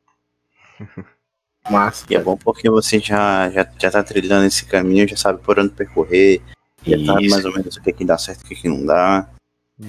[1.70, 2.06] Massa.
[2.10, 5.60] E é bom porque você já, já, já tá trilhando esse caminho, já sabe por
[5.60, 6.42] onde percorrer,
[6.86, 7.36] já sabe Isso.
[7.36, 9.30] mais ou menos o que, que dá certo e o que, que não dá.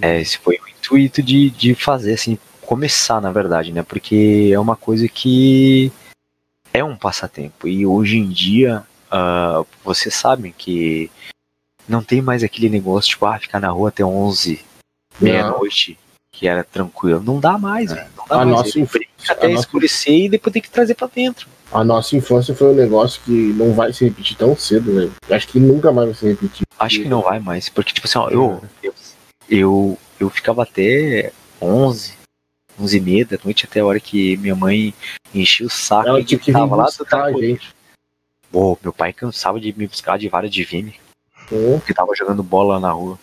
[0.01, 3.83] É, esse foi o intuito de, de fazer, assim, começar, na verdade, né?
[3.83, 5.91] Porque é uma coisa que
[6.73, 7.67] é um passatempo.
[7.67, 11.11] E hoje em dia, ah, vocês sabem que
[11.89, 14.61] não tem mais aquele negócio, tipo, ah, ficar na rua até 11,
[15.21, 15.99] meia-noite,
[16.33, 17.23] que era tranquilo.
[17.23, 18.07] Não dá mais, velho.
[18.17, 18.51] Não dá A mais.
[18.51, 21.49] nossa infância- até nossa- escurecer e depois tem que trazer pra dentro.
[21.71, 25.13] A nossa infância foi um negócio que não vai se repetir tão cedo, velho.
[25.31, 26.67] Acho que nunca mais vai se repetir.
[26.79, 28.95] Acho que não vai mais, porque, tipo assim, ó, eu, eu,
[29.49, 32.13] eu, eu ficava até 11,
[32.79, 34.93] 11 e meia da noite, até a hora que minha mãe
[35.35, 37.75] enchia o saco Ela tinha que vir tava lá do buscar a gente.
[38.51, 40.63] Pô, meu pai cansava de me buscar de vara de
[41.49, 43.19] porque tava jogando bola na rua.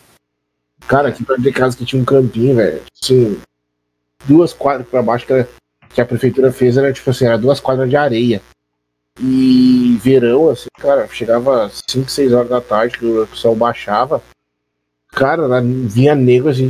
[0.86, 2.82] Cara, aqui perto de casa que tinha um campinho, velho.
[3.02, 3.38] Assim,
[4.24, 5.48] duas quadras pra baixo que, era-
[5.90, 8.40] que a prefeitura fez era tipo assim, era duas quadras de areia.
[9.20, 14.22] E verão, assim, cara, chegava às 5, 6 horas da tarde, que o sol baixava.
[15.12, 16.66] Cara, vinha nego assim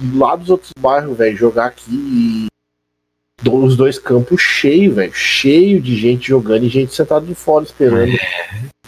[0.00, 5.80] de lá dos outros bairros, velho, jogar aqui e os dois campos cheios, velho, cheio
[5.80, 8.12] de gente jogando e gente sentada de fora esperando.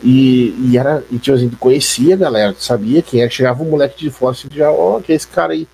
[0.04, 3.62] E, e era, e tipo assim, tu conhecia a galera, tu sabia quem era, chegava
[3.62, 5.66] um moleque de fora assim, tu já, ó, que é esse cara aí.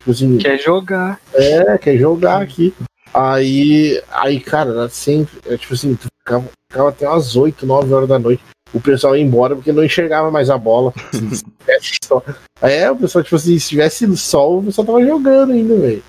[0.00, 1.20] Tipo assim, Quer jogar.
[1.34, 2.74] é, quer jogar aqui.
[3.14, 7.92] Aí, aí, cara, era sempre, é, tipo assim, tu ficava, ficava até umas 8, 9
[7.94, 8.42] horas da noite.
[8.74, 10.92] O pessoal ia embora porque não enxergava mais a bola.
[12.04, 12.22] Sol.
[12.60, 16.02] É, o pessoal, tipo assim, se tivesse sol, o pessoal tava jogando ainda, velho.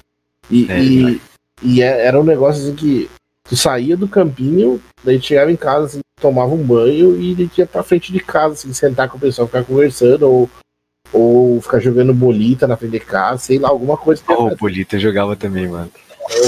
[0.49, 1.21] E, É, e,
[1.61, 3.09] e é- era um negócio assim que
[3.43, 7.65] tu saía do campinho, daí chegava em casa, assim, tomava um banho e daí ia
[7.65, 10.49] pra frente de casa, assim, sentar com o pessoal, ficar conversando, ou,
[11.13, 14.55] ou ficar jogando bolita na frente de casa, sei lá, alguma coisa que Ô, o
[14.55, 15.91] Bolita jogava também, mano.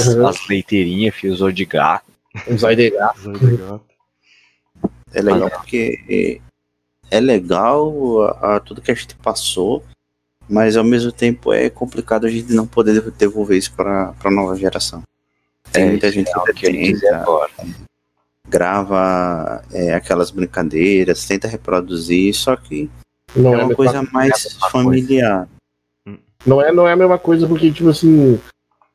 [0.06, 0.26] Uhum.
[0.26, 2.04] As leiteirinhas, fios de gato.
[2.48, 3.20] um zóio de gato.
[3.20, 3.82] Zóio de gato.
[5.12, 6.40] É legal porque
[7.10, 9.82] é, é legal a, a tudo que a gente passou,
[10.48, 14.54] mas ao mesmo tempo é complicado a gente não poder devolver isso para a nova
[14.56, 15.02] geração.
[15.72, 17.50] Tem É, muita gente é que tenta, agora.
[18.50, 22.90] Grava é, aquelas brincadeiras, tenta reproduzir, só que
[23.34, 24.70] Não é é, uma mesma- coisa mais mesma coisa.
[24.70, 25.48] familiar.
[26.44, 28.38] não, é, não é a mesma coisa porque, tipo assim,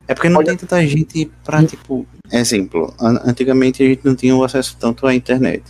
[0.08, 4.14] É porque não Olha- tem tanta gente pra, tipo, exemplo, an- antigamente a gente não
[4.14, 5.64] tinha o acesso tanto à internet.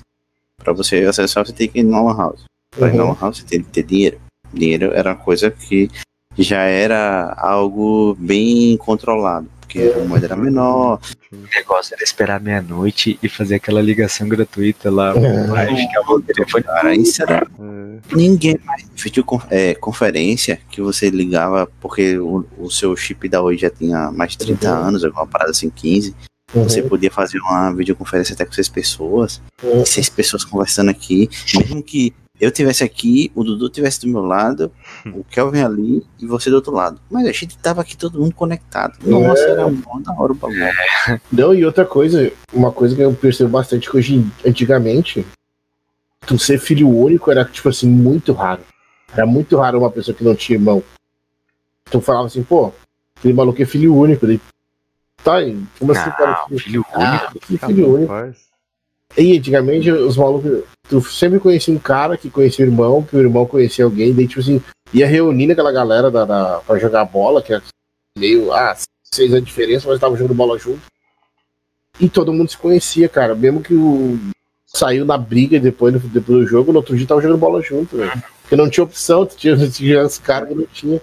[0.58, 2.44] Pra você acessar, você tem que ir na Lan House.
[2.76, 3.08] Pra ir na Uhum.
[3.12, 4.18] Lan House, você tem que ter dinheiro.
[4.52, 5.88] Dinheiro era uma coisa que
[6.36, 9.48] já era algo bem controlado.
[9.84, 11.00] Porque a moeda era menor.
[11.32, 15.12] O negócio era esperar meia-noite e fazer aquela ligação gratuita lá.
[15.56, 16.64] Aí ficava o telefone.
[16.64, 22.70] Cara, isso era É, Ninguém mais vídeo é, conferência que você ligava, porque o, o
[22.70, 24.84] seu chip da Oi já tinha mais de 30 Uhum.
[24.88, 26.14] anos, alguma parada assim, 15.
[26.54, 29.84] Você podia fazer uma videoconferência até com seis pessoas, Uhum.
[29.84, 34.70] seis pessoas conversando aqui, mesmo que eu tivesse aqui, o Dudu tivesse do meu lado,
[35.06, 37.00] o Kelvin ali e você do outro lado.
[37.10, 38.98] Mas a gente tava aqui todo mundo conectado.
[39.04, 40.66] Nossa, era bom da hora o bagulho.
[41.32, 45.26] Não, e outra coisa, uma coisa que eu percebo bastante que hoje, antigamente,
[46.26, 48.62] tu ser filho único era, tipo assim, muito raro.
[49.12, 50.82] Era muito raro uma pessoa que não tinha irmão.
[51.90, 52.72] Tu falava assim, pô,
[53.16, 54.26] aquele maluco é filho único.
[54.26, 54.38] Daí,
[55.22, 55.40] tá,
[55.78, 56.44] como assim, cara?
[56.48, 57.46] Filho, filho ah, único.
[57.46, 58.12] que filho único.
[59.16, 63.20] E antigamente os malucos, tu sempre conhecia um cara que conhecia o irmão, que o
[63.20, 64.60] irmão conhecia alguém, daí tipo assim,
[64.92, 67.60] ia reunir aquela galera da, da, pra jogar bola, que é
[68.16, 70.80] meio, ah, seis anos de diferença, mas tava jogando bola junto.
[71.98, 73.34] E todo mundo se conhecia, cara.
[73.34, 74.18] Mesmo que o.
[74.66, 77.96] Saiu na briga depois, do- depois do jogo, no outro dia tava jogando bola junto,
[77.96, 78.12] velho.
[78.42, 81.00] Porque não tinha opção, tu tinha, tinha caras que não tinha.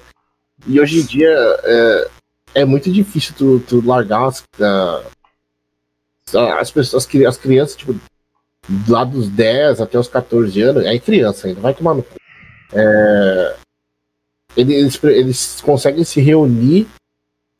[0.67, 1.29] E hoje em dia
[1.63, 2.07] é,
[2.55, 5.01] é muito difícil tu, tu largar as, ah,
[6.59, 7.95] as pessoas, as as crianças, tipo,
[8.87, 12.15] lá dos 10 até os 14 anos, é criança ainda, vai tomar no cu.
[12.71, 13.55] É,
[14.55, 16.87] eles, eles conseguem se reunir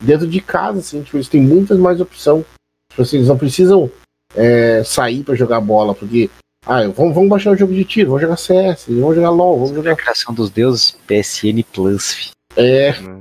[0.02, 2.44] dentro de casa, assim, tipo, eles têm muitas mais opções.
[2.90, 3.90] Tipo assim, eles não precisam
[4.34, 6.30] é, sair pra jogar bola, porque,
[6.66, 9.72] ah, vamos, vamos baixar o jogo de tiro, vamos jogar CS, vamos jogar LOL, vamos
[9.72, 9.96] A jogar.
[9.96, 12.30] criação dos deuses, PSN Plus, fi.
[12.56, 13.20] É, né?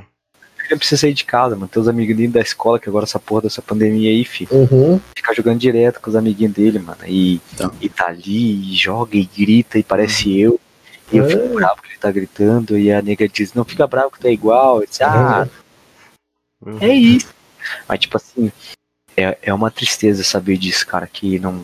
[0.77, 1.67] Precisa sair de casa, mano.
[1.67, 4.47] Tem os amiguinhos da escola, que agora essa porra dessa pandemia aí, fi.
[4.51, 6.99] uhum, Ficar jogando direto com os amiguinhos dele, mano.
[7.07, 7.71] E, Então.
[7.81, 10.59] e tá ali, e joga e grita, e parece eu.
[11.11, 11.29] E eu É.
[11.29, 14.29] fico bravo que ele tá gritando, e a nega diz, não fica bravo que tá
[14.29, 14.81] igual.
[14.81, 15.47] Eu disse, ah,
[16.65, 16.77] Uhum.
[16.79, 17.27] é isso.
[17.87, 18.51] Mas, tipo assim,
[19.15, 21.63] é, é uma tristeza saber disso, cara, que não.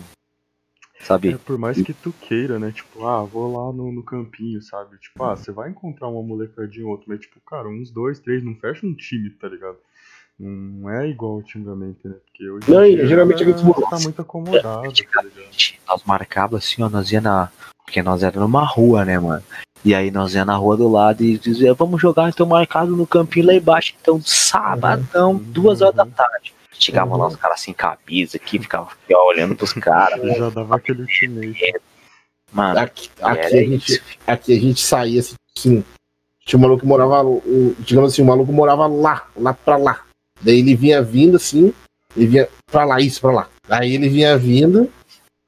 [1.01, 1.30] Sabe?
[1.30, 2.71] É, por mais que tu queira, né?
[2.71, 4.97] Tipo, ah, vou lá no, no campinho, sabe?
[4.97, 8.43] Tipo, ah, você vai encontrar uma molecadinha ou outra, mas tipo, cara, uns dois, três,
[8.43, 9.77] não fecha um time, tá ligado?
[10.38, 12.15] Não é igual antigamente, né?
[12.26, 15.31] Porque hoje Não, dia geralmente a galera gente- tá muito acomodado, tá ligado?
[15.88, 17.49] Nós marcava assim, ó, nós ia na.
[17.85, 19.43] Porque nós era numa rua, né, mano?
[19.84, 23.07] E aí nós ia na rua do lado e dizia, vamos jogar então marcado no
[23.07, 25.38] campinho lá embaixo, então sabadão, Uhum.
[25.39, 26.53] duas horas da tarde.
[26.80, 27.22] Chegavam Uhum.
[27.22, 30.19] lá os caras sem camisa aqui, ficavam ó, olhando pros caras.
[30.38, 31.76] Já dava aquele ultimate.
[32.51, 34.01] Mano, aqui, aqui, era a gente, isso.
[34.26, 35.84] aqui a gente saía assim, assim,
[36.45, 37.22] tinha um maluco que morava,
[37.80, 40.01] digamos assim, o maluco morava lá, lá pra lá.
[40.41, 41.72] Daí ele vinha vindo assim,
[42.18, 43.49] ele vinha pra lá, isso, pra lá.
[43.69, 44.89] Aí ele vinha vindo,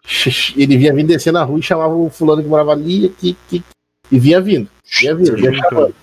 [0.56, 3.64] ele vinha vindo descendo a rua e chamava o fulano que morava ali, aqui, aqui,
[4.12, 5.96] e vinha vindo, vinha vindo, vinha chamando.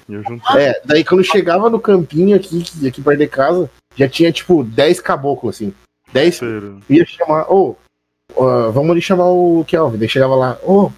[0.56, 5.00] É, daí quando chegava no campinho aqui, aqui perto de casa, já tinha tipo 10
[5.00, 5.74] caboclos, assim.
[6.12, 6.80] 10 Sério.
[6.88, 7.76] ia chamar, ô,
[8.36, 9.98] ó, vamos ali chamar o Kelvin.
[9.98, 10.90] Daí chegava lá, ô,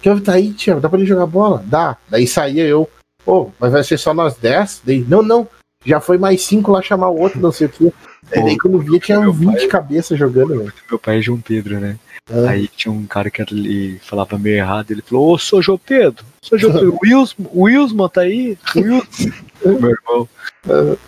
[0.00, 1.62] Kelvin tá aí, tia, dá pra ele jogar bola?
[1.66, 1.96] Dá.
[2.08, 2.88] Daí saía eu,
[3.26, 4.82] ô, mas vai ser só nós 10?
[4.84, 5.46] Daí, não, não,
[5.84, 7.92] já foi mais 5 lá chamar o outro, não sei o quê.
[8.32, 10.72] Aí, daí quando via tinha Meu 20 cabeças jogando, velho.
[10.90, 11.96] meu pai é João Pedro, né?
[12.28, 12.50] Ah.
[12.50, 16.24] Aí tinha um cara que ele falava meio errado, ele falou, ô, sou João Pedro,
[16.42, 18.58] sou João Pedro, Wilson, Wilson tá aí?
[18.74, 19.30] Wilson,
[19.64, 20.28] meu irmão,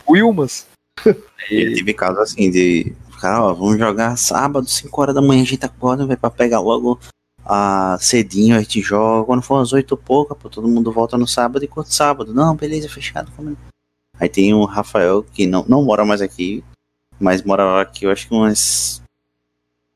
[0.08, 0.66] Wilmas.
[1.50, 2.94] Aí, teve caso assim de.
[3.20, 6.60] Cara, ó, vamos jogar sábado, 5 horas da manhã, a gente acorda, vai pra pegar
[6.60, 7.00] logo
[7.44, 9.26] a cedinho, a gente joga.
[9.26, 12.32] Quando for às 8 e pouca, pô, todo mundo volta no sábado e quanto sábado?
[12.32, 13.32] Não, beleza, fechado.
[13.36, 13.56] como-
[14.20, 16.62] Aí tem o Rafael, que não, não mora mais aqui,
[17.20, 19.00] mas morava aqui, eu acho que umas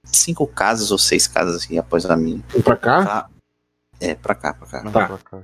[0.05, 2.41] cinco casas ou seis casas assim após a minha.
[2.49, 3.05] Vem pra cá?
[3.05, 3.29] Tá?
[4.01, 4.83] É, pra cá, pra cá.
[4.91, 5.07] Tá.
[5.07, 5.43] pra cá.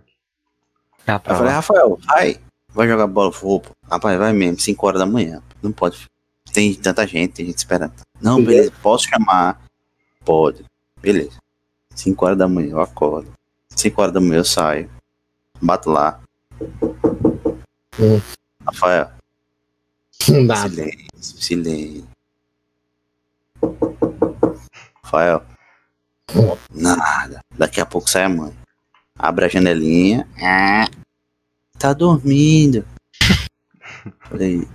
[1.06, 1.52] ah, Eu pra falei.
[1.52, 2.40] Rafael, vai,
[2.72, 3.32] vai jogar bola.
[3.42, 5.42] "Opa, rapaz, vai mesmo, 5 horas da manhã.
[5.62, 6.06] Não pode.
[6.52, 7.92] Tem tanta gente, tem gente esperando.
[8.20, 8.62] Não, Beleza.
[8.70, 9.60] beleza, posso chamar?
[10.24, 10.64] Pode.
[11.00, 11.38] Beleza.
[11.94, 13.32] 5 horas da manhã eu acordo.
[13.70, 14.90] 5 horas da manhã eu saio.
[15.60, 16.20] Bato lá.
[18.00, 18.20] Hum.
[18.66, 19.10] Rafael,
[20.28, 20.68] Nada.
[20.68, 22.08] silêncio, silêncio.
[25.02, 25.42] Rafael.
[26.72, 27.40] Nada.
[27.56, 28.52] Daqui a pouco sai a mãe.
[29.18, 30.28] Abre a janelinha.
[31.78, 32.84] Ah, tá dormindo.
[34.28, 34.66] Falei,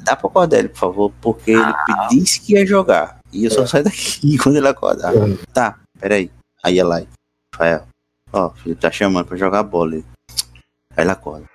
[0.00, 1.74] dá pro Cordélio, por favor, porque ele
[2.10, 3.18] disse que ia jogar.
[3.30, 5.14] E eu só saio daqui quando ele acordar.
[5.14, 5.36] Hum.
[5.52, 6.30] Tá, peraí.
[6.64, 7.06] Aí ela.
[7.54, 7.86] Rafael,
[8.32, 9.96] ó, Felipe tá chamando pra jogar bola.
[9.96, 10.04] Aí
[10.96, 11.46] Aí ele acorda.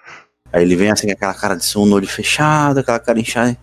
[0.51, 3.57] Aí ele vem assim com aquela cara de sono, olho fechado, aquela cara inchada.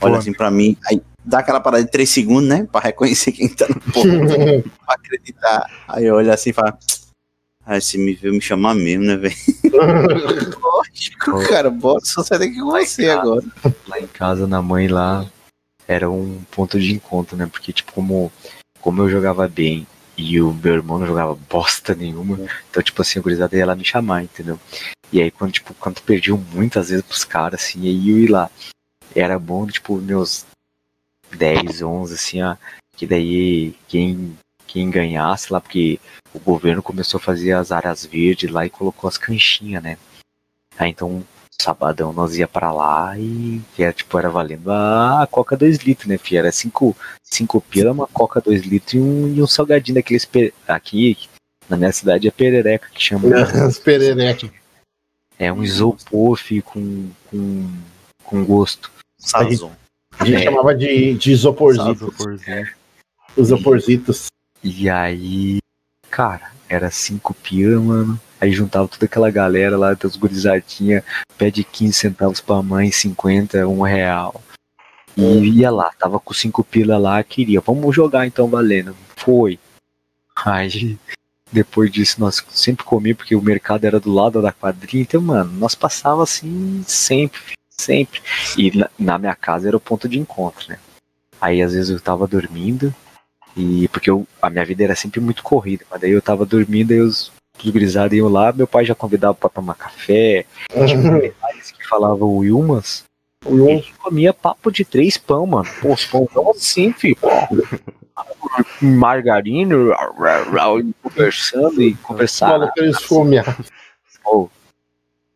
[0.00, 0.18] Olha Pô.
[0.18, 0.76] assim pra mim.
[0.86, 2.66] Aí dá aquela parada de 3 segundos, né?
[2.72, 5.66] Pra reconhecer quem tá no ponto, pra acreditar.
[5.86, 6.78] Aí olha assim e fala.
[7.72, 9.36] Ah, se me viu me chamar mesmo, né, velho?
[10.60, 13.44] Lógico, cara, bora, só sai daqui com você agora.
[13.86, 15.24] Lá em casa, na mãe lá,
[15.86, 17.46] era um ponto de encontro, né?
[17.46, 18.32] Porque, tipo, como,
[18.80, 19.86] como eu jogava bem
[20.16, 23.76] e o meu irmão não jogava bosta nenhuma, então, tipo assim, a gurizada ia lá
[23.76, 24.58] me chamar, entendeu?
[25.12, 28.50] E aí, quando, tipo, quando perdiam muitas vezes pros caras, assim, aí eu ia lá.
[29.14, 30.44] Era bom, tipo, meus
[31.36, 32.56] 10, 11, assim, ó,
[32.96, 34.36] que daí quem,
[34.72, 35.98] quem ganhasse lá, porque
[36.32, 39.98] o governo começou a fazer as áreas verdes lá e colocou as canchinhas, né?
[40.78, 41.24] Aí então,
[41.60, 46.16] sabadão nós ia para lá e era, tipo, era valendo a coca 2 litros, né,
[46.16, 46.38] filho?
[46.38, 50.54] Era 5 cinco pila, uma coca 2 litros e um, e um salgadinho daqueles pe-
[50.66, 51.18] aqui,
[51.68, 53.28] na minha cidade é perereca que chama.
[53.66, 54.50] As pererecas.
[55.38, 57.70] É um isopor, filho, com, com,
[58.24, 58.90] com gosto.
[59.18, 59.72] Sazon.
[60.18, 60.44] A gente É.
[60.44, 62.14] chamava de, de isoporzito.
[63.36, 64.26] Os isoporzitos.
[64.62, 65.58] E aí,
[66.10, 68.20] cara, era cinco pila, mano.
[68.40, 71.04] Aí juntava toda aquela galera lá, das gurizadinhas,
[71.36, 74.42] pede 15 centavos pra mãe, 50, um real.
[75.16, 78.96] E ia lá, tava com cinco pila lá, queria, vamos jogar então, valendo.
[79.16, 79.58] Foi.
[80.44, 80.98] Aí,
[81.52, 85.52] depois disso, nós sempre comíamos, porque o mercado era do lado da quadrinha, então, mano,
[85.52, 88.22] nós passava assim, sempre, sempre.
[88.56, 90.78] E na, na minha casa era o ponto de encontro, né?
[91.40, 92.94] Aí, às vezes, eu tava dormindo,
[93.56, 96.92] e porque eu, a minha vida era sempre muito corrida, mas daí eu tava dormindo
[96.92, 97.32] e os,
[97.62, 100.44] os grisados iam lá, meu pai já convidava pra tomar café,
[100.74, 103.04] eles que falavam Wilmas,
[103.46, 105.68] Um ele comia papo de três pão, mano.
[105.80, 107.16] Pô, os pão tão assim, filho.
[108.82, 112.58] Margarina, e conversando e conversar.
[112.58, 113.64] maluco esfomeado.
[114.22, 114.50] Pô,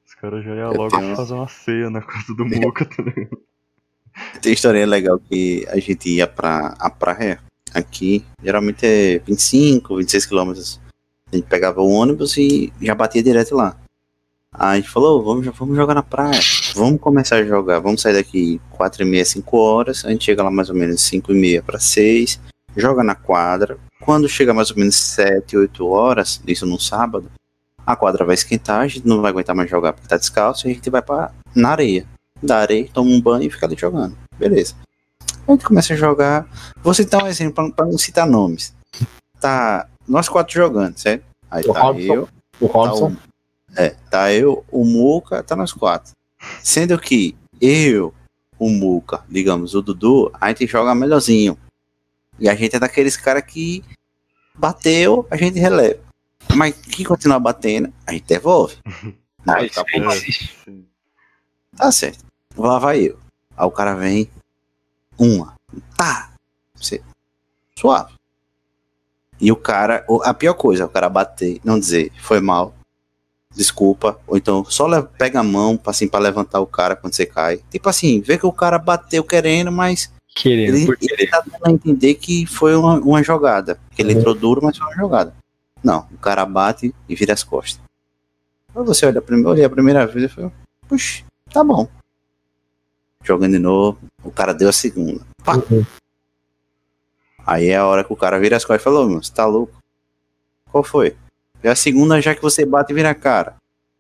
[0.07, 3.39] Os caras já iam logo tenho- fazer uma ceia na casa do Muca, tá ligado?
[4.41, 7.41] Tem história legal que a gente ia pra a praia
[7.75, 10.81] aqui, geralmente é 25, 26 quilômetros.
[11.31, 13.77] A gente pegava o ônibus e já batia direto lá.
[14.57, 16.41] Aí a gente falou, vamos, vamos jogar na praia.
[16.77, 17.81] Vamos começar a jogar.
[17.81, 20.05] Vamos sair daqui 4 e meia, 5 horas.
[20.05, 22.41] A gente chega lá mais ou menos 5 e meia para 6.
[22.77, 23.77] Joga na quadra.
[24.01, 27.31] Quando chega mais ou menos 7, 8 horas, isso no sábado,
[27.87, 30.71] a quadra vai esquentar, a gente não vai aguentar mais jogar porque tá descalço, a
[30.71, 32.07] gente vai pra, na areia.
[32.43, 34.17] Da areia, toma um banho e fica ali jogando.
[34.39, 34.75] Beleza.
[35.47, 36.47] A gente começa a jogar.
[36.83, 38.75] Vou citar um exemplo pra- pra não citar nomes.
[39.41, 41.25] Tá nós quatro jogando, certo?
[41.51, 42.15] Aí O tá Robson.
[42.15, 42.29] eu,
[42.61, 43.07] O Tá Robson.
[43.13, 43.17] o,
[43.77, 46.13] é, tá eu, o Muca, tá nós quatro.
[46.63, 48.13] Sendo que eu,
[48.59, 51.59] o Muca, digamos, o Dudu, a gente joga melhorzinho.
[52.39, 53.85] E a gente é daqueles cara que
[54.55, 56.01] bateu, a gente releva.
[56.55, 58.77] Mas que continuar batendo, a gente devolve.
[59.45, 59.55] Não
[60.65, 60.87] Sim.
[61.77, 62.25] Tá certo.
[62.57, 63.19] Lá vai eu.
[63.57, 64.31] Aí o cara vem.
[65.19, 65.55] Uma.
[65.97, 66.31] Tá.
[66.75, 67.03] Você.
[67.79, 68.15] Suave.
[69.41, 70.05] E o cara.
[70.23, 72.75] A pior coisa, o cara bater, não dizer, foi mal.
[73.55, 74.19] Desculpa.
[74.27, 77.61] Ou então só pega a mão assim, pra levantar o cara quando você cai.
[77.71, 81.67] Tipo assim, vê que o cara bateu querendo, mas querendo, ele, por ele tá dando
[81.67, 83.79] a entender que foi uma, uma jogada.
[83.95, 84.19] Que ele Uhum.
[84.21, 85.35] entrou duro, mas foi uma jogada.
[85.83, 87.81] Não, o cara bate e vira as costas.
[88.75, 90.51] Aí você olha a primeira, olhei a primeira vez e falei,
[90.89, 91.23] puxa,
[91.53, 91.87] tá bom.
[93.25, 95.25] Jogando de novo, o cara deu a segunda.
[95.43, 95.57] Pá.
[95.57, 95.85] Uhum.
[97.47, 99.45] Aí é a hora que o cara vira as costas e falou, meu, você tá
[99.47, 99.73] louco?
[100.71, 101.17] Qual foi?
[101.63, 103.57] É a segunda já que você bate e vira a cara.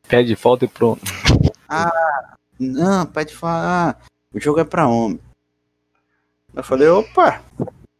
[0.08, 1.00] Pede falta e pronto.
[2.58, 5.18] Não, pede falar, ah, o jogo é pra homem.
[6.54, 7.42] Eu falei, opa,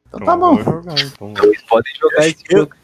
[0.07, 0.57] então tá bom.
[0.63, 1.35] Jogar então.
[1.43, 2.75] Eles podem jogar esse Eu- jogo.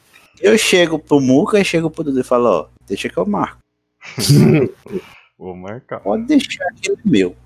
[0.40, 3.58] Eu chego pro Muca e chego pro Dudu e falo, ó, deixa que eu marco.
[5.38, 6.00] Vou marcar.
[6.00, 7.36] Pode deixar que ele é meu.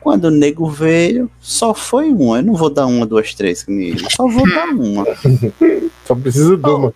[0.00, 2.38] Quando o nego veio, só foi uma.
[2.38, 4.04] Eu não vou dar uma, duas, três com ele.
[4.04, 5.04] Eu só vou dar uma.
[6.06, 6.94] Só preciso de uma.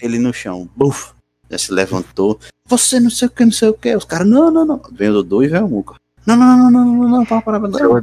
[0.00, 1.12] Ele no chão, buf,
[1.50, 2.38] já se levantou.
[2.66, 3.94] Você não sei o que, não sei o que.
[3.96, 4.80] Os caras, não, não, não.
[4.92, 5.96] Vem o Dudu e vem o Muca.
[6.24, 7.70] Não, não, não, não, não, não, não, para, para, para.
[7.70, 7.94] Não,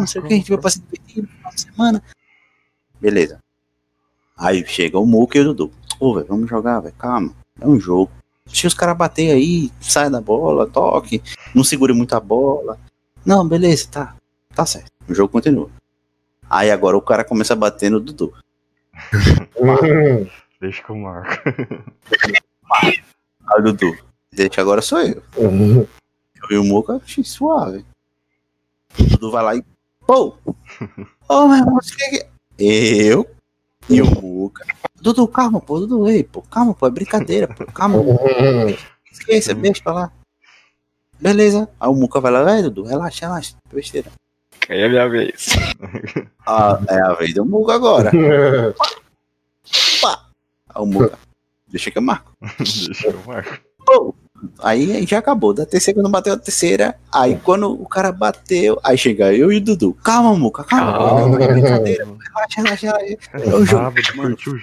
[0.00, 2.02] não sei o que, a gente vai pra se divertir no final de semana.
[3.00, 3.38] Beleza.
[4.36, 5.72] Aí chega o Muca e o Dudu.
[5.98, 7.32] Ô, velho, vamos jogar, velho, calma.
[7.60, 8.10] É um jogo.
[8.46, 11.22] Deixa os caras bater aí, sai da bola, toque,
[11.54, 12.78] não segure muito a bola.
[13.24, 14.16] Não, beleza, tá.
[14.54, 14.90] Tá certo.
[15.08, 15.70] O jogo continua.
[16.48, 18.32] Aí agora o cara começa a bater no Dudu.
[20.60, 21.42] Deixa que eu marco.
[22.82, 23.02] Aí
[23.58, 23.96] o Dudu,
[24.30, 25.22] deixa agora sou eu.
[25.36, 25.88] Eu
[26.48, 27.84] vi o Muca, achei suave.
[28.98, 29.64] O Dudu vai lá e.
[30.06, 30.36] Pô!
[31.28, 32.26] Ô, meu irmão, você quer que.
[32.58, 33.28] Eu
[33.88, 34.64] e o Muca.
[35.00, 38.16] Dudu, calma, pô, Dudu, ei, pô, calma, pô, é brincadeira, pô, calma, Uhum.
[39.10, 40.12] esqueça, deixa pra lá.
[41.22, 41.68] Beleza.
[41.80, 44.10] Aí o Muca vai lá, vai, Dudu, relaxa, relaxa, besteira.
[44.68, 45.46] Aí é a minha vez.
[46.44, 48.10] Ah, é a vez do Muga agora.
[50.02, 50.24] Pá!
[50.68, 51.12] Ah, o Muga.
[51.68, 52.32] Deixa que eu marco.
[52.58, 53.60] Deixa eu marco.
[54.58, 55.54] Aí, aí já acabou.
[55.54, 59.58] Da terceira, quando bateu a terceira, aí quando o cara bateu, aí chega eu e
[59.58, 59.94] o Dudu.
[60.02, 60.98] Calma, Muca, calma.
[60.98, 61.28] Calma.
[61.28, 62.04] Não é brincadeira.
[62.04, 63.18] Relaxa, relaxa, relaxa.
[63.34, 63.94] É um jogo.
[64.16, 64.58] Mano, curtiu.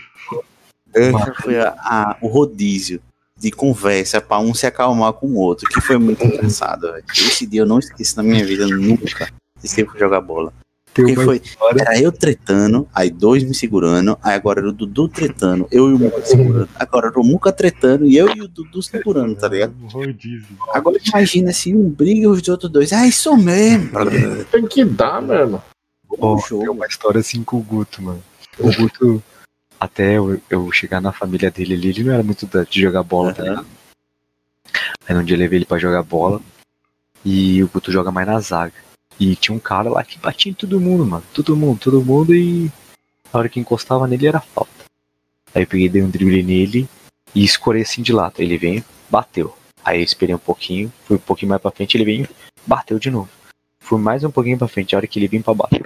[0.94, 3.02] Esse foi a- a- o rodízio
[3.40, 7.03] de conversa pra um se acalmar com o outro, que foi muito engraçado, velho.
[7.11, 10.52] Esse dia eu não esqueço na minha vida nunca de sempre jogar bola.
[10.94, 11.41] Porque foi,
[11.80, 15.94] era eu tretando, aí dois me segurando, aí agora era o Dudu tretando, eu e
[15.94, 16.68] o Muca segurando.
[16.76, 19.74] Agora era o Muca tretando e eu e o Dudu segurando, tá ligado?
[20.74, 22.91] Agora imagina se um briga e os outros dois.
[22.91, 23.91] Ah, isso mesmo.
[24.52, 25.61] Tem que dar, mano.
[26.20, 26.64] Ó, O jogo.
[26.64, 28.22] tem uma história assim com o Guto, mano.
[28.57, 29.24] O Guto,
[29.80, 33.34] até eu, eu chegar na família dele ali, ele não era muito de jogar bola,
[33.34, 33.49] tá Aham.
[33.49, 33.68] ligado?
[35.07, 36.41] Aí um dia eu levei ele pra jogar bola
[37.26, 38.73] e o Guto joga mais na zaga.
[39.19, 41.23] E tinha um cara lá que batia em todo mundo, mano.
[41.34, 42.72] Todo mundo, todo mundo e
[43.31, 44.85] a hora que encostava nele era falta.
[45.53, 46.88] Aí eu peguei, dei um drible nele
[47.34, 48.35] e escorei assim de lado.
[48.38, 49.56] Ele veio, bateu.
[49.84, 52.30] Aí eu esperei um pouquinho, fui um pouquinho mais pra frente, ele veio,
[52.65, 53.30] bateu de novo.
[53.80, 55.81] Fui mais um pouquinho pra frente, a hora que ele veio pra bater.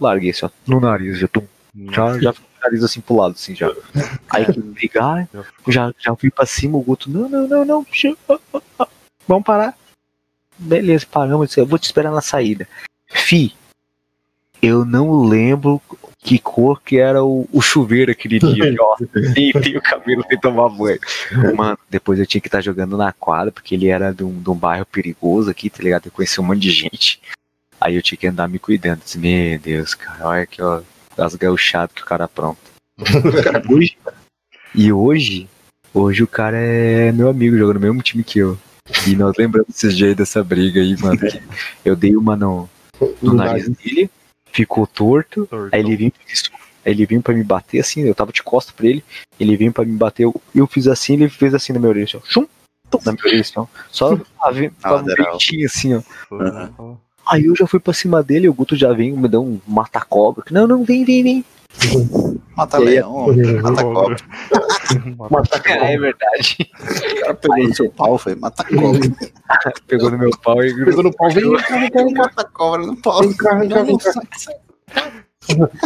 [0.00, 1.42] Larguei assim, ó, no nariz, já tô
[1.90, 2.34] já, já
[2.66, 3.72] nariz assim pro lado, assim, já.
[4.28, 5.28] Aí que brigar,
[5.68, 7.86] já, já fui pra cima, o Guto, não, não, não, não,
[9.26, 9.76] vamos parar.
[10.58, 12.66] Beleza, paramos, eu vou te esperar na saída.
[13.06, 13.54] Fi,
[14.62, 15.80] eu não lembro
[16.18, 18.96] que cor que era o, o chuveiro aquele dia, ó.
[19.34, 20.98] Pintei o cabelo sem tomar banho.
[21.54, 24.50] Mano, depois eu tinha que estar jogando na quadra, porque ele era de um, de
[24.50, 26.06] um bairro perigoso aqui, tá ligado?
[26.06, 27.20] Eu conheci um monte de gente.
[27.80, 29.02] Aí eu tinha que andar me cuidando.
[29.04, 30.80] Disse, Meu Deus, cara, olha aqui, ó,
[31.16, 32.60] as gauchadas que o cara apronta.
[33.70, 33.96] hoje,
[34.74, 35.48] e hoje,
[35.92, 38.58] hoje o cara é meu amigo, joga no mesmo time que eu.
[39.06, 41.18] E nós lembramos esses dias aí dessa briga aí, mano.
[41.18, 41.40] que
[41.84, 42.68] eu dei uma no,
[43.20, 44.10] no nariz dele,
[44.52, 45.70] ficou torto, Tortão.
[45.72, 46.12] aí ele vinha,
[46.84, 49.04] aí ele vinha pra me bater assim, eu tava de costa pra ele,
[49.38, 52.04] ele vinha pra me bater, eu, eu fiz assim, ele fez assim na minha orelha,
[52.04, 52.46] assim, ó, chum,
[53.04, 56.02] na minha orelha, assim, ó, só a ver, Na tava um assim, ó.
[56.78, 57.05] Ó.
[57.28, 60.44] Aí eu já fui pra cima dele, o Guto já vem, me dá um mata-cobra.
[60.50, 61.44] Não, não, vem, vem, vem.
[62.56, 63.26] Mata aí, leão,
[63.62, 64.16] mata cobra.
[65.30, 66.70] Mata É, verdade.
[66.70, 69.00] O cara pegou no seu pau, foi mata cobra.
[69.86, 72.22] Pegou no meu pau e Pegou no pau, vem cá, vem cá.
[72.22, 73.20] Mata cobra no pau.
[73.20, 74.12] Vem cá, vem cá, vem cá.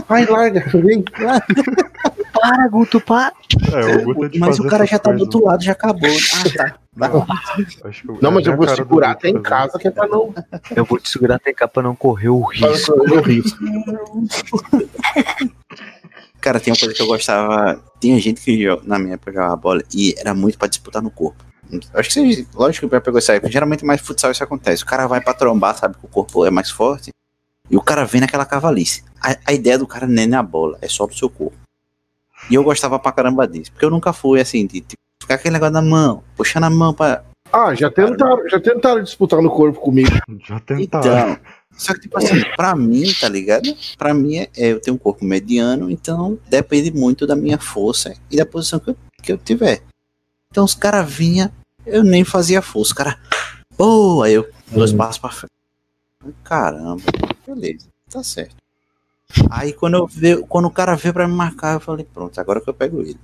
[0.08, 1.02] Vai, larga, vem.
[2.32, 3.32] para, Guto, para.
[3.72, 5.72] É, o Guto é de Mas fazer o cara já tá do outro lado, já
[5.72, 6.10] acabou.
[6.10, 6.80] Ah, tá.
[8.20, 10.34] Não, mas é eu a vou segurar até em casa, que é pra não.
[10.74, 12.96] Eu vou te segurar até cá pra não correr o Pra risco.
[12.96, 13.58] não correr o risco.
[16.40, 17.82] Cara, tem uma coisa que eu gostava.
[18.00, 21.44] Tinha gente que na minha época jogava bola e era muito pra disputar no corpo.
[21.94, 23.52] Acho que você, lógico que já pegou essa época.
[23.52, 24.82] Geralmente mais futsal isso acontece.
[24.82, 27.10] O cara vai pra trombar, sabe que o corpo é mais forte.
[27.70, 29.04] E o cara vem naquela cavalice.
[29.22, 31.56] A, a ideia do cara nem é na bola, é só do seu corpo.
[32.50, 33.70] E eu gostava pra caramba disso.
[33.70, 35.00] Porque eu nunca fui assim, de tipo,
[35.31, 37.23] ficar aquele negócio na mão, puxando a mão pra.
[37.52, 40.11] Ah, já tentaram, já tentaram disputar no corpo comigo.
[40.47, 41.32] Já tentaram.
[41.32, 41.39] Então.
[41.77, 43.74] Só que, tipo assim, pra mim, tá ligado?
[43.97, 48.36] Pra mim, é, eu tenho um corpo mediano, então depende muito da minha força e
[48.36, 49.82] da posição que eu, que eu tiver.
[50.51, 51.51] Então, os caras vinham,
[51.86, 52.89] eu nem fazia força.
[52.90, 53.16] Os caras,
[53.78, 54.97] boa, aí eu, dois Hum.
[54.98, 55.52] passos pra frente.
[56.44, 57.02] Caramba,
[57.47, 58.57] beleza, tá certo.
[59.48, 62.61] Aí, quando, eu veio, quando o cara veio pra me marcar, eu falei, pronto, agora
[62.61, 63.19] que eu pego ele.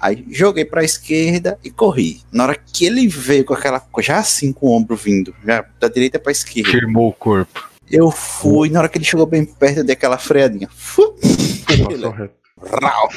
[0.00, 2.22] Aí, joguei pra esquerda e corri.
[2.32, 5.64] Na hora que ele veio com aquela coisa, já assim com o ombro vindo, já
[5.78, 6.70] da direita pra esquerda.
[6.70, 7.68] Firmou o corpo.
[7.90, 10.68] Eu fui, na hora que ele chegou bem perto, eu dei aquela freadinha.
[12.80, 13.08] Rau!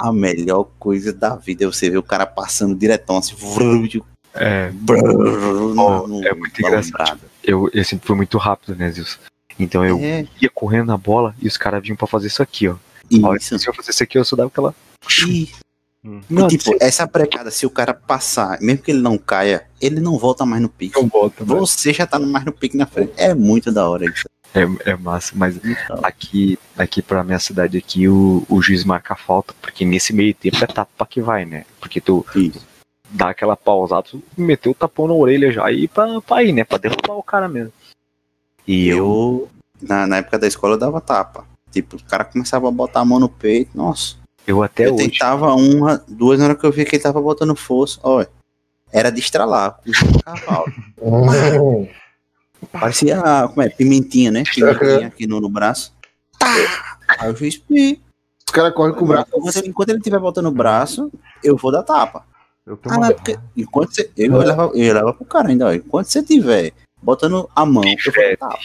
[0.00, 3.34] A melhor coisa da vida é você ver o cara passando diretão assim.
[4.34, 7.20] É, brrr, Ó, no- é muito engraçado.
[7.42, 9.18] eu, eu sempre fui muito rápido, né, Zilson?
[9.58, 12.68] Então eu É, ia correndo na bola e os caras vinham pra fazer isso aqui,
[12.68, 12.76] ó.
[13.10, 13.54] Isso.
[13.54, 14.74] eles iam fazer isso aqui, eu só dava aquela.
[15.26, 15.48] E,
[16.04, 16.20] Hum.
[16.30, 20.00] e, tipo, você essa brecada, se o cara passar, mesmo que ele não caia, ele
[20.00, 20.94] não volta mais no pique.
[21.08, 21.60] volta, mano.
[21.66, 23.12] Você já tá mais no pique na frente.
[23.16, 24.24] É muito da hora isso.
[24.54, 29.12] É, é massa, mas Então, aqui, aqui pra minha cidade aqui, o, o juiz marca
[29.14, 31.64] a falta, porque nesse meio tempo é tapa que vai, né?
[31.80, 32.64] Porque tu isso.
[33.10, 36.64] dá aquela pausada, tu meteu o tapão na orelha já e pra, pra ir, né?
[36.64, 37.72] Pra derrubar o cara mesmo.
[38.66, 39.48] E eu, Eu,
[39.82, 41.44] na, na época da escola, eu dava tapa.
[41.82, 44.16] Tipo, o cara começava a botar a mão no peito, nossa.
[44.46, 45.10] eu até eu hoje.
[45.10, 47.98] tentava uma, duas na hora que eu vi que ele tava botando força.
[48.02, 48.28] Olha,
[48.92, 49.78] era de estralar,
[50.24, 50.72] cavalo.
[52.72, 54.42] Parecia, como é, pimentinha, né?
[54.52, 55.92] Pimentinha aqui no, no braço.
[56.38, 56.98] Tá!
[57.18, 58.00] Aí eu fiz, pi.
[58.46, 59.28] Os caras correm com o braço.
[59.34, 61.10] Enquanto, ele- enquanto ele estiver botando o braço,
[61.42, 62.24] eu vou dar tapa.
[62.66, 66.06] Eu Ah, não, porque enquanto você, eu olhava, eu olhava pro cara ainda, ó, enquanto
[66.08, 66.72] você tiver
[67.02, 68.58] botando a mão, eu vou dar tapa.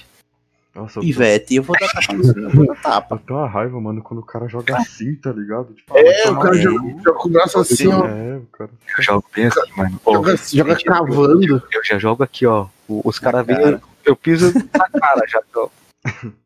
[0.75, 3.15] Nossa, eu tô, pivete, eu vou dar tapa no eu vou dar tapa.
[3.15, 5.73] eu tenho uma raiva, mano, quando o cara joga assim, tá ligado?
[5.73, 8.05] Tipo, É, vai o tomar cara joga, joga com o braço assim, ó.
[8.07, 8.71] É, o cara.
[8.97, 10.01] Eu jogo bem assim, mano.
[10.05, 11.63] Joga, joga gente, cavando.
[11.71, 12.67] Eu já jogo aqui, ó.
[12.87, 15.41] Os caras vêm, eu, eu piso na cara já.
[15.51, 15.69] Tô.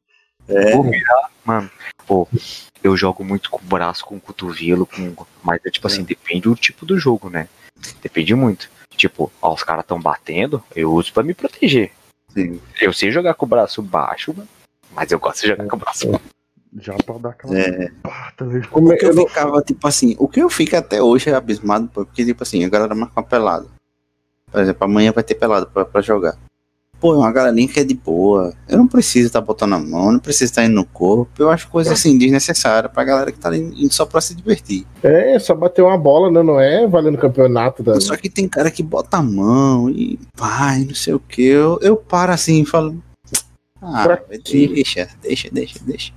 [0.49, 0.71] É.
[0.71, 1.69] Vou virar, mano.
[2.05, 2.25] Pô,
[2.81, 5.13] eu jogo muito com o braço, com o cotovelo, com.
[5.43, 7.49] Mas é tipo assim, depende do tipo do jogo, né?
[8.01, 8.69] Depende muito.
[8.95, 11.91] Tipo, ó, os caras tão batendo, eu uso pra me proteger.
[12.37, 12.59] Sim.
[12.79, 14.47] Eu sei jogar com o braço baixo, mano.
[14.93, 16.25] Mas eu gosto de jogar com o braço baixo.
[16.79, 17.57] Já pra dar aquela.
[17.57, 17.89] É.
[18.35, 18.69] Tá ligado?
[18.69, 21.01] Como O é, que eu eu não- ficava, tipo assim, o que eu fico até
[21.01, 23.65] hoje é abismado, porque, tipo assim, a galera marca uma pelada.
[24.51, 26.37] Por exemplo, amanhã vai ter pelada pra, pra jogar.
[26.99, 28.53] Pô, uma galerinha que é de boa.
[28.67, 31.31] Eu não preciso estar botando a mão, não preciso estar indo no corpo.
[31.37, 34.85] Eu acho coisa assim, desnecessária pra galera que tá indo só pra se divertir.
[35.03, 36.41] É, só bater uma bola, né?
[36.41, 38.01] Não é valendo campeonato da.
[38.01, 41.43] Só que tem cara que bota a mão e vai, não sei o que.
[41.43, 42.97] Eu, eu paro assim e falo.
[43.79, 46.13] Ah, deixa, deixa, deixa, deixa.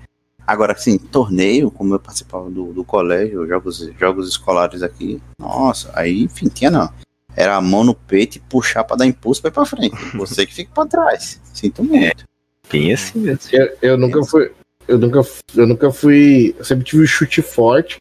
[0.46, 6.24] Agora, assim, torneio, como eu participava do, do colégio, jogos, jogos escolares aqui, nossa, aí,
[6.24, 6.88] enfim, tinha não.
[7.36, 9.96] Era a mão no peito e puxar pra dar impulso pra ir pra frente.
[10.16, 11.40] Você que fica pra trás.
[11.52, 12.24] Sinto muito.
[12.70, 13.40] Bem assim mesmo.
[13.52, 14.52] Eu, eu nunca fui.
[14.86, 15.20] Eu nunca,
[15.54, 16.54] eu nunca fui.
[16.58, 17.98] Eu sempre tive um chute forte,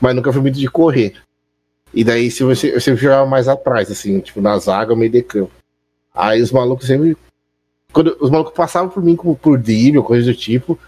[0.00, 1.14] mas nunca fui muito de correr.
[1.92, 5.22] E daí se você, eu sempre jogava mais atrás, assim, tipo, na zaga, meio de
[5.22, 5.52] campo.
[6.14, 7.16] Aí os malucos sempre.
[7.92, 10.78] Quando os malucos passavam por mim como por drible coisa do tipo.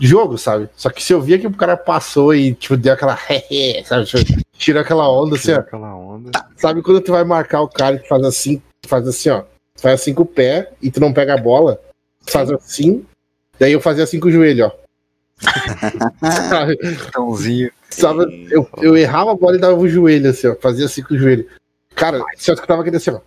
[0.00, 0.68] Jogo, sabe?
[0.76, 3.16] Só que se eu via que o cara passou e, tipo, deu aquela.
[3.86, 4.04] sabe?
[4.04, 5.60] Tipo, tirou aquela onda assim, Tira ó.
[5.60, 6.30] aquela onda.
[6.56, 9.44] Sabe quando tu vai marcar o cara que faz assim, faz assim, ó.
[9.76, 11.80] Faz assim com o pé e tu não pega a bola,
[12.24, 13.04] tu faz assim,
[13.58, 14.72] daí eu fazia assim com o joelho, ó.
[16.48, 16.76] Sabe?
[17.12, 17.70] Tãozinho.
[17.90, 18.48] Sabe?
[18.50, 20.56] Eu, eu errava a bola e dava o joelho, assim, ó.
[20.56, 21.46] Fazia assim com o joelho.
[21.94, 23.20] Cara, só escutava aquele assim, ó.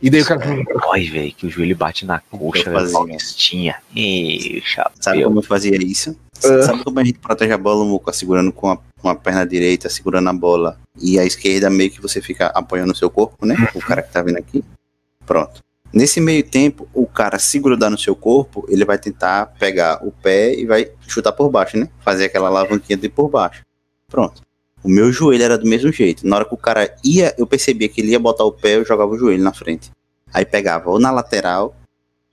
[0.00, 0.64] E daí o cara.
[0.64, 2.70] Corre, velho, que o joelho bate na coxa.
[3.94, 4.62] Ih,
[5.00, 6.16] Sabe como eu fazia isso?
[6.44, 6.62] Ah.
[6.62, 8.12] Sabe como a gente protege a bola, Muca?
[8.12, 10.78] Segurando com a, com a perna direita, segurando a bola.
[11.00, 13.56] E a esquerda meio que você fica apoiando o seu corpo, né?
[13.74, 14.62] O cara que tá vindo aqui.
[15.24, 15.64] Pronto.
[15.92, 20.12] Nesse meio tempo, o cara se grudar no seu corpo, ele vai tentar pegar o
[20.12, 21.88] pé e vai chutar por baixo, né?
[22.00, 23.62] Fazer aquela alavanquinha de por baixo.
[24.08, 24.42] Pronto.
[24.86, 26.24] O meu joelho era do mesmo jeito.
[26.24, 28.84] Na hora que o cara ia, eu percebia que ele ia botar o pé, eu
[28.84, 29.90] jogava o joelho na frente.
[30.32, 31.74] Aí pegava ou na lateral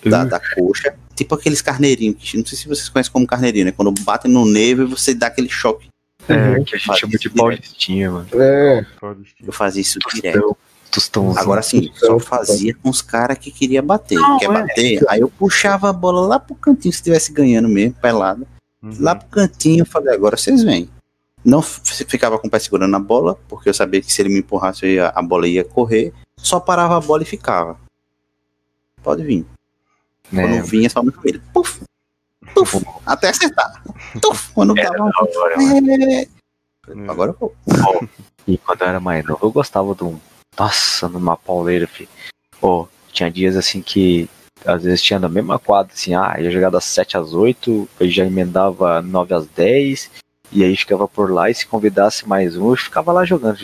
[0.05, 3.71] da, da coxa, tipo aqueles carneirinhos, que não sei se vocês conhecem como carneirinho, né?
[3.71, 5.87] Quando batem no nervo e você dá aquele choque.
[6.29, 7.37] É, que a gente chama de direto.
[7.37, 8.27] paulistinha, mano.
[8.33, 8.85] É.
[9.41, 10.39] Eu fazia isso direto.
[10.39, 10.57] Tostão.
[10.91, 11.39] Tostãozinho.
[11.39, 14.19] Agora sim, só fazia com os caras que queria bater.
[14.19, 14.53] Não, Quer é.
[14.53, 15.03] bater?
[15.09, 18.45] Aí eu puxava a bola lá pro cantinho, se estivesse ganhando mesmo, pelado.
[18.79, 18.93] Uhum.
[18.99, 20.87] Lá pro cantinho, eu falei, agora vocês vêm.
[21.43, 24.39] Não ficava com o pé segurando a bola, porque eu sabia que se ele me
[24.39, 26.13] empurrasse, ia- a bola ia correr.
[26.37, 27.77] Só parava a bola e ficava.
[29.01, 29.45] Pode vir.
[30.31, 30.43] né?
[30.47, 31.41] Quando vinha, só no joelho.
[31.53, 31.81] Puf,
[32.53, 33.83] puf, até acertar.
[34.21, 34.73] Tuf, quando
[35.41, 35.89] hora, mano.
[35.89, 36.27] É.
[37.09, 37.55] Agora eu vou.
[38.47, 40.17] E quando eu era mais novo, eu gostava de um.
[40.57, 42.09] Nossa, numa pauleira, filho.
[42.59, 44.29] Pô, tinha dias assim que.
[44.65, 48.09] Às vezes tinha na mesma quadra, assim, ah, ia jogar das 7 às 8, eu
[48.09, 50.09] já emendava 9 às 10,
[50.53, 53.57] e aí ficava por lá, e se convidasse mais um, eu ficava lá jogando.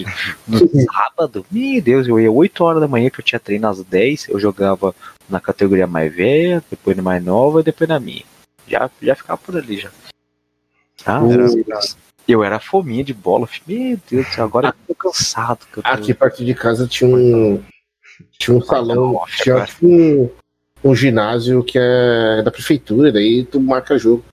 [0.48, 0.60] No
[0.92, 4.30] sábado, meu Deus, eu ia 8 horas da manhã, que eu tinha treino às 10,
[4.30, 4.96] eu jogava
[5.30, 8.24] na categoria mais velha, depois na mais nova e depois na minha.
[8.68, 9.90] Já, já ficava por ali já.
[11.06, 11.46] Ah, era-
[12.28, 15.60] eu era fominha de bola, meu Deus do céu, agora eu tô cansado.
[15.78, 17.64] eu tô- aqui perto de casa tinha um.
[18.38, 20.30] Tinha um salão, Off tinha tipo um,
[20.84, 24.24] um ginásio que é da prefeitura, daí tu marca jogo.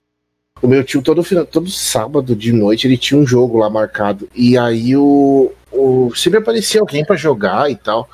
[0.61, 4.27] O meu tio, todo, final, todo sábado de noite, ele tinha um jogo lá marcado.
[4.35, 8.09] E aí o, o sempre aparecia alguém pra jogar e tal.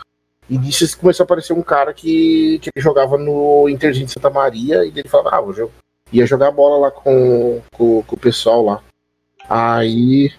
[0.49, 4.29] E nisso começou a aparecer um cara que, que ele jogava no Interzinho de Santa
[4.29, 5.73] Maria, e ele falava, ah, vou jogar.
[6.11, 8.83] Ia jogar bola lá com, com, com o pessoal lá.
[9.49, 10.31] Aí.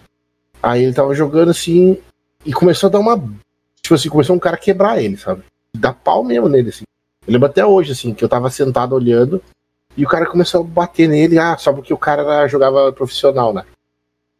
[0.61, 1.97] Aí ele tava jogando assim,
[2.45, 3.17] e começou a dar uma.
[3.81, 5.43] Tipo assim, começou um cara a quebrar ele, sabe?
[5.75, 6.85] Dar pau mesmo nele, assim.
[7.27, 9.41] Eu lembro até hoje, assim, que eu tava sentado olhando
[9.97, 13.63] e o cara começou a bater nele, ah, só porque o cara jogava profissional, né?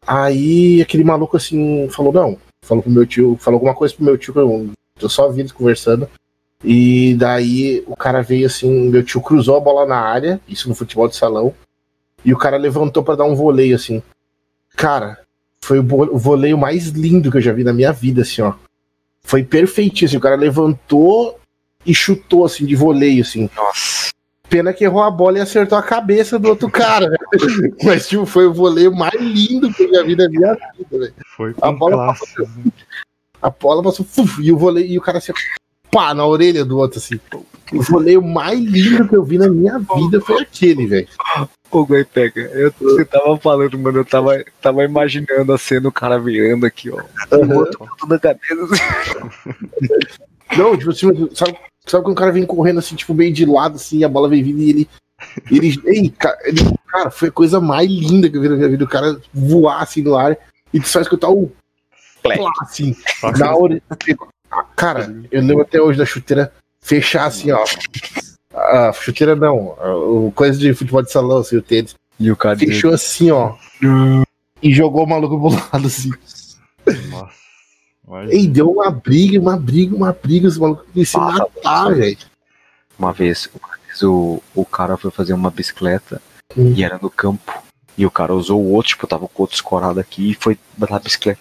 [0.05, 2.37] Aí aquele maluco, assim, falou, não.
[2.63, 4.69] Falou pro meu tio, falou alguma coisa pro meu tio, eu,
[4.99, 6.09] eu só vi eles conversando.
[6.63, 10.73] E daí o cara veio assim, meu tio cruzou a bola na área, isso no
[10.75, 11.53] futebol de salão,
[12.23, 14.01] e o cara levantou pra dar um voleio, assim.
[14.75, 15.19] Cara,
[15.63, 18.41] foi o, vo- o voleio mais lindo que eu já vi na minha vida, assim,
[18.41, 18.53] ó.
[19.21, 21.39] Foi perfeitinho, assim, o cara levantou
[21.85, 23.47] e chutou, assim, de voleio, assim.
[23.55, 24.11] Nossa,
[24.49, 27.17] Pena que errou a bola e acertou a cabeça do outro cara, né?
[27.83, 31.13] Mas, tipo, foi o voleio mais lindo que eu já vi na minha vida, velho.
[31.35, 32.39] Foi A com bola classe.
[32.39, 32.71] né?
[33.41, 35.33] A bola passou, fuf, e o voleio, e o cara assim,
[35.91, 37.19] pá, na orelha do outro, assim.
[37.73, 41.07] O voleio mais lindo que eu vi na minha vida foi aquele, velho.
[41.71, 42.41] Ô, Goi, pega.
[42.41, 46.89] Eu, você tava falando, mano, eu tava, tava imaginando a cena, o cara virando aqui,
[46.89, 47.01] ó.
[47.35, 48.63] O outro com toda a cabeça.
[48.63, 49.95] assim.
[50.57, 53.75] Não, tipo assim, sabe, sabe quando o cara vem correndo assim, tipo, meio de lado,
[53.75, 54.89] assim, a bola vem vindo e ele.
[55.49, 58.69] Ele, ei, cara, ele, cara, foi a coisa mais linda que eu vi na minha
[58.69, 58.83] vida.
[58.83, 60.37] O cara voar assim no ar
[60.73, 61.51] e só escutar o.
[62.21, 62.95] Plá, assim,
[63.37, 63.81] na hora.
[64.75, 66.51] Cara, eu lembro até hoje da chuteira
[66.81, 67.63] fechar assim, ó.
[68.53, 69.75] A chuteira não,
[70.27, 71.95] o coisa de futebol de salão, assim, o tênis.
[72.19, 73.55] E o cara Fechou assim, ó.
[74.61, 76.11] E jogou o maluco pro lado, assim.
[77.09, 77.44] Nossa.
[78.07, 80.47] Mas, Ei, deu uma briga, uma briga, uma briga.
[80.47, 82.17] Os malucos queriam se Fala, matar, velho.
[82.97, 86.21] Uma vez, uma vez o, o cara foi fazer uma bicicleta
[86.55, 86.73] Hum.
[86.75, 87.63] e era no campo.
[87.97, 90.57] E o cara usou o outro, tipo, tava com o outro escorado aqui e foi
[90.77, 91.39] botar a bicicleta.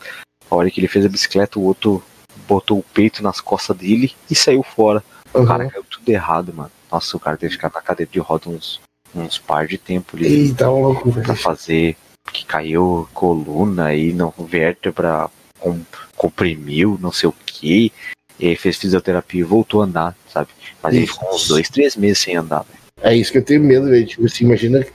[0.51, 2.03] A hora que ele fez a bicicleta, o outro
[2.49, 5.03] botou o peito nas costas dele e saiu fora.
[5.33, 5.47] O Uhum.
[5.47, 6.71] cara caiu tudo errado, mano.
[6.91, 8.81] Nossa, o cara teve que ficar na cadeira de roda uns,
[9.15, 11.37] uns par de tempo ali Eita, louco, pra velho.
[11.37, 11.97] fazer.
[12.33, 15.29] Que caiu coluna e não vértebra
[15.65, 15.81] com,
[16.17, 17.91] comprimiu, não sei o que.
[18.39, 20.49] E fez fisioterapia e voltou a andar, sabe?
[20.83, 21.15] Mas ele Isso.
[21.15, 22.79] ficou uns dois, três meses sem andar, velho.
[23.01, 24.05] É isso que eu tenho medo, velho.
[24.07, 24.93] Tipo assim, imagina que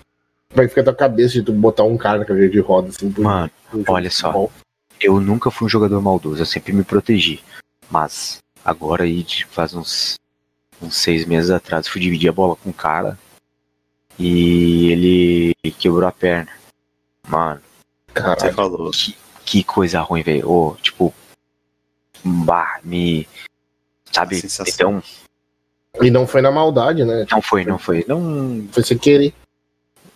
[0.54, 3.10] vai ficar tua cabeça de tu botar um cara na cadeira de roda, assim.
[3.12, 4.28] por- Mano, por olha só.
[4.28, 4.52] futebol.
[5.02, 7.41] eu nunca fui um jogador maldoso, eu sempre me protegi.
[7.90, 10.16] Mas agora aí, de- faz uns,
[10.82, 13.18] uns seis meses atrás, fui dividir a bola com um cara
[14.18, 16.52] e ele quebrou a perna.
[17.28, 17.62] Mano,
[18.08, 18.54] Você Caralho.
[18.54, 18.91] falou.
[18.91, 19.16] que,
[19.50, 20.48] que coisa ruim, velho.
[20.50, 21.12] Ô, tipo,
[22.24, 23.28] bah, me.
[24.12, 24.42] Sabe?
[24.68, 25.02] Então,
[26.02, 27.26] E não foi na maldade, né?
[27.32, 28.06] não foi, não foi.
[28.08, 28.68] Não.
[28.72, 29.34] Foi sem querer.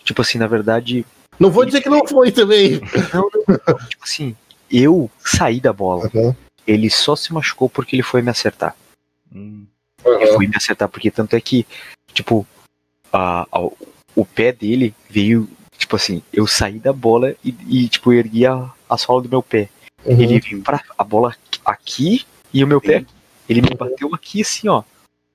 [0.04, 1.04] Tipo assim, na verdade,
[1.40, 2.80] Não vou dizer que não foi também.
[3.90, 4.36] tipo assim,
[4.70, 6.10] eu saí da bola.
[6.14, 6.36] Uhum.
[6.68, 8.76] Ele só se machucou porque ele foi me acertar.
[9.34, 9.66] hum,
[10.06, 11.66] Ele foi me acertar, porque tanto é que,
[12.14, 12.46] tipo,
[13.12, 13.70] a, a-
[14.16, 18.70] o pé dele veio, tipo assim, eu saí da bola e, e, tipo, ergui a,
[18.94, 19.70] a sola do meu pé.
[20.06, 20.20] Uhum.
[20.20, 23.14] Ele veio pra a bola aqui e o meu pé aqui.
[23.48, 24.84] Ele me bateu aqui assim, ó.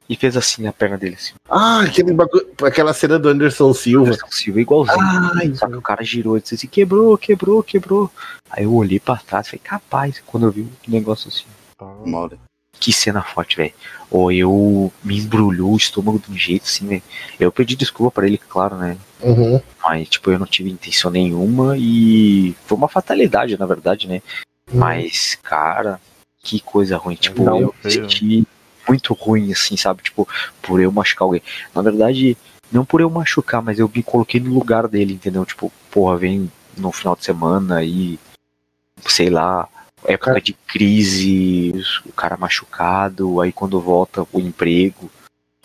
[0.09, 1.35] E fez assim a perna dele, assim.
[1.51, 4.07] Ah, aquele bagulho, aquela cena do Anderson Silva.
[4.07, 4.99] Anderson Silva igualzinho.
[4.99, 8.11] Ai, Só que o cara girou e disse assim, quebrou, quebrou, quebrou.
[8.51, 11.45] Aí eu olhei pra trás e falei, capaz, quando eu vi um negócio assim.
[11.77, 12.39] tá.
[12.81, 13.73] Que cena forte, velho.
[14.11, 17.03] Ou eu me embrulhou o estômago de um jeito assim, velho.
[17.39, 18.97] Eu pedi desculpa pra ele, claro, né?
[19.21, 19.61] Uhum.
[19.83, 24.23] Mas, tipo, eu não tive intenção nenhuma e foi uma fatalidade, na verdade, né?
[24.73, 26.01] Mas, cara,
[26.43, 27.17] que coisa ruim.
[27.17, 27.91] Tipo, Não, eu me né?
[27.91, 28.47] senti
[28.89, 30.03] muito ruim, assim, sabe?
[30.03, 30.27] Tipo,
[30.63, 31.43] por eu machucar alguém.
[31.75, 32.37] Na verdade,
[32.71, 35.45] não por eu machucar, mas eu me coloquei no lugar dele, entendeu?
[35.45, 38.19] Tipo, porra, vem no final de semana e,
[39.07, 39.69] sei lá,
[40.05, 41.73] época de crise,
[42.07, 45.11] o cara machucado, aí quando volta o emprego.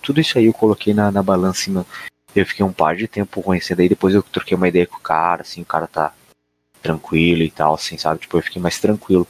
[0.02, 1.86] Tudo isso aí eu coloquei na, na balança,
[2.36, 4.98] eu fiquei um par de tempo ruim, assim, daí depois eu troquei uma ideia com
[4.98, 6.14] o cara, assim, o cara tá
[6.82, 8.20] tranquilo e tal, assim, sabe?
[8.20, 9.28] Tipo, eu fiquei mais tranquilo.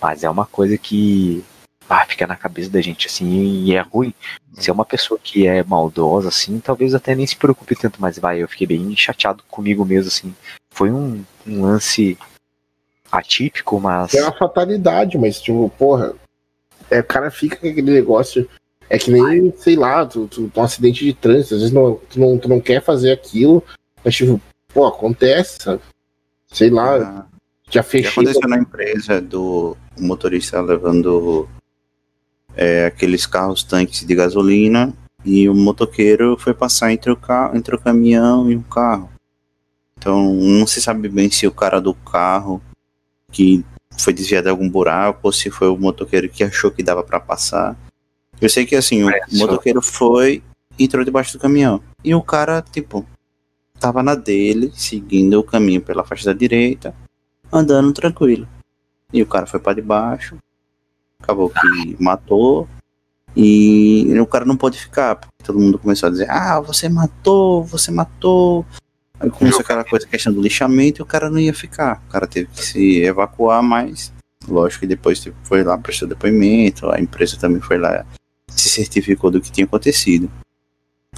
[0.00, 1.44] Mas é uma coisa que
[1.88, 4.14] ah, fica na cabeça da gente, assim, e é ruim.
[4.54, 8.18] Se é uma pessoa que é maldosa, assim, talvez até nem se preocupe tanto, mas
[8.18, 10.34] vai, eu fiquei bem chateado comigo mesmo, assim.
[10.70, 12.16] Foi um, um lance
[13.18, 14.14] atípico, mas.
[14.14, 16.14] É uma fatalidade, mas, tipo, porra.
[16.90, 18.48] É, o cara fica com aquele negócio.
[18.90, 21.54] É que nem, sei lá, tu, tu, um acidente de trânsito.
[21.54, 23.62] Às vezes não, tu, não, tu não quer fazer aquilo,
[24.04, 24.40] mas, tipo,
[24.72, 25.80] pô, acontece, sabe?
[26.52, 27.26] Sei lá, Ah,
[27.70, 28.10] já fechei.
[28.10, 31.48] aconteceu na empresa do motorista levando
[32.54, 34.92] é, aqueles carros tanques de gasolina
[35.24, 39.10] e o motoqueiro foi passar entre o, carro, entre o caminhão e o carro.
[39.96, 42.60] Então não se sabe bem se o cara do carro
[43.34, 43.64] que
[43.98, 47.18] foi desviado de algum buraco ou se foi o motoqueiro que achou que dava para
[47.18, 47.76] passar.
[48.40, 49.12] Eu sei que assim, o ó.
[49.32, 50.42] motoqueiro foi
[50.78, 51.80] e entrou debaixo do caminhão.
[52.02, 53.06] E o cara, tipo,
[53.78, 56.94] tava na dele, seguindo o caminho pela faixa da direita
[57.52, 58.48] andando tranquilo.
[59.12, 60.38] E o cara foi pra debaixo,
[61.20, 62.68] acabou que matou,
[63.36, 67.64] e o cara não pôde ficar, porque todo mundo começou a dizer, ah, você matou,
[67.64, 68.64] você matou.
[69.20, 72.02] Aí começou aquela coisa, questão do lixamento, e o cara não ia ficar.
[72.08, 74.12] O cara teve que se evacuar, mas
[74.46, 78.04] lógico que depois tipo, foi lá, prestou depoimento, a empresa também foi lá,
[78.50, 80.30] se certificou do que tinha acontecido.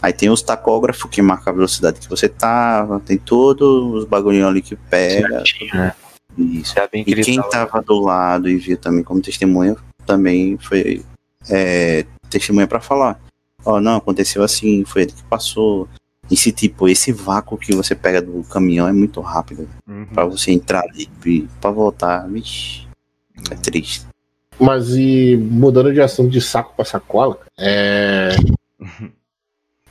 [0.02, 4.48] Aí tem os tacógrafos que marcam a velocidade que você tava, tem todos os bagulhinhos
[4.48, 5.28] ali que pega.
[5.28, 5.94] certinho, né?
[6.36, 6.74] Isso.
[6.93, 9.74] Que E quem tava- do lado e viu também como testemunha,
[10.05, 11.02] também foi
[11.48, 13.18] é, testemunha pra falar.
[13.64, 15.89] Ó, não, aconteceu assim, foi ele que passou.
[16.31, 19.69] Esse tipo, esse vácuo que você pega do caminhão é muito rápido.
[19.86, 20.07] Uhum.
[20.07, 22.86] Pra você entrar ali e pra voltar, vixi,
[23.51, 23.61] é Uhum.
[23.62, 24.07] triste.
[24.59, 28.31] Mas e mudando de assunto de saco pra sacola, é.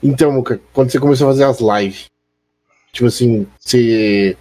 [0.03, 2.05] Então, Muca, quando você começou a fazer as lives,
[2.91, 4.37] tipo assim, você.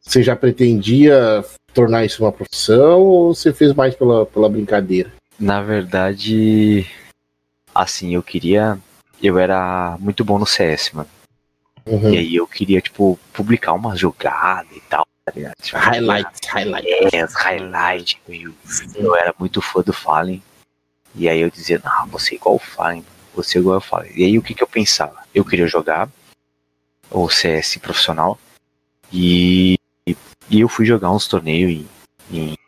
[0.00, 1.42] Você já pretendia
[1.72, 5.10] tornar isso uma profissão ou você fez mais pela, pela brincadeira?
[5.40, 6.86] Na verdade,
[7.74, 8.78] assim, eu queria.
[9.24, 11.08] Eu era muito bom no CS, mano.
[11.86, 12.12] Uhum.
[12.12, 15.54] E aí eu queria, tipo, publicar umas jogadas e tal, tá ligado?
[15.62, 17.14] Tipo, Highlights, highlights.
[17.14, 18.16] É, highlights.
[18.28, 18.54] Eu,
[18.94, 20.42] eu era muito fã do Fallen.
[21.14, 23.02] E aí eu dizia, não, você é igual o Fallen,
[23.34, 24.12] você é igual ao Fallen.
[24.14, 25.16] E aí o que, que eu pensava?
[25.34, 26.10] Eu queria jogar
[27.10, 28.38] o CS profissional
[29.10, 29.78] e,
[30.50, 31.88] e eu fui jogar uns torneios em,
[32.30, 32.58] em,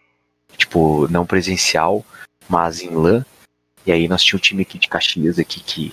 [0.57, 2.03] tipo, não presencial,
[2.49, 3.27] mas em LAN.
[3.85, 5.93] E aí nós tínhamos um time aqui de Caxias aqui que,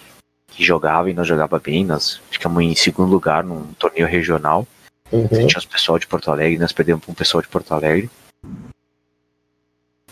[0.55, 1.85] que jogava e nós jogava bem.
[1.85, 4.67] Nós ficamos em segundo lugar num torneio regional.
[5.11, 5.27] Uhum.
[5.27, 8.09] Tinha os pessoal de Porto Alegre, nós perdemos para um pessoal de Porto Alegre.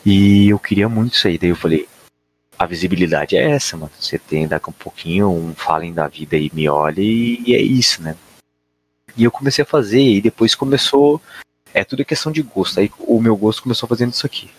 [0.06, 1.38] E eu queria muito isso aí.
[1.38, 1.88] Daí eu falei,
[2.58, 3.92] a visibilidade é essa, mano.
[4.00, 7.56] Você tem daqui a um pouquinho um falem da vida aí, me olha e, e
[7.56, 8.16] é isso, né?
[9.18, 11.22] E eu comecei a fazer, e depois começou.
[11.74, 12.80] É tudo questão de gosto.
[12.80, 14.50] Aí o meu gosto começou fazendo isso aqui.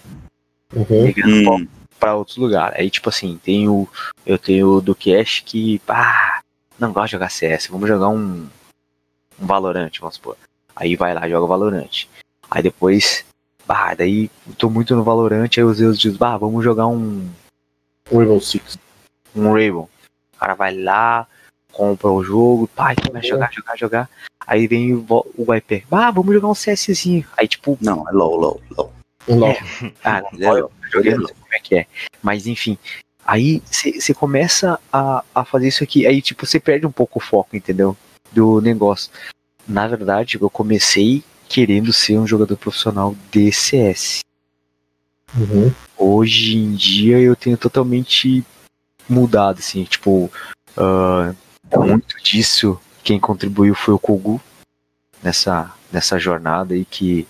[0.75, 1.13] Uhum.
[1.45, 1.69] Pra- Hum,
[2.03, 2.77] pra outros lugares.
[2.77, 3.89] Aí, tipo assim, tem o,
[4.27, 6.43] eu tenho o do Cash que, pá,
[6.77, 8.49] não gosta de jogar CS, vamos jogar um,
[9.41, 10.37] um Valorant, vamos supor.
[10.75, 12.09] Aí vai lá, joga Valorant.
[12.51, 13.25] Aí depois,
[13.65, 17.31] bah, daí eu tô muito no Valorant, aí os Zeus bah, vamos jogar um,
[18.13, 18.77] Rainbow Six.
[19.37, 19.89] um Rainbow.
[20.35, 21.29] O cara vai lá,
[21.71, 24.11] compra o jogo, pá, começa a jogar, jogar, jogar.
[24.45, 27.25] Aí vem o, o IP, ah, vamos jogar um CSzinho.
[27.37, 28.93] Aí, tipo, não, é low, low, low.
[29.29, 29.57] LOL.
[30.05, 30.73] ah, não, é low.
[30.95, 31.87] eu não sei como é que é.
[32.23, 32.79] Mas enfim,
[33.25, 37.23] aí você começa a, a fazer isso aqui, aí tipo, você perde um pouco o
[37.23, 37.97] foco, entendeu?
[38.33, 39.11] Do negócio.
[39.67, 44.21] Na verdade, eu comecei querendo ser um jogador profissional de CS.
[45.37, 45.73] Uhum.
[45.97, 48.45] Hoje em dia eu tenho totalmente
[49.09, 50.31] mudado, assim, tipo,
[50.77, 51.35] ah,
[51.77, 54.41] muito disso quem contribuiu foi o Kogu
[55.23, 57.27] nessa, nessa jornada aí que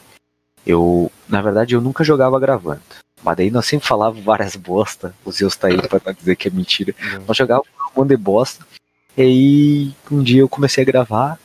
[0.66, 2.82] eu, na verdade, eu nunca jogava gravando.
[3.22, 6.50] Mas daí nós sempre falávamos várias bosta, o Zeus tá aí pra dizer que é
[6.50, 6.94] mentira.
[7.26, 8.66] Nós jogávamos um monte de bosta.
[9.16, 11.38] E aí um dia eu comecei a gravar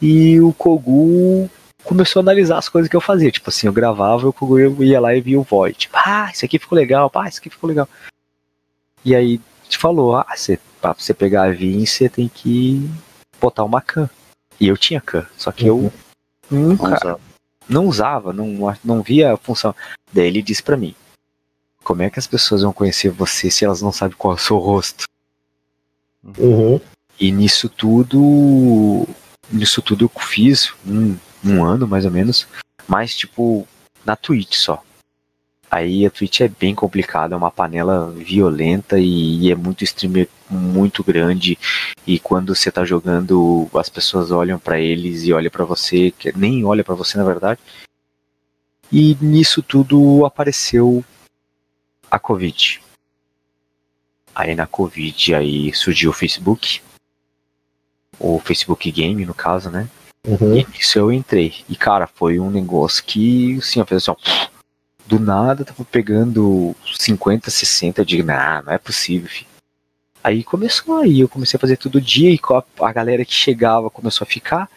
[0.00, 1.48] e o Kogu
[1.84, 3.30] começou a analisar as coisas que eu fazia.
[3.30, 5.78] Tipo assim, eu gravava, o Kogu ia lá e via o void.
[5.78, 7.88] Tipo, ah, isso aqui ficou legal, pá, isso aqui ficou legal.
[9.04, 12.88] E aí te falou, ah, você, pra você pegar a VIN, você tem que
[13.40, 14.10] botar uma can.
[14.60, 15.92] E eu tinha can, só que eu
[16.50, 17.18] nunca.
[17.68, 19.74] Não usava, não, não via a função.
[20.12, 20.94] Daí ele disse pra mim:
[21.82, 24.40] Como é que as pessoas vão conhecer você se elas não sabem qual é o
[24.40, 25.04] seu rosto?
[26.38, 26.80] Uhum.
[27.18, 29.06] E nisso tudo.
[29.50, 32.48] Nisso tudo eu fiz um, um ano mais ou menos,
[32.88, 33.66] mas tipo,
[34.04, 34.82] na Twitch só.
[35.70, 40.28] Aí a Twitch é bem complicada, é uma panela violenta e, e é muito streamer
[40.48, 41.58] muito grande.
[42.06, 46.36] E quando você tá jogando, as pessoas olham pra eles e olham pra você, que
[46.36, 47.60] nem olha pra você na verdade.
[48.92, 51.04] E nisso tudo apareceu
[52.10, 52.80] a Covid.
[54.34, 56.80] Aí na Covid aí surgiu o Facebook.
[58.18, 59.88] O Facebook Game, no caso, né?
[60.26, 60.56] Uhum.
[60.56, 61.54] E nisso eu entrei.
[61.68, 64.16] E, cara, foi um negócio que, assim, eu fiz assim, ó,
[65.06, 69.46] do nada tava pegando 50, 60, eu digo, nah, não é possível, filho.
[70.22, 73.88] Aí começou aí, eu comecei a fazer todo dia e a, a galera que chegava
[73.88, 74.68] começou a ficar.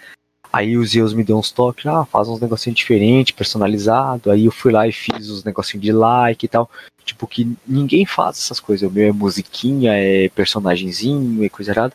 [0.51, 4.31] Aí os Zeus me deu uns toques, ah, faz uns negocinhos diferentes, personalizado.
[4.31, 6.69] Aí eu fui lá e fiz os negocinhos de like e tal.
[7.05, 8.87] Tipo, que ninguém faz essas coisas.
[8.87, 11.93] O meu é musiquinha, é personagenzinho, é coisa errada.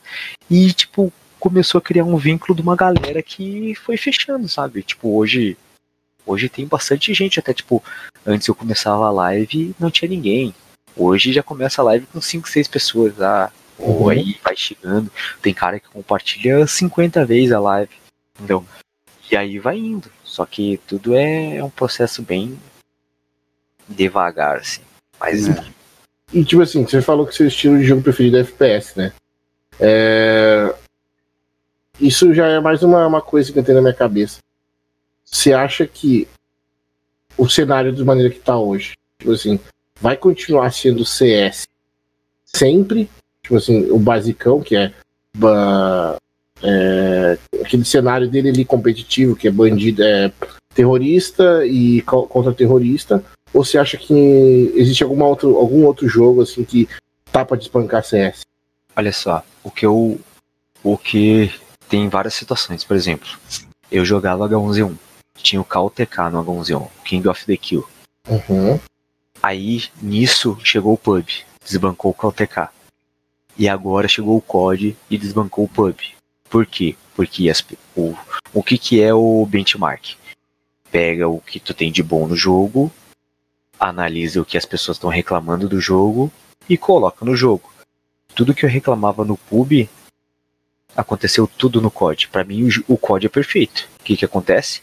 [0.48, 4.82] E, tipo, começou a criar um vínculo de uma galera que foi fechando, sabe?
[4.82, 5.56] Tipo, hoje.
[6.26, 7.82] Hoje tem bastante gente, até tipo,
[8.26, 10.54] antes eu começava a live não tinha ninguém.
[10.96, 13.20] Hoje já começa a live com 5, 6 pessoas.
[13.20, 14.08] Ah, ou Uhum.
[14.10, 15.10] aí vai chegando.
[15.42, 17.90] Tem cara que compartilha 50 vezes a live.
[18.36, 18.64] Entendeu?
[19.30, 20.10] E aí vai indo.
[20.22, 22.58] Só que tudo é um processo bem
[23.88, 24.82] devagar, assim.
[25.20, 25.64] Mas É.
[26.32, 29.12] E tipo assim, você falou que seu estilo de jogo preferido é FPS, né?
[29.78, 30.74] É...
[32.00, 34.38] Isso já é mais uma, uma coisa que eu tenho na minha cabeça.
[35.24, 36.28] Você acha que
[37.36, 39.58] o cenário de maneira que tá hoje, tipo assim,
[40.00, 41.66] vai continuar sendo CS
[42.44, 43.08] sempre?
[43.42, 44.92] Tipo assim, o basicão, que é,
[46.62, 50.32] é, aquele cenário dele ali competitivo, que é bandido, é
[50.74, 56.64] terrorista e co- contra-terrorista, ou você acha que existe alguma outro, algum outro jogo assim
[56.64, 56.88] que
[57.30, 58.40] tá pra despancar CS?
[58.96, 60.18] Olha só, o que eu.
[60.82, 61.50] O que
[61.88, 62.84] tem várias situações.
[62.84, 63.26] Por exemplo,
[63.90, 64.94] eu jogava H1Z1.
[65.36, 67.86] Tinha o KOTK no H1Z1, King of the Kill.
[68.28, 68.80] Uhum.
[69.42, 71.26] Aí, nisso, chegou o pub,
[71.64, 72.68] desbancou o KTK.
[73.56, 75.96] E agora chegou o COD e desbancou o pub.
[76.48, 76.96] Por quê?
[77.14, 78.16] Porque as, o,
[78.52, 80.16] o que, que é o benchmark?
[80.90, 82.90] Pega o que tu tem de bom no jogo,
[83.78, 86.32] analisa o que as pessoas estão reclamando do jogo
[86.68, 87.72] e coloca no jogo.
[88.34, 89.88] Tudo que eu reclamava no pub
[90.96, 92.28] aconteceu tudo no COD.
[92.28, 93.88] Para mim, o, o COD é perfeito.
[94.00, 94.82] O que, que acontece?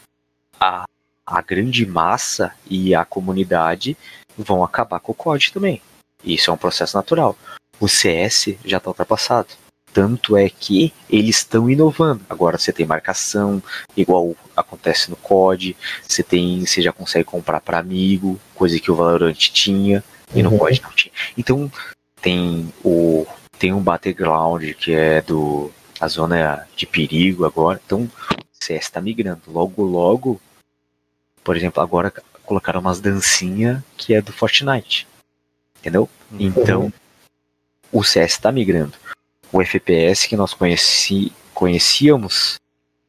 [0.64, 0.84] A,
[1.26, 3.96] a grande massa e a comunidade
[4.38, 5.82] vão acabar com o COD também.
[6.24, 7.36] Isso é um processo natural.
[7.80, 9.48] O CS já está ultrapassado.
[9.92, 12.24] Tanto é que eles estão inovando.
[12.30, 13.60] Agora você tem marcação,
[13.96, 15.76] igual acontece no COD.
[16.06, 20.02] Você tem, você já consegue comprar para amigo, coisa que o Valorant tinha
[20.32, 21.12] e no COD não tinha.
[21.36, 21.70] Então
[22.20, 23.26] tem o
[23.58, 25.70] tem um battleground que é do
[26.00, 27.80] a zona de perigo agora.
[27.84, 29.42] Então o CS está migrando.
[29.48, 30.40] Logo logo,
[31.42, 32.12] por exemplo, agora
[32.44, 35.06] colocaram umas dancinhas que é do Fortnite.
[35.80, 36.08] Entendeu?
[36.30, 36.38] Uhum.
[36.40, 36.92] Então
[37.90, 38.94] o CS está migrando.
[39.52, 42.58] O FPS que nós conheci, conhecíamos,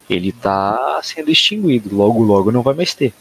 [0.10, 1.95] ele está sendo extinguido.
[1.95, 3.14] Logo, logo não vai mais ter.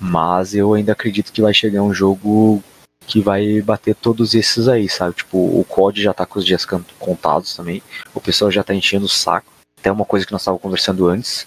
[0.00, 2.62] Mas eu ainda acredito que vai chegar um jogo
[3.06, 5.16] que vai bater todos esses aí, sabe?
[5.16, 6.64] Tipo, o COD já tá com os dias
[6.98, 7.82] contados também.
[8.14, 9.52] O pessoal já tá enchendo o saco.
[9.78, 11.44] Até uma coisa que nós estávamos conversando antes.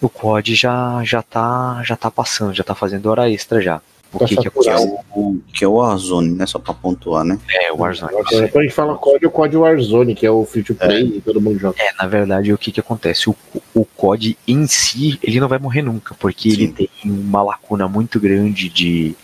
[0.00, 3.80] O COD já, já, tá, já tá passando, já tá fazendo hora extra já.
[4.12, 4.98] O Tá que, que Que é acontece?
[5.14, 6.46] o, que é o Warzone, né?
[6.46, 7.36] Só pra pontuar, né?
[7.50, 8.12] É, o Warzone.
[8.12, 11.16] Quando a gente fala COD, é o COD Warzone, que é o free to play
[11.16, 11.76] e todo mundo joga.
[11.82, 13.28] É, na verdade, o que que acontece?
[13.28, 13.34] O,
[13.74, 16.72] o COD em si, ele não vai morrer nunca, porque ele Sim.
[16.72, 19.16] tem uma lacuna muito grande de,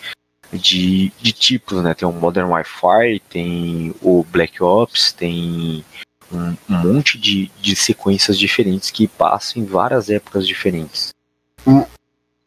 [0.53, 1.95] de, de tipos, né?
[1.95, 5.85] Tem o Modern Wi-Fi, tem o Black Ops, tem
[6.33, 11.13] um, um monte de, de sequências diferentes que passam em várias épocas diferentes.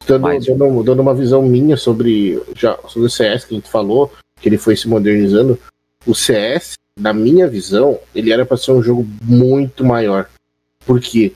[0.08, 3.70] Dando, Mas- dando, dando uma visão minha sobre, já, sobre o CS que a gente
[3.70, 4.12] falou,
[4.42, 5.58] que ele foi se modernizando.
[6.06, 10.28] O CS, na minha visão, ele era para ser um jogo muito maior.
[10.86, 11.32] Porque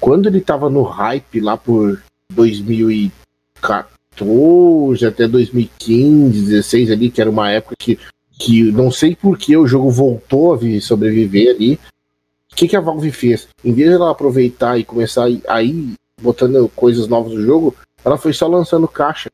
[0.00, 2.02] quando ele tava no hype lá por
[2.32, 7.98] 2014 até 2015, 16 ali, que era uma época que,
[8.40, 11.78] que não sei por que o jogo voltou a vi- sobreviver ali.
[12.50, 13.46] O que, que a Valve fez?
[13.62, 17.42] Em vez de ela aproveitar e começar a ir- a ir botando coisas novas no
[17.44, 19.28] jogo, ela foi só lançando caixa.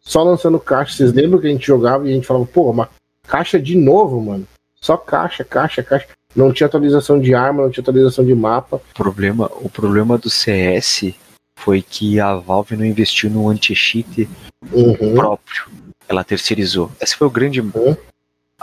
[0.00, 0.94] Só lançando caixa.
[0.96, 2.88] Vocês lembram que a gente jogava e a gente falava, pô, uma
[3.26, 4.46] caixa de novo, mano.
[4.80, 6.06] Só caixa, caixa, caixa.
[6.36, 8.76] Não tinha atualização de arma, não tinha atualização de mapa.
[8.76, 11.12] O problema, o problema do CS
[11.58, 14.28] foi que a Valve não investiu no anti-cheat
[14.72, 15.14] Uhum.
[15.14, 15.66] próprio.
[16.08, 16.90] Ela terceirizou.
[17.00, 17.60] Esse foi o grande.
[17.60, 17.96] Uhum.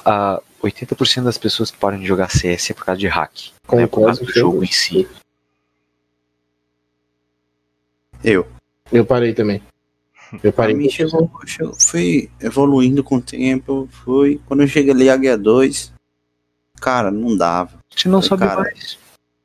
[0.03, 3.51] A 80% das pessoas que param de jogar CS é por causa de hack.
[3.71, 5.07] Não é por causa do jogo em si.
[8.23, 8.47] Eu.
[8.91, 9.61] Eu parei também.
[10.33, 10.75] Eu Pra parei.
[10.75, 14.41] mim chegou, chegou, foi evoluindo com o tempo, foi.
[14.47, 15.91] Quando eu cheguei ali H2,
[16.81, 17.79] cara, não dava.
[17.95, 18.61] Você não sabe cara.
[18.61, 18.97] mais.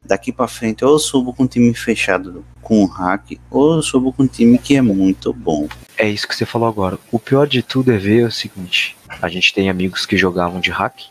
[0.03, 4.11] Daqui pra frente, ou eu subo com um time fechado com hack, ou eu subo
[4.13, 5.69] com um time que é muito bom.
[5.99, 6.99] É isso que você falou agora.
[7.13, 10.71] O pior de tudo é ver o seguinte: a gente tem amigos que jogavam de
[10.71, 11.03] hack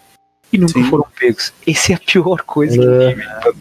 [0.51, 0.89] e nunca Sim.
[0.89, 1.53] foram pegos.
[1.67, 2.97] Essa é a pior coisa que É.
[3.07, 3.15] tem.
[3.15, 3.55] velho.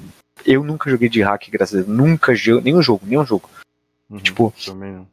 [0.46, 1.96] Eu nunca joguei de hack, graças a Deus.
[1.96, 3.50] Nunca joguei, nenhum jogo, nenhum jogo.
[4.08, 5.06] Uhum, Tipo, também não.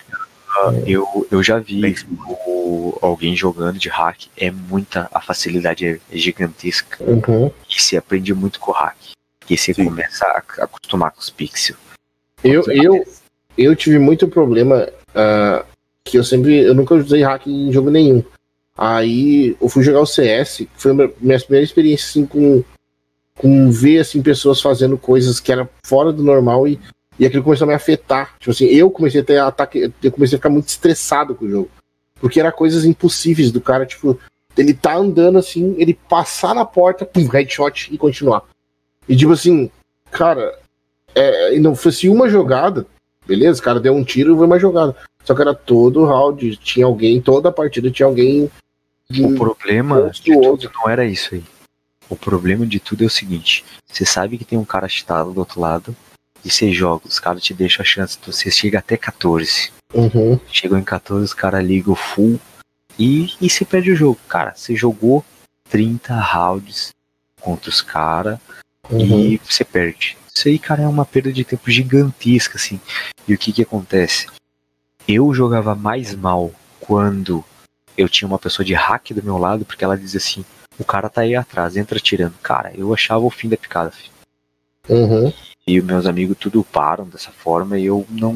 [0.87, 1.93] Eu, eu já vi
[2.47, 4.27] o- alguém jogando de hack.
[4.37, 5.09] É muita.
[5.13, 7.03] A facilidade é, gigantesca.
[7.03, 7.51] Uhum.
[7.69, 8.95] E se aprende muito com o hack.
[9.49, 9.83] E você Sim.
[9.85, 11.77] começa a acostumar com os pixels.
[12.41, 13.05] Eu, eu,
[13.57, 15.65] eu tive muito problema ah,
[16.05, 16.59] que eu sempre.
[16.59, 18.23] Eu nunca usei hack em jogo nenhum.
[18.77, 22.63] Aí eu fui jogar o CS, que foi a minha primeira experiência assim, com,
[23.37, 26.79] com ver assim, pessoas fazendo coisas que era fora do normal e,
[27.17, 28.35] e aquilo começou a me afetar.
[28.37, 31.49] Tipo assim, eu comecei a ter ataque, eu comecei a ficar muito estressado com o
[31.49, 31.69] jogo.
[32.19, 34.19] Porque era coisas impossíveis do cara, tipo,
[34.57, 38.43] ele tá andando assim, ele passar na porta, pum, headshot e continuar.
[39.07, 39.69] E tipo assim,
[40.11, 40.57] cara,
[41.13, 42.85] é, e não fosse uma jogada,
[43.25, 44.95] beleza, o cara deu um tiro e foi uma jogada.
[45.23, 48.49] Só que era todo round, tinha alguém, toda a partida tinha alguém.
[49.09, 51.43] De- O problema Outro, de tudo não era isso aí.
[52.09, 55.39] O problema de tudo é o seguinte: você sabe que tem um cara cheatado do
[55.39, 55.95] outro lado,
[56.43, 59.71] e você joga, os caras te deixam a chance, você chega até 14.
[59.93, 62.39] Uhum, Chegou em 14, os caras ligam o full
[62.99, 64.19] e, e você perde o jogo.
[64.27, 65.23] Cara, você jogou
[65.69, 66.89] 30 rounds
[67.41, 68.37] contra os caras
[68.89, 68.99] uhum.
[69.19, 70.17] e você perde.
[70.35, 72.79] Isso aí, cara, é uma perda de tempo gigantesca, assim.
[73.27, 74.27] E o que que acontece?
[75.07, 77.43] Eu jogava mais mal quando
[77.97, 80.43] eu tinha uma pessoa de hack do meu lado, porque ela dizia assim,
[80.77, 82.35] o cara tá aí atrás, entra tirando.
[82.41, 84.11] Cara, eu achava o fim da picada, filho.
[84.87, 85.33] Uhum.
[85.65, 88.33] E meus amigos tudo param dessa forma e eu não,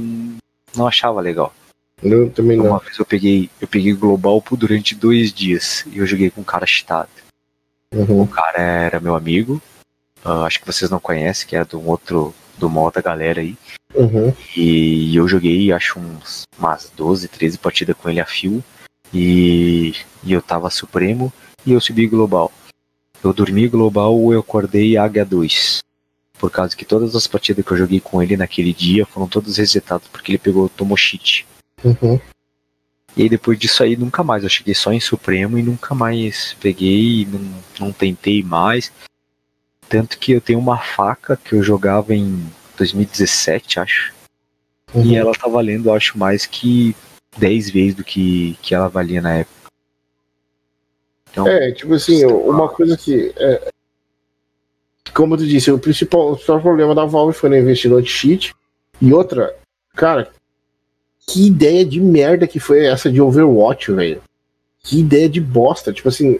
[0.75, 1.53] não achava legal.
[2.01, 2.67] Eu também não.
[2.67, 6.41] Uma vez eu peguei, eu peguei Global por durante dois dias e eu joguei com
[6.41, 7.09] um cara cheatado.
[7.93, 8.21] Uhum.
[8.21, 9.61] O cara era meu amigo,
[10.23, 13.41] ah, acho que vocês não conhecem, que é de um outro, de uma outra galera
[13.41, 13.55] aí.
[13.95, 14.33] Uhum.
[14.55, 18.63] E eu joguei, acho, uns, umas 12, 13 partidas com ele a fio.
[19.13, 21.33] E, e eu tava Supremo
[21.65, 22.51] e eu subi Global.
[23.23, 25.83] Eu dormi Global ou eu acordei Águia 2.
[26.37, 29.57] Por causa que todas as partidas que eu joguei com ele naquele dia foram todas
[29.57, 31.45] resetadas, porque ele pegou, tomou cheat.
[31.83, 32.19] Uhum.
[33.17, 34.43] E aí depois disso aí nunca mais.
[34.43, 38.91] Eu cheguei só em Supremo e nunca mais peguei, não, não tentei mais.
[39.89, 42.45] Tanto que eu tenho uma faca que eu jogava em
[42.77, 44.13] 2017, acho.
[44.93, 45.03] Uhum.
[45.03, 46.95] E ela tá valendo, acho, mais que
[47.37, 49.59] 10 vezes do que, que ela valia na época.
[51.31, 53.33] Então, É, tipo assim, uma coisa que.
[53.37, 53.71] é,
[55.13, 58.53] como tu disse, o principal, o principal problema da Valve foi não investir no anti-cheat.
[59.01, 59.55] E outra,
[59.95, 60.31] cara,
[61.27, 64.21] que ideia de merda que foi essa de Overwatch, velho.
[64.81, 65.93] Que ideia de bosta.
[65.93, 66.39] Tipo assim,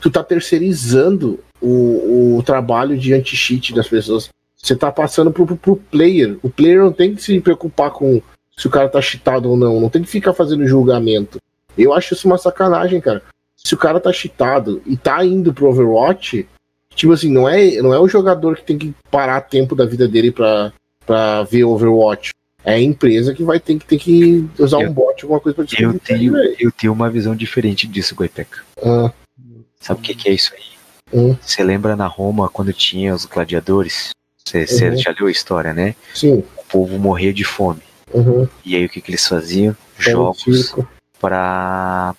[0.00, 4.28] tu tá terceirizando o, o trabalho de anti-cheat das pessoas.
[4.56, 6.38] Você tá passando pro, pro, pro player.
[6.42, 8.20] O player não tem que se preocupar com
[8.60, 9.80] se o cara tá cheatado ou não.
[9.80, 11.38] Não tem que ficar fazendo julgamento.
[11.78, 13.22] Eu acho isso uma sacanagem, cara.
[13.56, 16.46] Se o cara tá cheatado e tá indo pro Overwatch,
[16.94, 20.06] tipo assim, não é, não é o jogador que tem que parar tempo da vida
[20.06, 20.72] dele pra,
[21.06, 22.32] pra ver Overwatch.
[22.62, 25.56] É a empresa que vai ter que, ter que usar Eu- um bot, alguma coisa
[25.56, 28.60] pra eu isso aí, tenho, eu tenho uma visão diferente disso, Goipeca.
[28.84, 29.10] Ah,
[29.80, 31.18] Sabe o que, que é isso aí?
[31.18, 31.34] Hum.
[31.40, 34.10] Você lembra na Roma quando tinha os gladiadores?
[34.44, 34.96] Você você Uhum.
[34.98, 35.94] já leu a história, né?
[36.14, 36.34] sim.
[36.58, 37.80] O povo morria de fome.
[38.12, 38.48] Uhum.
[38.64, 39.76] E aí o que, que eles faziam?
[39.98, 40.88] Jogos circo.
[41.20, 42.14] para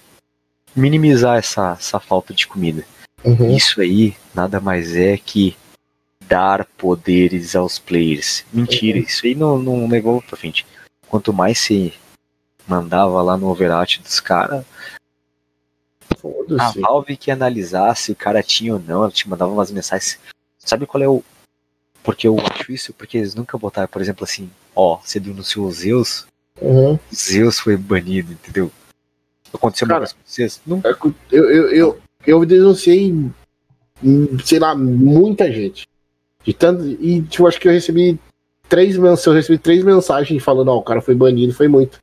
[0.76, 2.86] minimizar essa, essa falta de comida.
[3.24, 3.56] Uhum.
[3.56, 5.56] Isso aí nada mais é que
[6.22, 8.46] dar poderes aos players.
[8.54, 9.04] Mentira, Uhum.
[9.04, 10.66] isso aí não, não levou pra frente.
[11.08, 11.94] Quanto mais se
[12.68, 14.64] mandava lá no Overwatch dos caras,
[16.60, 16.72] a.
[16.80, 20.20] Valve que analisasse se o cara tinha ou não, ela te mandava umas mensagens.
[20.58, 21.24] Sabe qual é o.
[22.04, 22.94] Porque eu acho isso?
[22.94, 26.26] Porque eles nunca botaram, por exemplo, assim, ó, você denunciou o Zeus,
[26.62, 27.00] Uhum.
[27.14, 28.72] Zeus foi banido, entendeu?
[29.54, 30.62] Aconteceu Cara, vez com vocês?
[30.66, 30.90] Nunca.
[30.90, 30.96] É
[31.32, 33.14] Eu, eu, eu, eu denunciei,
[34.46, 35.88] sei lá, muita gente.
[36.44, 38.20] De tanto, e tipo, acho que eu recebi
[38.70, 42.00] três mensagens, eu recebi três mensagens falando, ó, o cara foi banido, foi muito.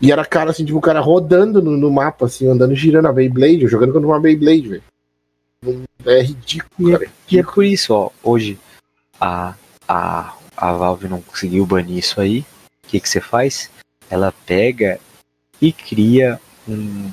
[0.00, 3.12] E era cara assim, tipo, o cara rodando no, no mapa, assim, andando, girando a
[3.12, 4.82] Beyblade, jogando contra uma Beyblade, velho.
[6.04, 7.10] É ridículo, cara.
[7.30, 8.58] E é por isso, ó, hoje
[9.20, 9.54] a,
[9.86, 12.46] a, a Valve não conseguiu banir isso aí.
[12.84, 13.68] O que que você faz?
[14.08, 15.00] Ela pega
[15.60, 17.10] e cria um,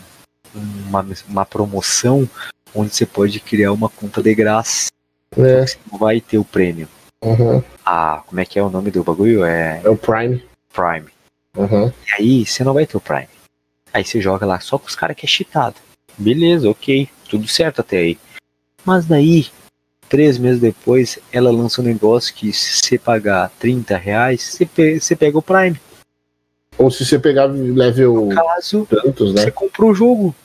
[0.54, 2.30] uma, uma promoção
[2.76, 4.90] onde você pode criar uma conta de graça.
[5.36, 6.88] É, Você não vai ter o prêmio.
[7.24, 7.64] uhum.
[7.84, 9.44] Ah, como é que é o nome do bagulho?
[9.44, 10.44] É é o Prime.
[10.72, 11.08] Prime.
[11.58, 11.88] Uhum.
[11.88, 13.28] E aí você não vai ter o Prime.
[13.92, 15.78] Aí você joga lá só com os caras que é cheatado.
[16.16, 17.10] Beleza, ok.
[17.28, 18.20] Tudo certo até aí.
[18.86, 19.48] Mas daí,
[20.10, 25.00] três meses depois, ela lança um negócio que se você pagar 30 reais, você, pe-
[25.00, 25.80] você pega o Prime.
[26.78, 29.44] Ou se você pegar level No caso, tantos, né?
[29.44, 30.36] você comprou o jogo.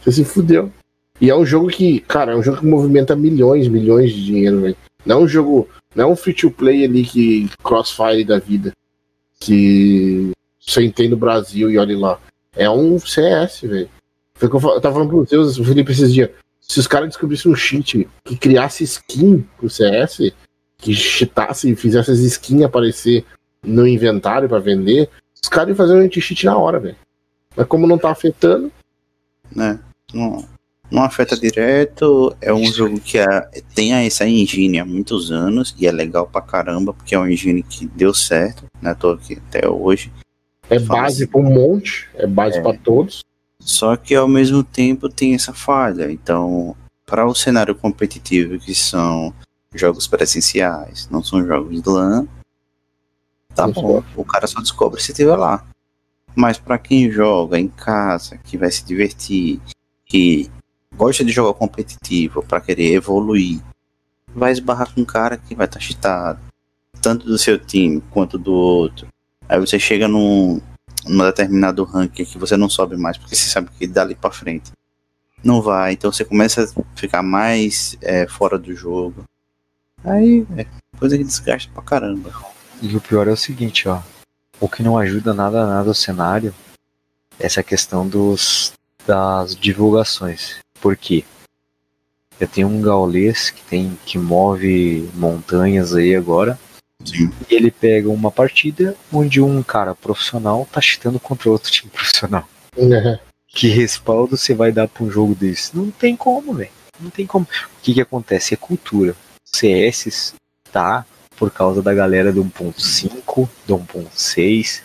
[0.00, 0.72] Você se fudeu.
[1.20, 4.62] E é um jogo que, cara, é um jogo que movimenta milhões, milhões de dinheiro,
[4.62, 4.76] velho.
[5.04, 8.72] Não é um jogo, não é um free to play ali que crossfire da vida.
[9.38, 12.20] Que você tem no Brasil e olha lá.
[12.56, 13.88] É um CS, velho.
[14.34, 16.30] Foi o que eu, eu tava falando pro Zeus, o Felipe esses dias.
[16.70, 20.30] Se os caras descobrissem um cheat que criasse skin pro CS,
[20.78, 23.24] que cheatasse e fizesse as skins aparecer
[23.60, 25.10] no inventário pra vender,
[25.42, 26.94] os caras iam fazer um anti-cheat na hora, velho.
[27.56, 28.70] Mas como não tá afetando,
[29.50, 29.80] né?
[30.14, 30.48] Não,
[30.88, 35.88] não afeta direto, é um jogo que é- tem essa engine há muitos anos e
[35.88, 38.94] é legal pra caramba, porque é uma engine que deu certo, né?
[38.94, 40.12] Tô aqui até hoje.
[40.68, 41.32] É base assim.
[41.32, 42.62] pra um monte, é base É.
[42.62, 43.24] pra todos.
[43.70, 46.10] Só que ao mesmo tempo tem essa falha.
[46.10, 46.76] Então,
[47.06, 49.32] para o cenário competitivo, que são
[49.72, 52.26] jogos presenciais, não são jogos de LAN,
[53.54, 54.02] tá bom.
[54.16, 55.64] O cara só descobre se estiver lá.
[56.34, 59.60] Mas para quem joga em casa, que vai se divertir,
[60.04, 60.50] que
[60.96, 63.62] gosta de jogar competitivo para querer evoluir,
[64.34, 66.40] vai esbarrar com um cara que vai estar cheatado,
[67.00, 69.06] tanto do seu time quanto do outro.
[69.48, 70.60] Aí você chega num,
[71.06, 74.72] num determinado ranking que você não sobe mais, porque você sabe que dali pra frente
[75.42, 79.24] não vai, então você começa a ficar mais é, fora do jogo.
[80.04, 80.66] Aí é
[80.98, 82.30] coisa que desgasta pra caramba.
[82.82, 84.00] E o pior é o seguinte, ó.
[84.60, 86.54] O que não ajuda nada nada o cenário
[87.38, 88.72] é essa questão dos
[89.06, 90.58] das divulgações.
[90.80, 91.24] Por quê?
[92.38, 96.58] Eu tenho um gaulês que tem que move montanhas aí agora
[97.04, 97.30] Sim.
[97.48, 102.48] E ele pega uma partida onde um cara profissional tá chitando contra outro time profissional.
[102.76, 103.18] É.
[103.48, 105.76] Que respaldo você vai dar pra um jogo desse?
[105.76, 106.70] Não tem como, velho.
[107.00, 107.44] Não tem como.
[107.44, 108.54] O que que acontece?
[108.54, 109.16] É cultura.
[109.44, 110.34] CS
[110.70, 111.04] tá
[111.36, 114.82] por causa da galera do 1.5, do 1.6,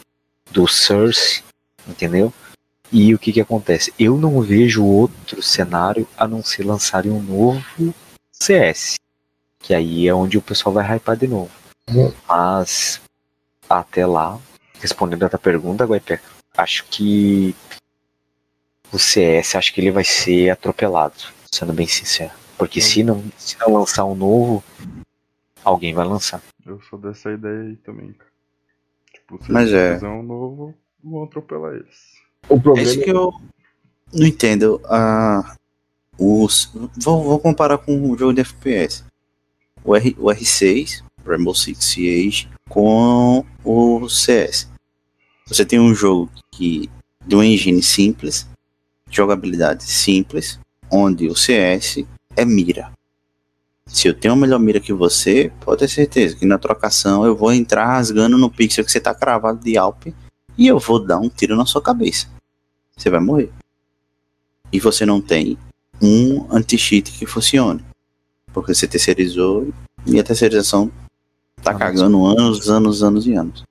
[0.51, 1.43] do Source,
[1.87, 2.33] entendeu?
[2.91, 3.93] E o que que acontece?
[3.99, 7.93] Eu não vejo outro cenário a não ser lançarem um novo
[8.31, 8.95] CS.
[9.59, 11.51] Que aí é onde o pessoal vai hypar de novo.
[12.27, 13.01] Mas
[13.69, 14.39] até lá,
[14.79, 16.23] respondendo a tua pergunta, Guaipeca,
[16.57, 17.55] acho que
[18.91, 21.15] o CS acho que ele vai ser atropelado,
[21.51, 22.31] sendo bem sincero.
[22.57, 24.63] Porque se não, se não lançar um novo,
[25.63, 26.41] alguém vai lançar.
[26.65, 28.31] Eu sou dessa ideia aí também, cara.
[29.13, 30.07] Tipo, se Mas eles é.
[30.07, 32.15] um novo, vão atropelar eles.
[32.47, 33.33] O É problema isso que eu
[34.13, 34.81] não entendo.
[34.85, 35.55] Ah,
[36.17, 39.03] os, vou, vou comparar com o jogo de FPS.
[39.83, 44.69] O, R, o R6, Rainbow Six Siege, com o CS.
[45.47, 46.89] Você tem um jogo que
[47.25, 48.47] de uma engine simples,
[49.09, 50.59] jogabilidade simples,
[50.91, 52.91] onde o CS é mira.
[53.87, 57.35] Se eu tenho uma melhor mira que você, pode ter certeza que na trocação eu
[57.35, 60.07] vou entrar rasgando no pixel que você tá cravado de Alp
[60.57, 62.27] e eu vou dar um tiro na sua cabeça.
[62.95, 63.51] Você vai morrer.
[64.71, 65.57] E você não tem
[66.01, 67.83] um anti-cheat que funcione.
[68.53, 69.71] Porque você terceirizou
[70.05, 70.91] e a terceirização
[71.61, 73.63] tá Ah, cagando anos, anos, anos e anos.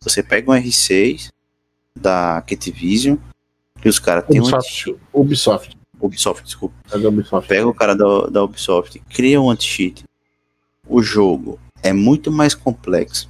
[0.00, 1.30] Você pega um R6
[1.94, 3.16] da Activision
[3.84, 4.44] e os caras têm um
[5.12, 5.76] Ubisoft.
[6.00, 6.44] Ubisoft.
[6.44, 6.74] Desculpa.
[6.92, 7.48] É Ubisoft.
[7.48, 10.04] Pega o cara da, da Ubisoft, cria um anti-cheat.
[10.88, 13.28] O jogo é muito mais complexo.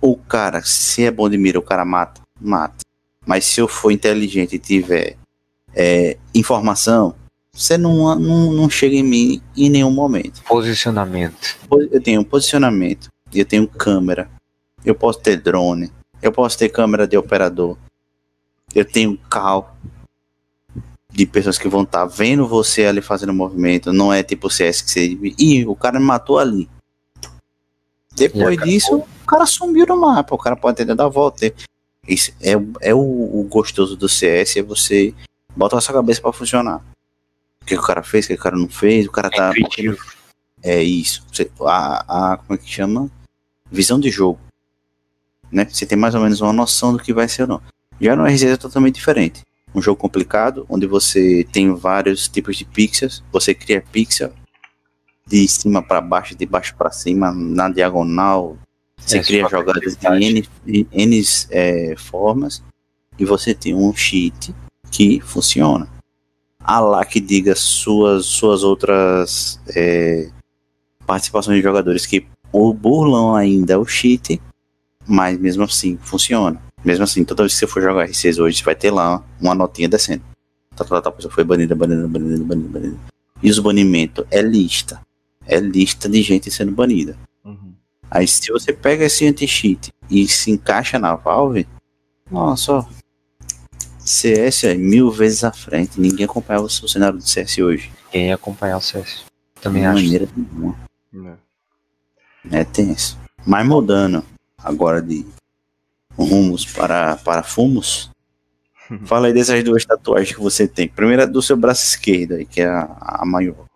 [0.00, 2.84] O cara, se é bom de mira, o cara mata, mata.
[3.26, 5.16] Mas se eu for inteligente e tiver
[5.74, 7.14] é, informação,
[7.58, 10.40] você não, não, não chega em mim em nenhum momento.
[10.44, 11.58] Posicionamento.
[11.90, 14.30] Eu tenho posicionamento, eu tenho câmera,
[14.84, 15.90] eu posso ter drone,
[16.22, 17.76] eu posso ter câmera de operador,
[18.72, 19.76] eu tenho cal
[21.10, 24.90] de pessoas que vão estar vendo você ali fazendo movimento, não é tipo CS que
[24.90, 25.18] você.
[25.36, 26.68] Ih, o cara me matou ali.
[28.14, 31.52] Depois disso, o cara sumiu no mapa, o cara pode tentar dar a volta.
[32.06, 35.12] Isso é, é o, o gostoso do CS, é você
[35.56, 36.80] botar a sua cabeça pra funcionar.
[37.74, 39.50] O que, o cara fez, o que, o cara não fez, o cara tá.
[39.50, 39.98] intuitivo.
[40.62, 41.24] É isso.
[41.32, 43.10] Você- a, a, como é que chama?
[43.70, 44.40] Visão de jogo.
[45.52, 45.66] Né?
[45.68, 47.62] Você tem mais ou menos uma noção do que vai ser ou não.
[48.00, 49.42] Já no R6 é totalmente diferente.
[49.74, 53.22] Um jogo complicado, onde você tem vários tipos de pixels.
[53.32, 54.32] Você cria pixel
[55.26, 58.56] de cima para baixo, de baixo para cima, na diagonal.
[58.96, 60.06] Você É, cria jogadas de.
[60.06, 60.48] N,
[60.90, 62.62] N é, formas.
[63.18, 64.54] E você tem um cheat
[64.90, 65.88] que funciona.
[66.68, 70.28] A lá que diga suas, suas outras é,
[71.06, 74.38] participações de jogadores que burlam ainda o cheat,
[75.06, 76.60] mas mesmo assim funciona.
[76.84, 79.54] Mesmo assim, toda vez que você for jogar R6 hoje, você vai ter lá uma
[79.54, 80.22] notinha descendo.
[80.76, 82.98] Tá, tá, tá, a pessoa foi banida, banida, banida, banida, banida.
[83.42, 85.00] E os banimentos é lista.
[85.46, 87.16] É lista de gente sendo banida.
[87.46, 87.72] Uhum.
[88.10, 91.66] Aí se você pega esse anti-cheat e se encaixa na Valve,
[92.30, 92.86] nossa,
[94.08, 96.00] CS é mil vezes à frente.
[96.00, 97.92] Ninguém acompanhava o cenário do CS hoje.
[98.10, 99.24] Quem ia acompanhar o CS.
[99.60, 100.02] Também de acho.
[100.02, 100.76] maneira nenhuma.
[101.12, 101.36] né?
[102.50, 103.18] É tenso.
[103.46, 104.24] Mas mudando
[104.56, 105.26] agora de
[106.16, 108.10] rumos para, para fumos.
[109.04, 110.88] Fala aí dessas duas tatuagens que você tem.
[110.88, 113.66] Primeira do seu braço esquerdo, aí, que é a, a maior.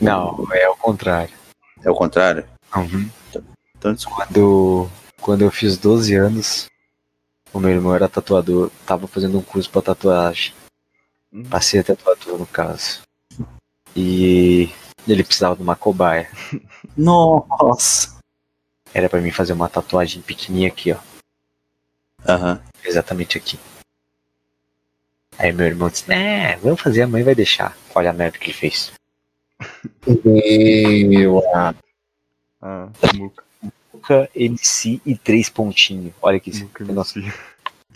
[0.00, 1.34] Não, é o contrário.
[1.84, 2.44] É o contrário?
[2.74, 3.08] Uhum.
[3.76, 4.26] Então, desculpa.
[4.26, 4.90] Quando,
[5.20, 6.68] quando eu fiz 12 anos,
[7.52, 10.52] o meu irmão era tatuador, tava fazendo um curso pra tatuagem.
[11.32, 11.44] Hum.
[11.44, 13.02] Pra ser tatuador, no caso.
[13.96, 14.70] E
[15.06, 16.30] ele precisava de uma cobaia.
[16.96, 18.18] Nossa!
[18.94, 20.98] Era pra mim fazer uma tatuagem pequenininha aqui, ó.
[22.26, 22.60] Aham.
[22.84, 23.58] Exatamente aqui.
[25.38, 27.76] Aí meu irmão disse, é, vamos fazer, a mãe vai deixar.
[27.94, 28.92] Olha a merda que ele fez.
[30.24, 31.74] Meu, ah,
[32.60, 33.44] Ah, Muca.
[33.98, 36.14] Nunca MC e três pontinhos.
[36.22, 36.52] Olha que
[36.92, 37.20] nossa.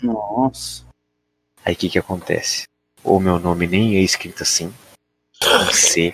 [0.01, 0.83] Nossa.
[1.63, 2.67] Aí o que que acontece?
[3.01, 4.73] O meu nome nem é escrito assim.
[5.71, 6.13] C.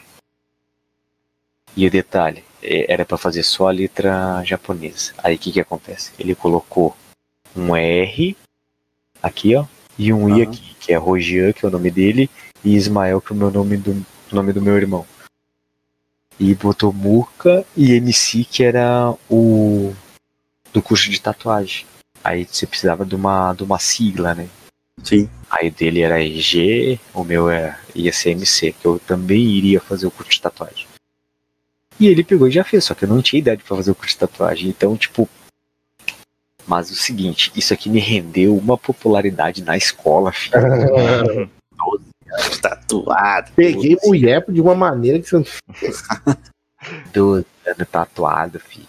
[1.76, 5.14] E o detalhe, é, era pra fazer só a letra japonesa.
[5.18, 6.12] Aí o que que acontece?
[6.20, 6.96] Ele colocou
[7.56, 8.38] um R
[9.24, 9.66] aqui, ó,
[9.98, 10.52] e um I Aham.
[10.52, 12.30] aqui, que é Rogian, que é o nome dele,
[12.64, 15.06] e Ismael, que é o meu nome do nome do meu irmão.
[16.40, 19.94] E botou Murka e MC, que era o
[20.72, 21.86] do curso de tatuagem.
[22.24, 24.48] Aí você precisava de uma, de uma sigla, né?
[25.04, 25.30] Sim.
[25.50, 29.82] Aí o dele era EG, o meu é, ia ser MC, que eu também iria
[29.82, 30.88] fazer o curso de tatuagem.
[32.00, 33.96] E ele pegou e já fez, só que eu não tinha idade pra fazer o
[33.96, 34.70] curso de tatuagem.
[34.70, 35.28] Então, tipo.
[36.66, 40.56] Mas o seguinte, isso aqui me rendeu uma popularidade na escola, filho.
[42.62, 43.52] Tatuado.
[43.56, 45.46] Peguei mulher de uma maneira que você não.
[47.14, 48.88] 12 anos tatuado, filho.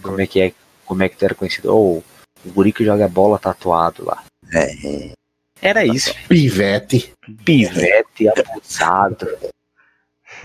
[0.00, 0.52] Como é que é?
[0.84, 1.74] Como é que tu era conhecido?
[1.74, 4.22] Ô, o guri que joga bola tatuado lá.
[4.52, 5.12] É,
[5.60, 6.14] Era isso.
[6.28, 7.12] Pivete.
[7.44, 9.28] pivete abusado.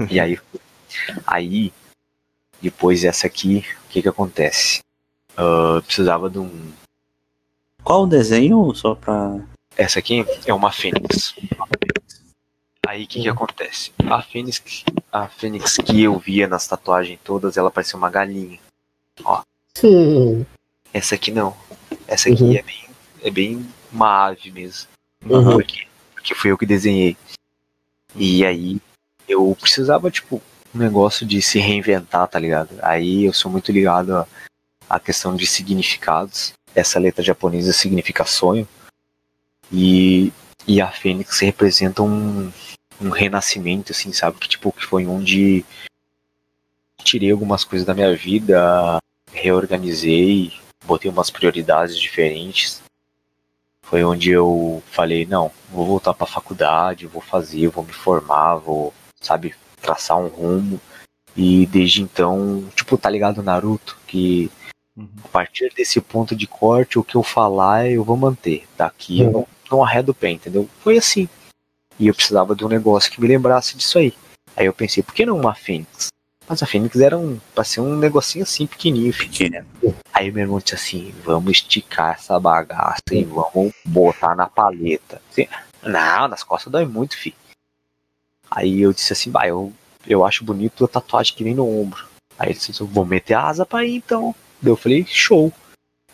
[0.10, 0.40] E aí,
[1.26, 1.74] aí,
[2.62, 4.82] depois dessa aqui, o que que acontece?
[5.38, 6.72] Eu precisava de um.
[7.84, 8.74] Qual o desenho?
[8.76, 9.40] Só pra.
[9.78, 11.36] Essa aqui é uma fênix.
[12.88, 13.92] Aí o que que acontece?
[14.10, 18.60] A fênix, a fênix que eu via nas tatuagens todas, ela parecia uma galinha.
[19.84, 20.44] Hum.
[20.94, 21.56] Essa aqui não.
[22.08, 22.56] Essa aqui Uhum.
[22.56, 22.90] é bem,
[23.24, 24.88] é bem uma ave mesmo.
[25.26, 25.54] Uhum.
[25.54, 27.18] Porque, porque fui eu que desenhei.
[28.16, 28.82] E aí
[29.28, 30.42] eu precisava, tipo,
[30.74, 32.70] um negócio de se reinventar, tá ligado?
[32.82, 34.26] Aí eu sou muito ligado
[34.90, 36.54] à questão de significados.
[36.74, 38.68] Essa letra japonesa significa sonho.
[39.72, 40.32] E,
[40.68, 42.52] e a Fênix representa um,
[43.02, 44.38] um renascimento, assim, sabe?
[44.40, 45.66] Que tipo, que foi onde
[47.04, 48.98] tirei algumas coisas da minha vida,
[49.32, 50.54] reorganizei,
[50.86, 52.82] botei umas prioridades diferentes.
[53.84, 58.94] Foi onde eu falei, não, vou voltar pra faculdade, vou fazer, vou me formar, vou,
[59.22, 60.82] sabe, traçar um rumo.
[61.36, 64.52] E desde então, tipo, tá ligado Naruto, que
[64.98, 65.08] Uhum.
[65.24, 68.66] a partir desse ponto de corte, o que eu falar eu vou manter.
[68.76, 70.70] Daqui eu não, não arredo o pé, entendeu?
[70.82, 71.28] Foi assim.
[72.00, 74.14] E eu precisava de um negócio que me lembrasse disso aí.
[74.56, 76.08] Aí eu pensei, por que não uma Fênix?
[76.48, 77.40] Mas a Fênix era um,
[77.80, 79.14] um negocinho assim, pequenininho.
[79.14, 79.66] Pequeno.
[80.14, 85.22] Aí meu irmão disse assim, vamos esticar essa bagaça e vamos botar na paleta.
[85.30, 85.48] Assim,
[85.84, 87.36] Não, nas costas dói muito, filho.
[88.50, 89.74] Aí eu disse assim, bah, eu,
[90.08, 92.08] eu acho bonito a tatuagem que vem no ombro.
[92.40, 94.34] Aí ele disse, vou meter a asa pra ir então.
[94.64, 95.52] Eu falei, show.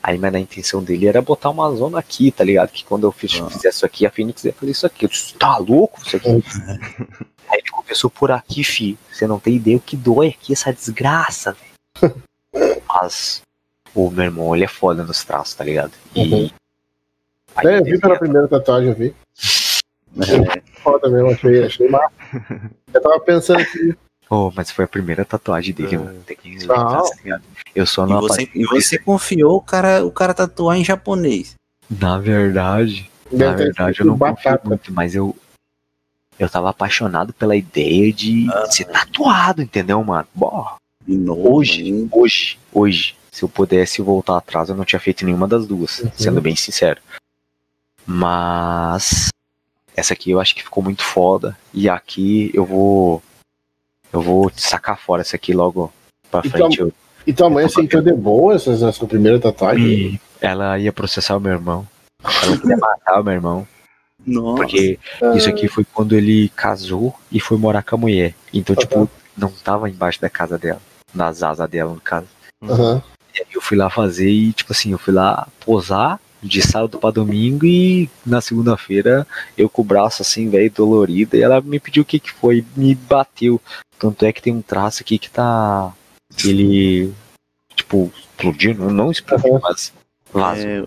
[0.03, 2.71] Aí, mas a intenção dele era botar uma zona aqui, tá ligado?
[2.71, 3.49] Que quando eu fiz, Ah.
[3.49, 5.05] fizesse isso aqui, a Phoenix ia fazer isso aqui.
[5.05, 6.27] Eu disse, tá louco isso aqui?
[7.49, 8.97] Aí ele começou por aqui, fi.
[9.09, 11.55] Você não tem ideia o que dói aqui, essa desgraça,
[12.01, 12.21] velho.
[12.87, 13.41] Mas
[13.95, 15.93] o meu irmão, ele é foda nos traços, tá ligado?
[16.13, 16.33] E.
[16.33, 16.49] Uhum.
[17.63, 19.15] É, eu vi pela primeira tatuagem, eu vi.
[20.15, 22.11] É, Foda mesmo, achei, achei massa.
[22.93, 23.95] Eu tava pensando aqui,
[24.35, 25.97] Oh, mas foi a primeira tatuagem dele, É.
[25.99, 26.19] mano.
[26.25, 26.75] Tem que Não.
[26.75, 27.43] tá ligado?
[27.75, 30.83] Eu só e, não você, apaixonei- e você confiou o cara, o cara tatuar em
[30.83, 31.53] japonês.
[31.89, 34.67] Na verdade, na deve ter verdade, eu não confio batata.
[34.67, 35.35] muito, mas eu.
[36.39, 38.65] Eu tava apaixonado pela ideia de Ah.
[38.71, 40.27] ser tatuado, entendeu, mano?
[40.33, 40.65] Bom,
[41.07, 41.55] novo.
[41.57, 42.09] Hoje, hein?
[42.11, 46.11] hoje, hoje, se eu pudesse voltar atrás, eu não tinha feito nenhuma das duas, Uhum.
[46.15, 46.99] sendo bem sincero.
[48.05, 49.29] Mas
[49.95, 51.55] essa aqui eu acho que ficou muito foda.
[51.73, 53.21] E aqui eu vou.
[54.13, 55.91] Eu vou sacar fora essa aqui logo
[56.31, 56.79] pra Então, frente.
[56.79, 56.93] Eu-
[57.25, 59.83] E tua mãe sentiu de boa essa, essa primeira tatuagem?
[59.85, 61.87] e ela ia processar o meu irmão.
[62.43, 63.67] Ela queria matar o meu irmão.
[64.25, 64.57] Nossa.
[64.57, 64.99] Porque
[65.35, 68.33] isso aqui foi quando ele casou e foi morar com a mulher.
[68.53, 70.81] Então, tipo, não tava embaixo da casa dela.
[71.13, 72.27] Nas asas dela, no caso.
[72.63, 73.01] Aham.
[73.35, 76.99] E aí eu fui lá fazer e, tipo assim, eu fui lá posar de sábado
[76.99, 79.25] pra domingo e na segunda-feira
[79.57, 82.65] eu com o braço assim, velho, dolorido, e ela me pediu o que que foi,
[82.75, 83.61] me bateu.
[83.97, 85.93] Tanto é que tem um traço aqui que tá.
[86.43, 87.13] Ele.
[87.75, 89.59] Tipo, explodindo, não explodiu, Uhum.
[89.63, 89.93] mas
[90.31, 90.65] vazou.
[90.69, 90.85] É,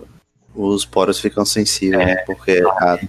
[0.55, 2.15] os poros ficam sensíveis, né?
[2.25, 2.99] Porque a-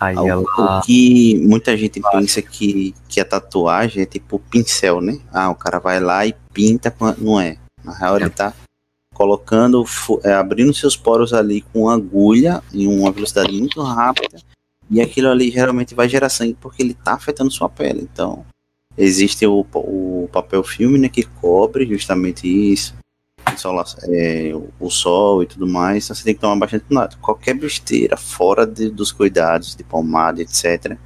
[0.00, 0.42] Aí o, ela.
[0.42, 5.18] o que muita gente pensa que, que a tatuagem é tipo pincel, né?
[5.32, 7.56] Ah, o cara vai lá e pinta, a- não é.
[7.84, 8.52] Na real, ele tá
[9.12, 9.84] colocando,
[10.24, 14.40] é, abrindo seus poros ali com agulha em uma velocidade muito rápida.
[14.90, 18.06] E aquilo ali geralmente vai gerar sangue porque ele tá afetando sua pele.
[18.12, 18.44] Então,
[18.96, 21.08] existe o, o papel filme, né?
[21.08, 22.94] Que cobre justamente isso.
[24.04, 27.18] É, o sol e tudo mais, então você tem que tomar bastante cuidado.
[27.18, 30.96] Qualquer besteira fora de- dos cuidados de pomada, etc.,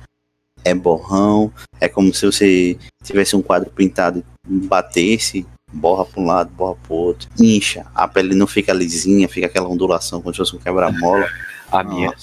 [0.64, 1.52] é borrão.
[1.80, 5.46] É como se você tivesse um quadro pintado e batesse,
[5.76, 7.86] borra para um lado, borra para outro, incha.
[7.94, 11.28] A pele não fica lisinha, fica aquela ondulação como se fosse um quebra-mola.
[11.70, 12.14] A minha.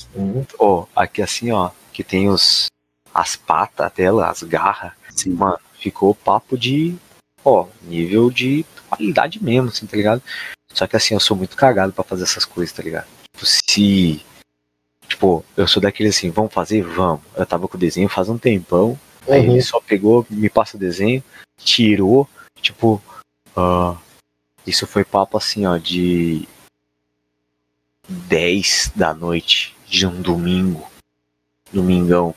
[0.59, 2.67] Ó, aqui assim, ó, que tem os.
[3.13, 4.91] As patas dela, as garras.
[5.07, 6.95] Assim, Mano, ficou papo de.
[7.45, 10.21] Ó, nível de qualidade mesmo, assim, tá ligado?
[10.73, 13.05] Só que assim, eu sou muito cagado pra fazer essas coisas, tá ligado?
[13.33, 14.21] Tipo, se.
[15.07, 16.81] Tipo, eu sou daquele assim, vamos fazer?
[16.83, 17.21] Vamos.
[17.35, 18.97] Eu tava com o desenho faz um tempão.
[19.27, 19.53] Aí Uhum.
[19.53, 21.23] ele só pegou, me passa o desenho,
[21.57, 22.27] tirou,
[22.61, 23.01] tipo.
[23.55, 23.97] Ah,
[24.65, 26.47] isso foi papo assim, ó, de
[28.07, 30.87] 10 da noite de um domingo.
[31.71, 32.35] Domingão.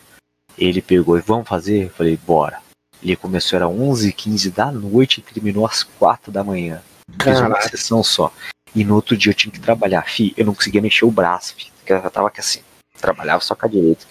[0.56, 1.84] Ele pegou e vamos fazer?
[1.84, 2.60] Eu falei, bora.
[3.02, 6.82] Ele começou era 11 15 da noite e terminou às 4 da manhã.
[7.22, 8.32] Fiz uma sessão só.
[8.74, 10.02] E no outro dia eu tinha que trabalhar.
[10.02, 11.70] Fi, eu não conseguia mexer o braço, fi.
[11.78, 12.60] Porque eu já tava aqui assim.
[12.98, 14.06] Trabalhava só com a direita.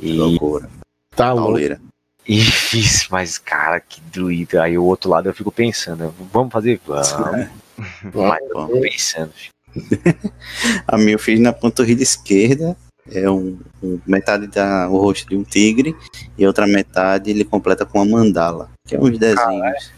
[0.00, 0.70] E, loucura.
[1.14, 1.58] Tá louco.
[2.26, 4.60] E fiz, mas cara, que doído.
[4.60, 6.80] Aí o outro lado eu fico pensando, vamos fazer?
[6.86, 7.48] Vamos.
[8.14, 9.32] Mas eu fico pensando.
[10.86, 12.76] A minha eu fiz na panturrilha esquerda.
[13.10, 15.94] É um, um- metade da o rosto de um tigre
[16.38, 19.92] e outra metade ele completa com uma mandala, que é uns desenhos.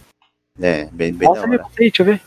[0.59, 1.66] É, bem, bem da Mostra aí, hora.
[1.66, 2.20] aí, deixa eu ver.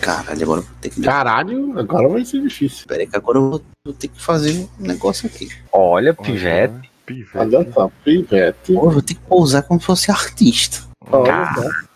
[0.00, 1.02] Caralho, agora eu vou ter que.
[1.02, 2.86] Caralho, agora vai ser difícil.
[2.86, 5.48] Peraí, que agora eu vou, vou ter que fazer um negócio aqui.
[5.72, 6.90] Olha, pivete.
[7.06, 7.36] Pivete.
[7.36, 8.72] Olha só, pivete.
[8.72, 10.82] Pô, eu vou ter que pousar como se fosse artista.
[11.10, 11.22] Só.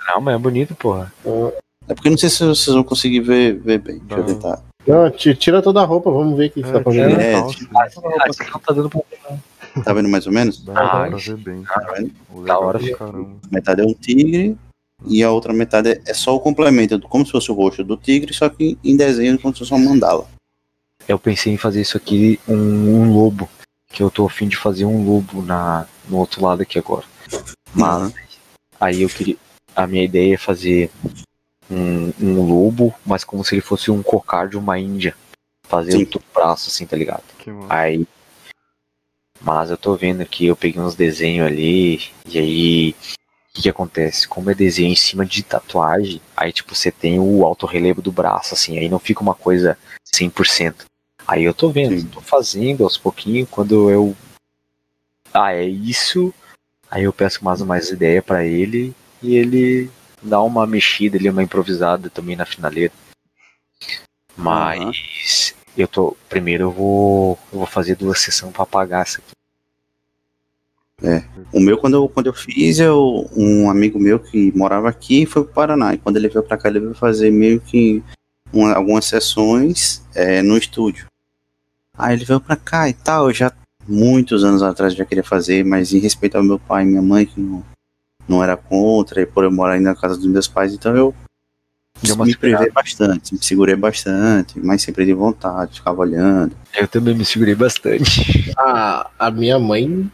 [0.08, 1.12] Não, mas é bonito, porra.
[1.88, 3.98] É porque eu não sei se vocês vão conseguir ver, ver bem.
[4.00, 4.26] Deixa eu Não.
[4.26, 4.62] tentar.
[4.86, 7.20] Não, ti- tira toda a roupa, vamos ver o que você tá fazendo.
[7.20, 7.34] É.
[7.34, 7.46] Ah,
[8.52, 9.00] não tá dando pra
[9.84, 10.62] Tá vendo mais ou menos?
[10.64, 11.62] Dá Ah, pra ver bem.
[11.62, 12.12] Tá vendo?
[12.44, 12.96] Da hora, pra filho.
[12.98, 13.30] caramba.
[13.50, 14.56] Metade é um tigre
[15.06, 17.96] e a outra metade é- é só o complemento, como se fosse o rosto do
[17.96, 20.26] tigre, só que em desenho como se fosse uma mandala.
[21.06, 23.48] Eu pensei em fazer isso aqui um, um lobo.
[23.88, 27.04] Que eu tô afim de fazer um lobo na, no outro lado aqui agora.
[27.74, 28.12] Mas Uhum.
[28.80, 29.36] aí eu queria.
[29.74, 30.90] A minha ideia é fazer
[31.70, 35.14] um, um lobo, mas como se ele fosse um cocar de uma índia.
[35.66, 36.08] Fazer Sim.
[36.14, 37.22] o braço assim, tá ligado?
[37.68, 38.06] Aí.
[39.40, 42.90] Mas eu tô vendo aqui, eu peguei uns desenhos ali, e aí.
[42.90, 44.28] O que, que acontece?
[44.28, 48.12] Como é desenho em cima de tatuagem, aí tipo, você tem o alto relevo do
[48.12, 49.76] braço, assim, aí não fica uma coisa
[50.14, 50.84] 100%.
[51.28, 52.06] Aí eu tô vendo, Sim.
[52.06, 54.16] tô fazendo aos pouquinhos, quando eu.
[55.32, 56.32] Ah, é isso.
[56.90, 59.90] Aí eu peço mais mais ideia pra ele, e ele
[60.22, 62.94] dá uma mexida ali, uma improvisada também na finaleira.
[64.34, 66.16] Mas eu tô.
[66.30, 67.38] Primeiro eu vou.
[67.52, 69.32] Eu vou fazer duas sessões pra apagar essa aqui.
[71.52, 75.44] O meu, quando eu, quando eu fiz, eu, um amigo meu que morava aqui foi
[75.44, 75.94] pro Paraná.
[75.94, 78.02] E quando ele veio pra cá, ele veio fazer meio que
[78.52, 81.06] uma- algumas sessões é, no estúdio.
[81.98, 83.28] Aí ele veio pra cá e tal.
[83.28, 83.52] Eu já,
[83.86, 87.26] muitos anos atrás, já queria fazer, mas em respeito ao meu pai e minha mãe,
[87.26, 87.64] que não,
[88.28, 91.14] não era contra, e por eu morar ainda na casa dos meus pais, então eu
[92.00, 92.38] me segurada.
[92.38, 96.54] privei bastante, me segurei bastante, mas sempre de vontade, ficava olhando.
[96.76, 98.52] Eu também me segurei bastante.
[98.56, 100.08] A, a minha mãe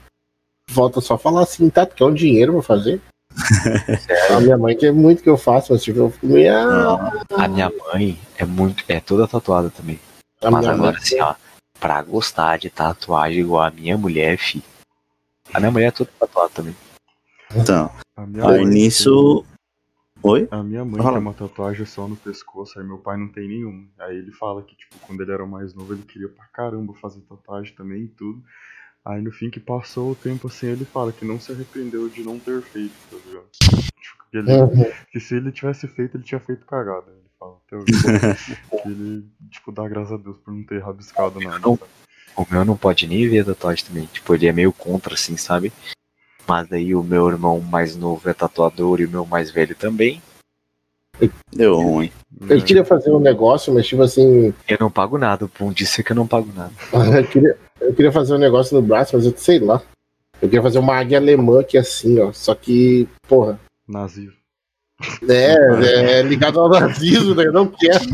[0.70, 1.84] volta só a falar assim, tá?
[1.84, 3.02] Tu quer um dinheiro pra fazer?
[4.34, 6.54] a minha mãe quer muito que eu faça, mas tipo, eu fico meio.
[6.56, 8.82] ah, A minha mãe é muito.
[8.88, 9.98] É toda tatuada também.
[10.42, 11.34] a Mas agora mãe- assim, ó.
[11.80, 14.62] Pra gostar de tatuagem igual a minha mulher, fi.
[15.52, 16.74] A minha mulher é toda tatuada também.
[17.54, 19.44] Então, aí nisso.
[20.22, 20.48] Oi?
[20.50, 21.12] A minha mãe Fala.
[21.12, 23.86] tem uma tatuagem só no pescoço, aí meu pai não tem nenhuma.
[23.98, 27.20] Aí ele fala que, tipo, quando ele era mais novo, ele queria pra caramba fazer
[27.20, 28.42] tatuagem também e tudo.
[29.04, 32.22] Aí no fim que passou o tempo assim, ele fala que não se arrependeu de
[32.22, 33.44] não ter feito, tá ligado?
[34.00, 34.92] Tipo, que, ele, Uhum.
[35.12, 37.12] que se ele tivesse feito, ele tinha feito cagada.
[37.34, 38.56] Ele fala até hoje.
[38.82, 41.58] que ele, tipo, dá graças a Deus por não ter rabiscado nada.
[41.58, 41.76] Não.
[41.76, 41.90] sabe?
[42.36, 44.06] O meu não pode nem ver a tatuagem também.
[44.06, 45.72] Tipo, ele é meio contra, assim, sabe?
[46.46, 50.20] Mas daí o meu irmão mais novo é tatuador e o meu mais velho também.
[51.52, 52.10] Deu ruim.
[52.48, 55.44] Eu queria fazer um negócio, mas tipo assim, Eu não pago nada.
[55.44, 56.72] O bom disso é que eu não pago nada.
[57.20, 59.80] eu queria, eu queria fazer um negócio no braço, mas eu sei lá.
[60.42, 62.32] Eu queria fazer uma águia alemã aqui assim, ó.
[62.32, 64.43] Só que, porra, Nazismo.
[65.28, 67.46] É, é ligado ao nazismo, né?
[67.46, 68.04] Eu não quero.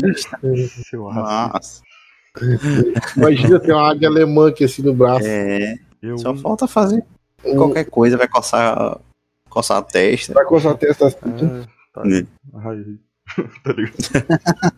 [0.89, 1.53] Seu racista.
[1.53, 1.81] Nossa.
[3.17, 5.25] Imagina ter uma águia alemã aqui assim no braço.
[5.27, 7.03] É, Eu, só falta fazer
[7.45, 8.99] Um- qualquer coisa, vai coçar,
[9.49, 10.33] coçar a testa.
[10.33, 11.17] Vai coçar a testa assim.
[11.25, 12.25] É, tá aí.
[13.63, 13.95] tá ligado?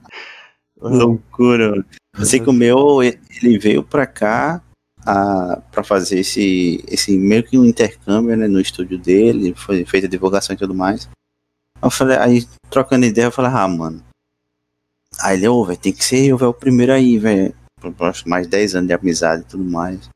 [0.81, 1.85] Loucura.
[2.23, 4.61] sei que o meu, ele veio pra cá
[5.05, 10.07] a, pra fazer esse, esse meio que um intercâmbio né, no estúdio dele, foi feita
[10.07, 11.07] a divulgação e tudo mais.
[11.83, 14.03] Eu falei, aí trocando ideia, eu falei, ah, mano.
[15.21, 17.53] Aí ele, ô, velho, tem que ser eu, velho, o primeiro aí, velho.
[18.25, 20.09] Mais 10 anos de amizade e tudo mais.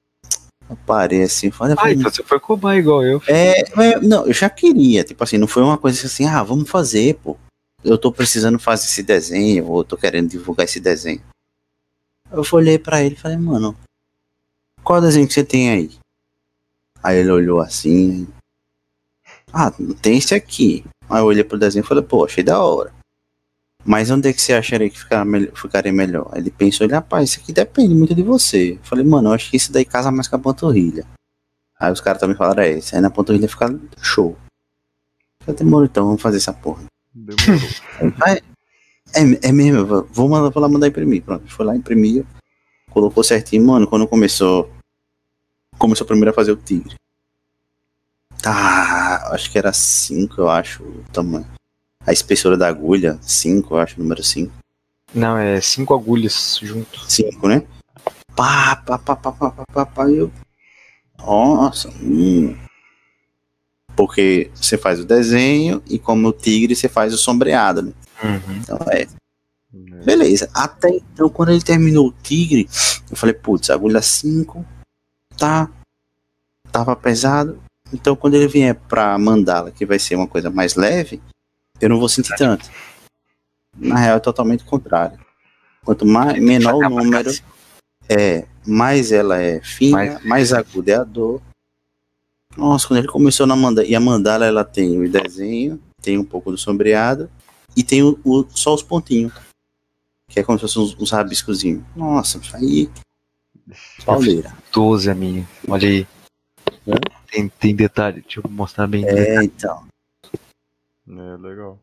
[0.69, 3.21] Eu parei assim, falei, Ah, então você foi cobar igual eu.
[3.27, 6.69] é, é, não, eu já queria, tipo assim, não foi uma coisa assim, ah, vamos
[6.69, 7.37] fazer, pô.
[7.83, 11.21] Eu tô precisando fazer esse desenho, ou tô querendo divulgar esse desenho.
[12.31, 13.77] Eu olhei pra ele e falei, mano,
[14.83, 15.91] qual desenho que você tem aí?
[17.01, 18.27] Aí ele olhou assim,
[19.53, 19.71] ah,
[20.01, 20.83] tem esse aqui.
[21.09, 22.93] Aí eu olhei pro desenho e falei, pô, achei da hora.
[23.85, 26.29] Mas onde é que você acharia que ficar mel- ficaria melhor?
[26.35, 28.73] Ele pensou, ele, rapaz, isso aqui depende muito de você.
[28.73, 31.05] Eu falei, mano, eu acho que isso daí casa mais com a panturrilha.
[31.79, 32.93] Aí os caras também falaram, é isso.
[32.95, 34.37] Aí na panturrilha fica show.
[35.41, 36.83] Falei, demorou então, vamos fazer essa porra.
[37.13, 37.67] Demorou.
[38.25, 38.41] Aí,
[39.15, 41.23] é, é mesmo, vou- mandar, vou lá mandar imprimir.
[41.23, 42.25] Pronto, foi lá, imprimir.
[42.91, 44.69] Colocou certinho, mano, quando começou.
[45.77, 46.95] Começou primeiro a fazer o tigre.
[48.45, 51.47] Ah, acho que era 5, eu acho, o tamanho.
[52.05, 54.51] A espessura da agulha, 5, eu acho, número 5.
[55.13, 56.99] Não, é cinco agulhas junto.
[57.09, 57.63] 5, né?
[58.35, 60.31] Pá, pá, pá, pá, pá, pá, pá, pá, eu.
[61.17, 62.55] Nossa, hum.
[63.95, 67.93] Porque você faz o desenho e como o tigre você faz o sombreado, né?
[68.23, 68.57] Uhum.
[68.57, 69.07] Então é.
[70.05, 70.49] Beleza.
[70.53, 72.69] Até então, quando ele terminou o tigre,
[73.09, 74.63] eu falei, putz, agulha 5,
[75.35, 75.69] tá.
[76.71, 77.59] Tava pesado.
[77.93, 81.21] Então quando ele vier pra mandala, que vai ser uma coisa mais leve,
[81.79, 82.69] eu não vou sentir tanto.
[83.75, 85.19] Na real é totalmente o contrário.
[85.85, 87.31] Quanto mais, menor o número,
[88.09, 91.41] é, mais ela é fina, Mais- mais, aguda é a dor.
[92.57, 96.23] Nossa, quando ele começou na mandala, e a mandala ela tem o desenho, tem um
[96.23, 97.29] pouco do sombreado
[97.75, 99.31] e tem o, o- só os pontinhos.
[100.27, 101.83] Que é como se fossem uns, uns rabiscozinhos.
[101.95, 102.89] Nossa, aí.
[104.05, 104.53] Pauleira.
[104.73, 105.47] 12 a minha.
[105.67, 106.07] Olha aí.
[106.87, 106.93] Hã?
[107.29, 109.05] Tem, tem detalhe, deixa eu mostrar bem.
[109.05, 109.85] É, então.
[111.09, 111.79] É, legal.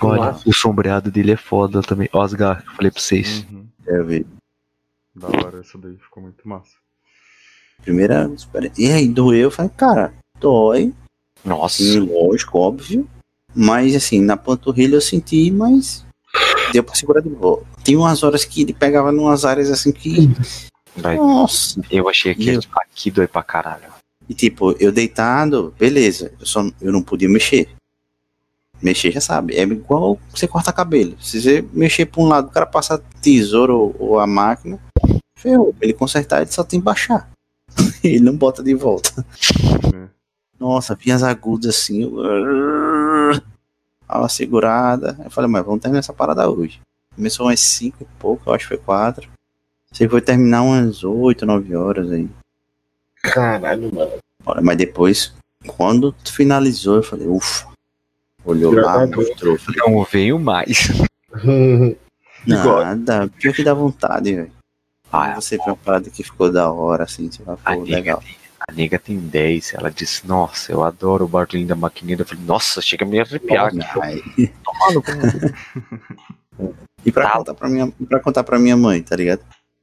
[0.00, 0.48] Olha, Nossa.
[0.48, 2.08] o sombreado dele é foda também.
[2.12, 3.46] Oscar, eu falei pra vocês.
[3.50, 3.66] Uhum.
[3.86, 4.26] Eu vi.
[5.14, 6.72] Da hora, essa daí ficou muito massa.
[7.82, 8.30] Primeira.
[8.34, 8.82] experiência.
[8.82, 10.92] E aí, doeu, eu falei, cara, dói.
[11.44, 11.82] Nossa.
[11.82, 13.08] Sim, lógico, óbvio.
[13.54, 16.04] Mas assim, na panturrilha eu senti, mas
[16.72, 17.62] deu pra segurar de boa.
[17.84, 20.28] Tem umas horas que ele pegava numas áreas assim que.
[20.96, 21.16] Vai.
[21.16, 21.80] Nossa!
[21.90, 23.93] Eu achei que aqui dói pra caralho.
[24.28, 26.32] E tipo, eu deitado, beleza.
[26.40, 27.68] Eu, só, eu não podia mexer.
[28.82, 29.54] Mexer já sabe.
[29.54, 31.16] É igual você cortar cabelo.
[31.20, 34.78] Se você mexer pra um lado, o cara passa tesoura ou, ou a máquina,
[35.36, 35.74] ferrou.
[35.80, 37.30] Ele consertar, ele só tem que baixar.
[38.02, 39.24] ele não bota de volta.
[39.94, 40.08] É.
[40.58, 42.02] Nossa, vinha as agudas assim.
[42.02, 43.40] eu-
[44.08, 45.16] uma segurada.
[45.24, 46.80] Eu falei, mas vamos terminar essa parada hoje.
[47.14, 49.28] Começou umas 5 e pouco, eu acho que foi 4.
[49.90, 52.28] Você foi terminar umas 8, 9 horas aí.
[53.32, 54.12] Caralho, mano.
[54.46, 55.32] Olha, mas depois,
[55.66, 57.66] quando finalizou, eu falei, ufa.
[58.44, 59.58] Olhou lá, mostrou.
[59.58, 60.88] Falei, Não veio mais.
[62.46, 64.52] nada, pior que dá vontade, velho.
[65.10, 67.52] Ah, Você vê uma parada que ficou da hora, assim, pô,
[67.84, 68.18] nega, legal.
[68.20, 68.36] tem,
[68.68, 69.74] a nega tem 10.
[69.74, 72.18] Ela disse, nossa, eu adoro o barulhinho da maquininha.
[72.18, 73.68] Eu falei, nossa, chega a me arrepiar.
[73.68, 74.52] aqui.
[77.04, 77.32] E pra, Tá.
[77.38, 79.40] contar pra, minha, pra contar pra minha mãe, tá ligado?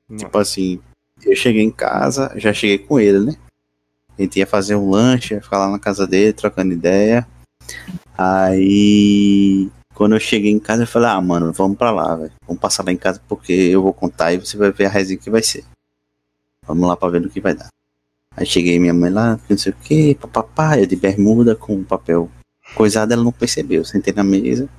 [0.09, 0.26] Nossa.
[0.26, 0.80] Tipo assim,
[1.26, 3.35] eu cheguei em casa, já cheguei com ele, né?
[4.18, 7.27] A gente ia fazer um lanche, ia ficar lá na casa dele, trocando ideia.
[8.18, 12.31] Aí, quando eu cheguei em casa, eu falei, ah, mano, vamos pra lá, velho.
[12.45, 15.19] Vamos passar lá em casa porque eu vou contar e você vai ver a resenha
[15.19, 15.64] que vai ser.
[16.68, 17.69] Vamos lá pra ver no que vai dar.
[18.35, 22.30] Aí cheguei minha mãe lá, não sei o que, papapá, eu de bermuda com papel
[22.76, 23.84] coisado, ela não percebeu.
[23.84, 24.69] Sentei na mesa.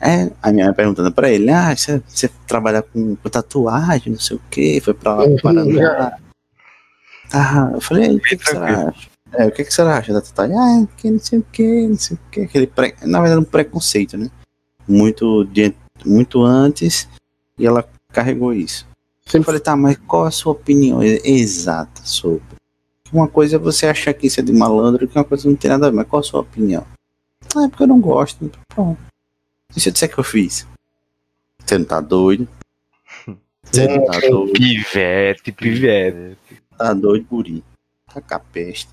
[0.00, 4.20] É, a minha mãe perguntando pra ele, ah, você, você trabalha com, com tatuagem, não
[4.20, 6.16] sei o que, foi pra lá pro Paraná.
[7.32, 9.08] Ah, eu falei, o que, que acha?
[9.32, 10.56] É, o que, que você acha da tatuagem?
[10.56, 12.94] Ah, que não sei o que, não sei o que, aquele pre...
[13.02, 14.30] na verdade um preconceito, né?
[14.86, 15.74] Muito, de,
[16.06, 17.08] muito antes,
[17.58, 18.86] e ela carregou isso.
[19.34, 22.56] Eu falei, tá, mas qual a sua opinião exata sobre?
[23.12, 25.70] Uma coisa é você achar que isso é de malandro, que uma coisa não tem
[25.70, 26.86] nada a ver, mas qual a sua opinião?
[27.54, 28.50] Ah, é porque eu não gosto.
[28.68, 29.07] Pronto.
[29.76, 30.66] E se eu disser que eu fiz?
[31.64, 32.48] Você não tá doido?
[33.62, 34.52] Você não tá doido?
[34.52, 36.38] Pivete, pivete.
[36.76, 37.62] Tá doido, guri.
[38.12, 38.88] Tá com a peste.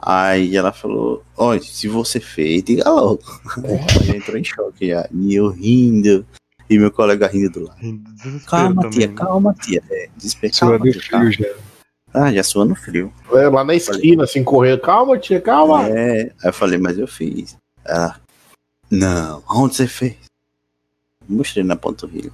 [0.00, 3.20] Aí ela falou, olha, se você fez, diga logo.
[3.64, 5.08] Ela já entrou em choque já.
[5.12, 6.24] E eu rindo.
[6.70, 7.80] E meu colega rindo do lado.
[7.80, 9.14] Desespero Calma, também, tia, né?
[9.14, 9.82] calma, tia.
[9.90, 10.52] É, desespero.
[10.54, 11.32] Calma, Suando tia, calma.
[11.32, 11.54] frio já.
[12.14, 13.12] Ah, já suando frio.
[13.32, 14.80] É, lá na esquina, assim, correndo.
[14.80, 15.88] Calma, tia, calma.
[15.88, 16.22] É.
[16.22, 17.56] Aí eu falei, mas eu fiz.
[17.84, 18.20] Ela,
[18.90, 20.16] não, aonde você fez?
[21.28, 22.32] Mostrei na panturrilha.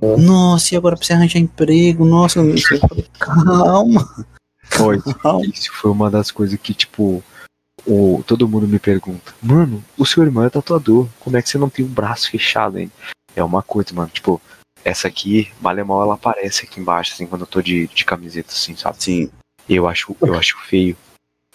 [0.00, 0.16] É.
[0.16, 2.04] Nossa, e agora pra você arranjar emprego?
[2.04, 2.40] Nossa,
[3.18, 4.26] calma,
[4.64, 5.00] Foi.
[5.22, 5.44] calma.
[5.46, 7.22] Isso foi uma das coisas que, tipo,
[7.86, 11.58] o, todo mundo me pergunta, mano, o seu irmão é tatuador, como é que você
[11.58, 12.92] não tem o braço fechado ainda?
[13.36, 14.40] É uma coisa, mano, tipo,
[14.84, 18.52] essa aqui, mal mal, ela aparece aqui embaixo, assim, quando eu tô de, de camiseta,
[18.52, 19.02] assim, sabe?
[19.02, 19.30] Sim,
[19.68, 20.96] Eu acho, eu acho feio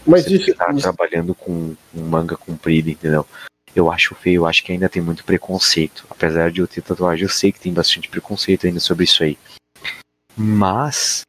[0.05, 3.25] Mas você isso, isso- trabalhando com um manga comprido, entendeu?
[3.77, 6.03] Eu acho feio, eu acho que ainda tem muito preconceito.
[6.09, 9.37] Apesar de eu ter tatuagem, eu sei que tem bastante preconceito ainda sobre isso aí.
[10.35, 11.21] Mas,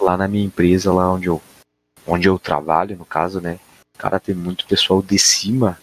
[0.00, 1.40] lá na minha empresa, lá onde eu,
[2.04, 3.60] onde eu trabalho, no caso, né?
[3.96, 5.78] Cara, tem muito pessoal de cima,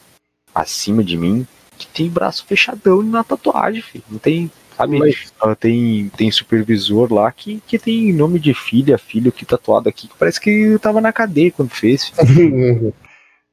[0.53, 1.47] acima de mim,
[1.77, 4.03] que tem braço fechadão na tatuagem, filho.
[4.09, 4.99] Não tem, sabe?
[4.99, 9.87] Mas- Ah, Tem, tem supervisor lá que, que tem nome de filha, filho que tatuado
[9.87, 12.11] aqui, que parece que tava na cadeia quando fez.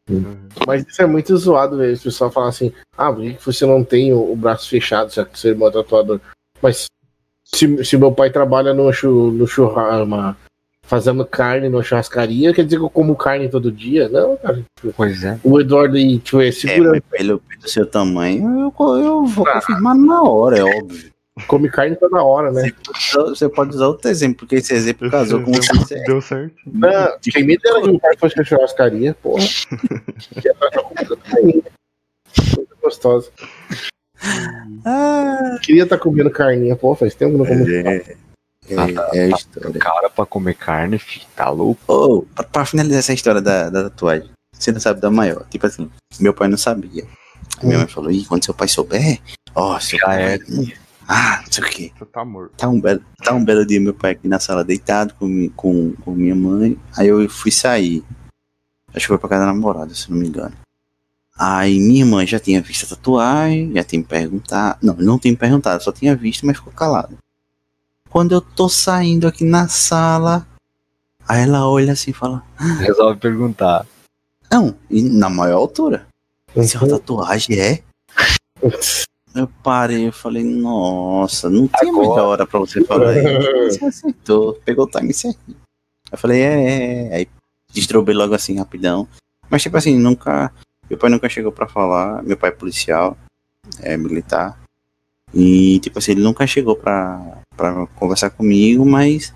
[0.08, 0.36] Uhum.
[0.66, 1.92] Mas isso é muito zoado, velho.
[1.92, 5.24] Os pessoal falam assim: ah, por que você não tem o, o braço fechado, já
[5.24, 6.20] que seu irmão é tatuador?
[6.62, 6.86] Mas
[7.44, 10.36] se, se meu pai trabalha no, chu, no churrasco,
[10.82, 14.08] fazendo carne numa churrascaria, quer dizer que eu como carne todo dia?
[14.08, 14.64] Não, cara.
[14.96, 15.38] Pois é.
[15.44, 19.46] O Eduardo aí, tipo, é É, segurando, mas pelo, pelo seu tamanho, eu, eu vou
[19.46, 19.54] Ah.
[19.60, 21.10] confirmar na hora, é óbvio.
[21.46, 22.70] Come carne toda hora, né?
[23.12, 25.72] Você pode usar- outro exemplo, porque esse exemplo casou com você.
[25.94, 26.54] exemplo Deu certo.
[26.66, 29.44] Não, quem me dera de um cara que fosse churrascaria, porra.
[30.40, 31.16] Que é pra comida.
[32.54, 33.30] Coisa gostosa.
[34.84, 37.68] Ah, Queria estar comendo carninha, pô, faz tempo que não como.
[37.88, 38.16] é,
[38.76, 39.36] Ah, tá, é, é a tá.
[39.36, 39.78] história.
[39.80, 41.80] Cara pra comer carne, filho, tá louco?
[41.86, 45.46] Ô, pra, pra finalizar essa história da, da tatuagem, você não sabe da maior.
[45.48, 45.90] Tipo assim,
[46.20, 47.04] meu pai não sabia.
[47.60, 49.20] A minha mãe falou, ih, quando seu pai souber,
[49.54, 50.38] ó, seu Já pai é.
[51.10, 51.92] Ah, não sei o quê.
[52.12, 52.52] Tá morto.
[52.56, 55.92] Tá um belo, tá um belo dia meu pai aqui na sala deitado com, com,
[55.92, 56.78] com minha mãe.
[56.96, 58.04] Aí eu fui sair.
[58.88, 60.54] Acho que foi pra casa da namorada, se não me engano.
[61.38, 64.78] Aí minha irmã já tinha visto a tatuagem, já tinha me perguntado.
[64.82, 67.16] Não, não tinha me perguntado, só tinha visto, mas ficou calada.
[68.10, 70.46] Quando eu tô saindo aqui na sala,
[71.26, 72.42] aí ela olha assim e fala:
[72.80, 73.86] Resolve perguntar.
[74.50, 76.06] Não, e na maior altura.
[76.56, 76.98] Isso é uma Uhum.
[76.98, 77.82] tatuagem, é?
[79.34, 82.06] Eu parei, eu falei, nossa, não tinha Agora.
[82.06, 83.78] muita hora pra você falar isso.
[83.78, 85.56] Você aceitou, pegou o time certinho.
[86.10, 87.14] Eu falei, é, é, é.
[87.16, 87.28] Aí
[87.72, 89.06] destrobei logo assim, rapidão.
[89.50, 90.52] Mas tipo assim, nunca.
[90.88, 92.22] Meu pai nunca chegou pra falar.
[92.22, 93.16] Meu pai é policial,
[93.80, 94.58] é militar.
[95.34, 99.32] E tipo assim, ele nunca chegou pra, pra conversar comigo, mas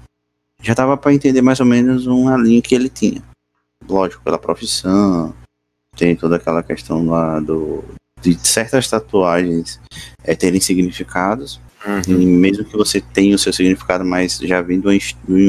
[0.62, 3.23] já tava pra entender mais ou menos uma linha que ele tinha.
[3.86, 5.35] Lógico, pela profissão,
[5.97, 7.85] tem toda aquela questão lá do,
[8.23, 9.81] de certas tatuagens
[10.24, 11.61] é, terem significados.
[11.85, 12.20] Uhum.
[12.20, 14.99] E mesmo que você tenha o seu significado, mas já vem de um,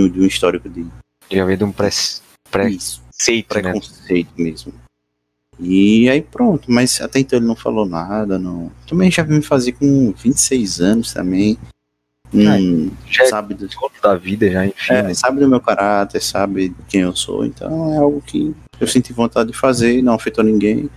[0.10, 0.86] de um- histórico de
[1.30, 1.90] Já veio de um pre-
[2.50, 3.62] preceito, né?
[3.62, 4.74] preconceito mesmo.
[5.60, 8.72] E aí pronto, mas até então ele não falou nada, não.
[8.88, 11.58] Também já vim fazer com 26 anos também.
[12.34, 13.70] Hum, já é sabe, do,
[14.02, 14.92] da vida já, enfim.
[14.94, 15.14] é, né?
[15.14, 19.14] sabe do meu caráter, sabe de quem eu sou, então é algo que eu senti
[19.14, 20.90] vontade de fazer, não afetou ninguém.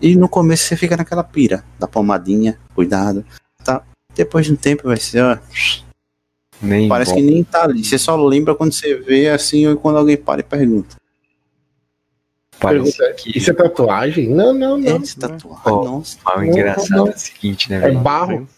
[0.00, 3.24] E no começo você fica naquela pira, da pomadinha, cuidado,
[3.64, 3.82] tá?
[4.14, 5.38] Depois de um tempo vai ser, ó,
[6.60, 7.16] Nem parece bom.
[7.16, 7.84] que nem tá ali.
[7.84, 10.96] Você só lembra quando você vê assim ou quando alguém para e pergunta.
[12.58, 14.28] Parece Pergunta, que Isso é tatuagem?
[14.30, 14.96] Não, não, É, não.
[15.02, 15.84] esse tatuagem, Ó.
[15.84, 16.16] nossa.
[16.24, 17.06] o não, engraçado não.
[17.08, 18.00] é o seguinte, né, É velho?
[18.00, 18.48] barro.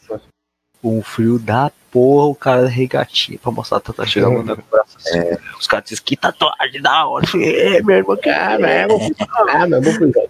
[0.85, 4.13] Um frio da porra, o cara regatinha pra mostrar a tatuagem.
[4.13, 5.19] Chega mandando o braço assim.
[5.59, 7.25] Os caras dizem que tatuagem da hora.
[7.25, 10.29] Eu falei, é, meu irmão, cara, Ah, não, vou falar, não, vou cuidar.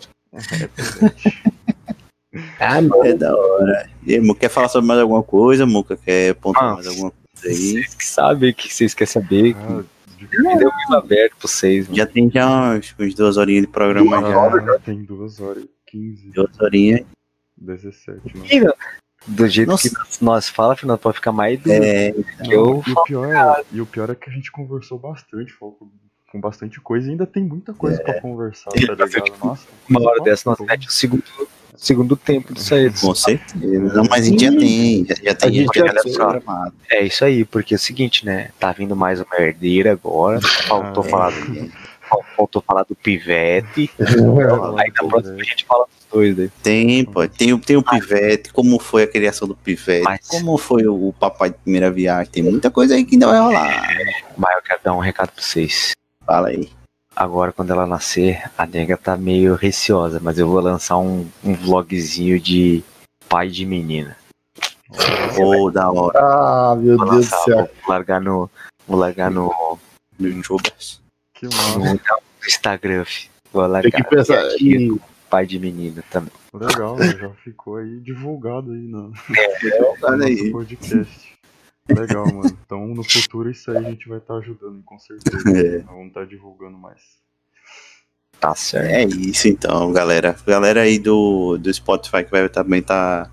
[2.60, 3.04] Ah, não.
[3.04, 3.88] É da hora.
[4.04, 5.96] E aí, Muca, quer falar sobre mais alguma coisa, Muca?
[5.96, 7.54] Quer pontuar Ah, mais alguma coisa aí?
[7.72, 9.56] Vocês que sabem, que vocês querem saber.
[9.58, 9.82] Ah,
[10.18, 11.96] Que deu muito aberto pra vocês, mano.
[11.96, 14.74] Já tem já umas, umas duas horinhas de programa já.
[14.74, 17.02] Ah, tem duas horas e 15, Duas horinhas.
[17.56, 18.46] 17, né?
[18.50, 18.74] Ih, não.
[19.26, 19.88] Do jeito Nossa.
[19.90, 23.80] que nós- fala, afinal, pode ficar mais do É, que eu E o, pior, e
[23.80, 25.76] o pior é que a gente conversou bastante, falou
[26.30, 29.00] com, bastante coisa, e ainda tem muita coisa pra conversar, tá ligado?
[29.42, 29.66] Nossa.
[29.88, 31.24] Uma hora dessa nós mete o segundo,
[31.76, 32.90] segundo tempo disso aí.
[32.90, 33.94] com certeza.
[33.94, 35.06] Não, mas a gente já tem.
[35.06, 36.12] Já, já tem A gente já tem.
[36.12, 36.74] programado.
[36.90, 38.50] É isso aí, porque é o seguinte, né?
[38.58, 40.40] Tá vindo mais uma herdeira agora.
[40.66, 41.72] Faltou Ah, falar do.
[42.36, 43.90] Faltou falar do pivete.
[43.98, 46.48] Aí na próxima a gente fala dos dois daí.
[46.62, 47.28] Tem, pô.
[47.28, 51.08] Tem, o- tem o pivete, como foi a criação do pivete, Mas- como foi o,
[51.08, 52.32] o papai de primeira viagem.
[52.32, 53.86] Tem muita coisa aí que ainda vai rolar.
[54.38, 55.92] Mas eu quero dar um recado pra vocês.
[56.28, 56.68] Fala aí.
[57.16, 61.54] Agora, quando ela nascer, a nega tá meio receosa, mas eu vou lançar um, um
[61.54, 62.84] vlogzinho de
[63.30, 64.14] pai de menina.
[65.40, 66.18] Ô, da hora.
[66.20, 67.56] Ah, meu Vou Deus do lançar, céu.
[67.56, 68.50] vou largar no.
[68.86, 69.78] Vou largar no,
[70.20, 71.00] YouTubers.
[71.34, 71.78] Que no, massa.
[71.78, 72.00] no
[72.46, 73.04] Instagram.
[73.50, 74.38] Vou Tem largar que pensar.
[74.46, 75.00] aqui, E,
[75.30, 76.32] pai de menina também.
[76.54, 77.06] Legal, né?
[77.18, 79.14] já ficou aí divulgado aí no, no
[80.02, 80.50] Olha nosso aí.
[80.52, 81.37] podcast.
[81.88, 82.58] Legal, mano.
[82.64, 85.38] Então no futuro isso aí a gente vai estar ajudando, com certeza.
[85.48, 85.78] É.
[85.80, 87.00] Vamos estar divulgando mais.
[88.40, 88.90] Tá certo.
[88.90, 90.36] É isso então, galera.
[90.46, 93.30] Galera aí do, do Spotify que vai também tá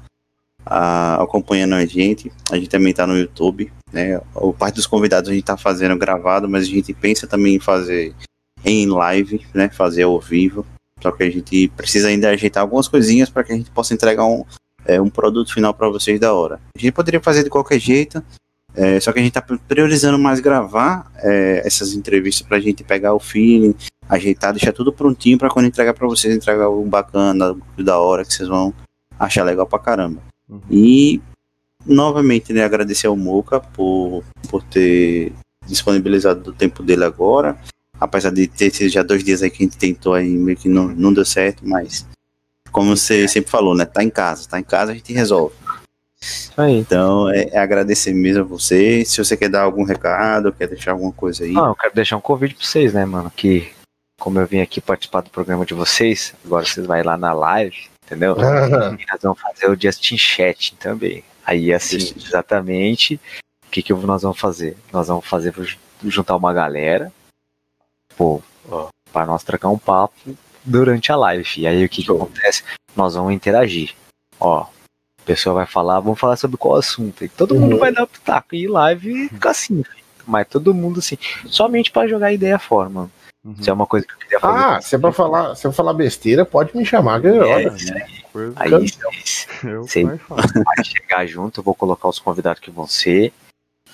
[0.65, 2.32] ah, acompanhando a gente.
[2.52, 4.19] A gente também tá no YouTube, né?
[4.34, 7.60] O parte dos convidados a gente tá fazendo gravado, mas a gente pensa também em
[7.60, 8.15] fazer
[8.64, 9.69] em live, né?
[9.69, 10.65] Fazer ao vivo.
[11.02, 14.26] Só que a gente precisa ainda ajeitar algumas coisinhas para que a gente possa entregar
[14.26, 14.44] um,
[14.86, 16.60] é, um produto final para vocês da hora.
[16.76, 18.23] A gente poderia fazer de qualquer jeito,
[18.76, 23.14] é, só que a gente tá priorizando mais gravar é, essas entrevistas pra gente pegar
[23.14, 23.73] o feeling,
[24.10, 28.26] ajeitar, deixar tudo prontinho pra quando entregar pra vocês, entregar o bacana, o da hora
[28.26, 28.73] que vocês vão
[29.19, 30.22] achar legal pra caramba.
[30.49, 30.60] Uhum.
[30.69, 31.22] E
[31.85, 35.31] novamente, né, agradecer ao Moca por, por ter
[35.65, 37.57] disponibilizado o tempo dele agora.
[37.99, 40.68] Apesar de ter sido já dois dias aí que a gente tentou aí, meio que
[40.68, 42.06] não, não deu certo, mas
[42.72, 43.85] como você sempre falou, né?
[43.85, 45.56] Tá em casa, tá em casa, a gente resolve.
[46.57, 46.73] Aí.
[46.77, 49.03] Então, é, é agradecer mesmo a você.
[49.06, 51.52] Se você quer dar algum recado, quer deixar alguma coisa aí.
[51.52, 53.31] Não, eu quero deixar um convite pra vocês, né, mano?
[53.35, 53.72] Que
[54.19, 57.89] como eu vim aqui participar do programa de vocês, agora vocês vão lá na live,
[58.06, 58.35] entendeu?
[58.99, 61.23] E nós vamos fazer o Justin Chat também.
[61.45, 63.19] Aí, assim, exatamente,
[63.68, 64.77] o que, que nós vamos fazer?
[64.91, 65.53] Nós vamos fazer
[66.03, 67.11] juntar uma galera,
[68.18, 70.15] pô, ó, pra nós trocar um papo
[70.64, 71.47] durante a live.
[71.57, 72.64] E aí, o que, que acontece?
[72.95, 73.93] Nós vamos interagir.
[74.39, 74.65] Ó,
[75.26, 77.26] a pessoa vai falar, vamos falar sobre qual assunto.
[77.26, 77.80] E todo mundo Uhum.
[77.80, 78.53] vai dar pitaco.
[78.56, 79.84] E live fica assim,
[80.27, 83.11] mas todo mundo assim, somente pra jogar ideia fora, mano.
[83.43, 83.56] Uhum.
[83.60, 84.64] Isso é uma coisa que eu queria fazer.
[84.64, 87.53] Ah, se é pra falar, se eu falar besteira, pode me chamar, que eu É,
[87.56, 87.65] aí.
[88.56, 90.03] Aí vocês é o que sei.
[90.03, 90.41] mais fala.
[90.41, 93.34] vai chegar junto, eu vou colocar os convidados que vão ser.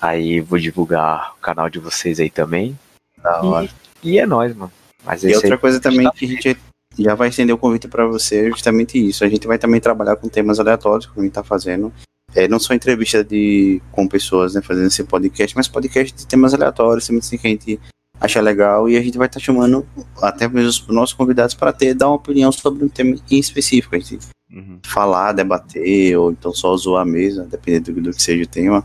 [0.00, 2.78] Aí vou divulgar o canal de vocês aí também.
[3.22, 3.68] Da hora.
[4.02, 4.72] E é nóis, mano.
[5.04, 6.56] Mas E outra aí, coisa também que a gente
[6.98, 9.24] já vai estender o convite para você justamente isso.
[9.24, 11.92] A gente vai também trabalhar com temas aleatórios que a gente tá fazendo.
[12.34, 16.54] É, não só entrevista de, com pessoas, né, fazendo esse podcast, mas podcast de temas
[16.54, 17.80] aleatórios, temas assim que a gente
[18.18, 19.86] acha legal e a gente vai estar chamando
[20.20, 23.94] até mesmo os nossos convidados para ter dar uma opinião sobre um tema em específico.
[23.94, 24.18] A gente
[24.54, 24.78] Uhum.
[24.84, 28.84] falar, debater ou então só zoar mesmo, dependendo do, do que seja o tema.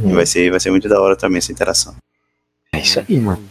[0.00, 0.14] E Hum.
[0.14, 1.94] vai ser, vai ser muito da hora também essa interação.
[2.74, 3.42] é isso aí, mano.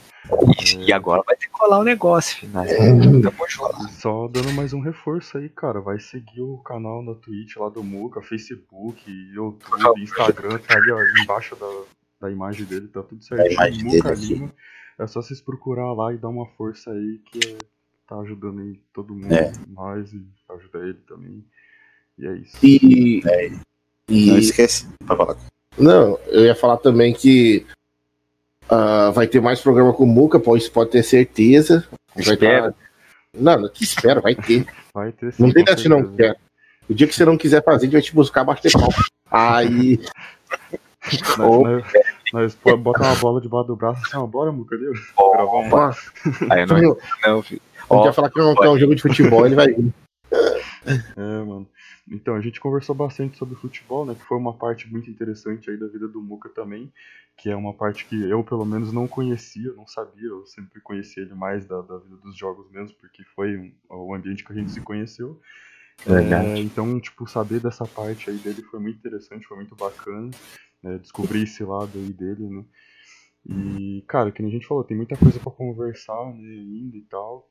[0.64, 2.52] E, e agora vai ter que colar o negócio, filho.
[2.54, 3.22] Nós Hum.
[3.22, 3.88] tamo junto.
[3.88, 5.80] E Só dando mais um reforço aí, cara.
[5.82, 9.02] Vai seguir o canal na Twitch lá do Muca, Facebook,
[9.34, 11.68] YouTube, Instagram, tá ali ó, embaixo da,
[12.22, 13.86] da imagem dele, tá tudo certinho.
[13.86, 14.14] Muca.
[14.14, 14.52] Lima.
[15.00, 17.58] É só vocês procurar lá e dar uma força aí que é-
[18.08, 19.52] tá ajudando aí todo mundo, É.
[19.70, 21.44] nós e ajuda ele também.
[22.20, 22.58] E é isso.
[22.64, 23.22] E,
[24.10, 24.88] Não e esquece.
[25.08, 25.38] Pra falar.
[25.78, 27.66] não, eu ia falar também que
[28.72, 31.86] ah, vai ter mais programa com o Muca, pode, pode ter certeza.
[32.16, 32.72] Vai Espero.
[32.72, 32.78] tá-
[33.34, 34.66] Não, não que espero, vai ter.
[34.94, 36.36] Vai ter sim, Não tem com dessa não quer.
[36.90, 38.90] O dia que você não quiser fazer, a gente vai te buscar bater pau.
[39.30, 40.00] Aí.
[41.40, 41.64] Ou-
[42.34, 45.92] nós, nós bota uma bola debaixo do braço assim, ó, bora, Muca, Gravar um ó,
[46.50, 47.62] Aí não, não, não, filho.
[47.90, 49.68] a gente vai falar que é um, que é um jogo de futebol, ele vai
[49.68, 49.94] vir.
[50.86, 51.68] É, mano.
[52.12, 54.16] Então, a gente conversou bastante sobre futebol, né?
[54.16, 56.92] Que foi uma parte muito interessante aí da vida do Muca também.
[57.38, 60.28] Que é uma parte que eu, pelo menos, não conhecia, não sabia.
[60.28, 64.14] Eu sempre conheci ele mais da, da vida dos jogos mesmo, porque foi um- o
[64.14, 65.42] ambiente que a gente se conheceu.
[66.06, 70.30] É, então, tipo, saber dessa parte aí dele foi muito interessante, foi muito bacana.
[70.84, 72.66] né, descobrir esse lado aí dele, né?
[73.46, 77.50] E, cara, que a gente falou, tem muita coisa pra conversar, né, ainda e tal.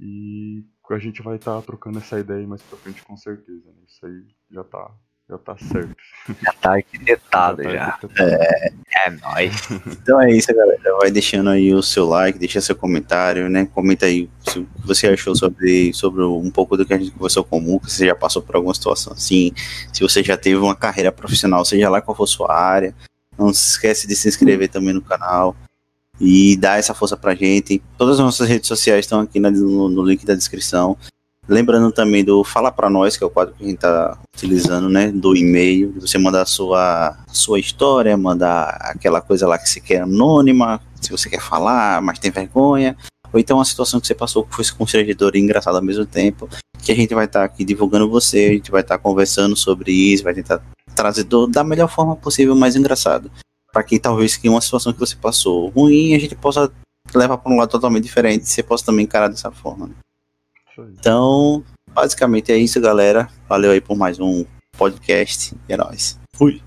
[0.00, 3.82] E a gente vai estar trocando essa ideia aí mais pra frente com certeza, né?
[3.88, 4.92] Isso aí já tá,
[5.28, 5.96] já tá certo.
[6.42, 7.84] já tá arquitetado tá já.
[7.86, 8.32] arquitetado.
[8.96, 9.52] É nóis.
[10.04, 10.96] Então é isso, galera.
[11.00, 13.66] Vai deixando aí o seu like, deixa seu comentário, né?
[13.74, 17.10] Comenta aí se- o que você achou sobre, sobre um pouco do que a gente
[17.10, 19.50] conversou com o Muca, se você já passou por alguma situação assim,
[19.92, 22.94] se você já teve uma carreira profissional, seja lá qual for sua área.
[23.38, 25.56] Não se esquece de se inscrever também no canal
[26.20, 27.82] e dar essa força pra gente.
[27.98, 30.96] Todas as nossas redes sociais estão aqui na- no, no link da descrição.
[31.46, 34.88] Lembrando também do Fala Pra Nós, que é o quadro que a gente tá utilizando,
[34.88, 35.12] né?
[35.12, 35.94] Do e-mail.
[36.00, 40.80] Você mandar a sua, a sua história, mandar aquela coisa lá que você quer anônima,
[41.00, 42.96] se você quer falar, mas tem vergonha.
[43.30, 46.48] Ou então uma situação que você passou que foi constrangedora e engraçada ao mesmo tempo.
[46.82, 50.24] Que a gente vai estar aqui divulgando você, a gente vai estar conversando sobre isso,
[50.24, 50.62] vai tentar
[50.94, 53.30] trazer do, da melhor forma possível, mais engraçado.
[53.72, 56.72] Para que talvez que uma situação que você passou ruim, a gente possa
[57.14, 59.88] levar para um lado totalmente diferente, você possa também encarar dessa forma.
[59.88, 59.94] né?
[60.78, 63.28] Então, basicamente é isso, galera.
[63.48, 64.44] Valeu aí por mais um
[64.76, 65.54] podcast.
[65.68, 66.18] E é nóis.
[66.36, 66.60] Fui.